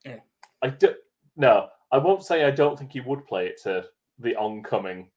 Yeah. 0.06 0.20
I 0.62 0.70
do 0.70 0.96
no, 1.36 1.68
I 1.92 1.98
won't 1.98 2.24
say 2.24 2.46
I 2.46 2.52
don't 2.52 2.80
think 2.80 2.94
he 2.94 3.02
would 3.02 3.26
play 3.28 3.48
it 3.48 3.62
to 3.64 3.86
the 4.20 4.36
oncoming 4.36 5.10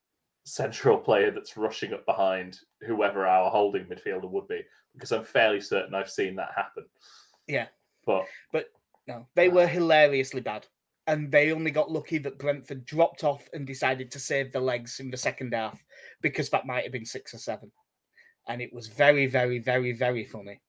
central 0.44 0.98
player 0.98 1.30
that's 1.30 1.56
rushing 1.56 1.94
up 1.94 2.04
behind 2.04 2.58
whoever 2.82 3.26
our 3.26 3.50
holding 3.50 3.84
midfielder 3.84 4.28
would 4.28 4.48
be, 4.48 4.62
because 4.92 5.12
I'm 5.12 5.24
fairly 5.24 5.60
certain 5.60 5.94
I've 5.94 6.10
seen 6.10 6.36
that 6.36 6.52
happen. 6.54 6.84
Yeah. 7.46 7.68
But 8.04 8.26
but 8.52 8.66
no, 9.06 9.26
they 9.34 9.48
were 9.48 9.66
hilariously 9.66 10.40
bad 10.40 10.66
and 11.06 11.30
they 11.30 11.52
only 11.52 11.70
got 11.70 11.90
lucky 11.90 12.18
that 12.18 12.38
Brentford 12.38 12.84
dropped 12.86 13.24
off 13.24 13.48
and 13.52 13.66
decided 13.66 14.10
to 14.10 14.18
save 14.18 14.52
the 14.52 14.60
legs 14.60 15.00
in 15.00 15.10
the 15.10 15.16
second 15.16 15.52
half 15.52 15.84
because 16.22 16.48
that 16.50 16.66
might 16.66 16.84
have 16.84 16.92
been 16.92 17.04
six 17.04 17.34
or 17.34 17.38
seven. 17.38 17.70
And 18.48 18.62
it 18.62 18.72
was 18.72 18.88
very, 18.88 19.26
very, 19.26 19.58
very, 19.58 19.92
very 19.92 20.24
funny. 20.24 20.60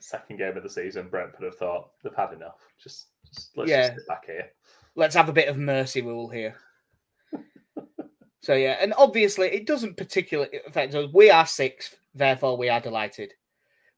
Second 0.00 0.38
game 0.38 0.56
of 0.56 0.62
the 0.62 0.70
season, 0.70 1.08
Brentford 1.08 1.44
have 1.44 1.56
thought 1.56 1.90
they've 2.02 2.14
had 2.14 2.32
enough. 2.32 2.66
Just, 2.82 3.08
just 3.34 3.50
let's 3.56 3.70
yeah. 3.70 3.88
just 3.88 3.98
sit 3.98 4.08
back 4.08 4.26
here. 4.26 4.50
Let's 4.94 5.14
have 5.14 5.28
a 5.28 5.34
bit 5.34 5.48
of 5.48 5.58
mercy 5.58 6.02
rule 6.02 6.28
here. 6.28 6.56
so 8.42 8.54
yeah, 8.54 8.78
and 8.80 8.94
obviously 8.96 9.48
it 9.48 9.66
doesn't 9.66 9.96
particularly 9.96 10.60
affect 10.66 10.94
us. 10.94 11.08
We 11.12 11.30
are 11.30 11.46
sixth, 11.46 11.98
therefore 12.14 12.56
we 12.56 12.68
are 12.68 12.80
delighted. 12.80 13.34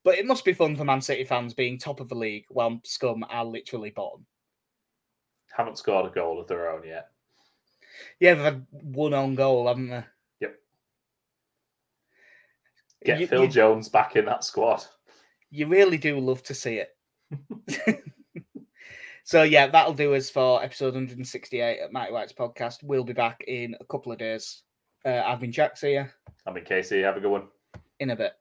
But 0.03 0.17
it 0.17 0.27
must 0.27 0.47
be 0.47 0.55
fun 0.55 0.77
for 0.77 0.85
Man 0.85 1.03
City 1.03 1.25
fans 1.25 1.53
being 1.53 1.79
top 1.79 2.01
of 2.01 2.09
the 2.09 2.15
league 2.15 2.47
while 2.49 2.81
Scum 2.85 3.25
are 3.29 3.45
literally 3.45 3.91
bottom 3.91 4.27
haven't 5.57 5.79
scored 5.79 6.07
a 6.07 6.15
goal 6.15 6.41
of 6.41 6.47
their 6.49 6.71
own 6.71 6.87
yet. 6.87 7.11
Yeah, 8.19 8.35
they've 8.35 8.45
had 8.45 8.67
one 8.71 9.15
on 9.15 9.35
goal, 9.35 9.69
haven't 9.69 9.89
they? 9.89 10.05
Yep. 10.41 10.55
Get 13.05 13.21
you, 13.21 13.27
Phil 13.27 13.43
you, 13.45 13.49
Jones 13.49 13.89
back 13.89 14.17
in 14.17 14.25
that 14.27 14.45
squad. 14.45 14.85
You 15.51 15.67
really 15.67 15.99
do 15.99 16.19
love 16.19 16.43
to 16.45 16.55
see 16.55 16.81
it. 16.81 16.97
so 19.25 19.43
yeah, 19.43 19.67
that'll 19.67 19.95
do 19.95 20.15
us 20.15 20.31
for 20.31 20.63
episode 20.63 20.95
168 20.95 21.81
at 21.81 21.93
Mighty 21.93 22.13
White's 22.13 22.33
podcast. 22.33 22.83
We'll 22.83 23.05
be 23.05 23.13
back 23.13 23.43
in 23.47 23.77
a 23.81 23.85
couple 23.85 24.13
of 24.13 24.19
days. 24.19 24.63
Uh, 25.05 25.23
I've 25.25 25.41
been 25.41 25.53
Jack. 25.53 25.77
See 25.77 25.95
ya. 25.95 26.07
I've 26.47 26.55
been 26.55 26.65
Casey. 26.65 27.03
Have 27.03 27.17
a 27.17 27.21
good 27.21 27.31
one. 27.31 27.49
In 27.99 28.11
a 28.11 28.17
bit. 28.17 28.33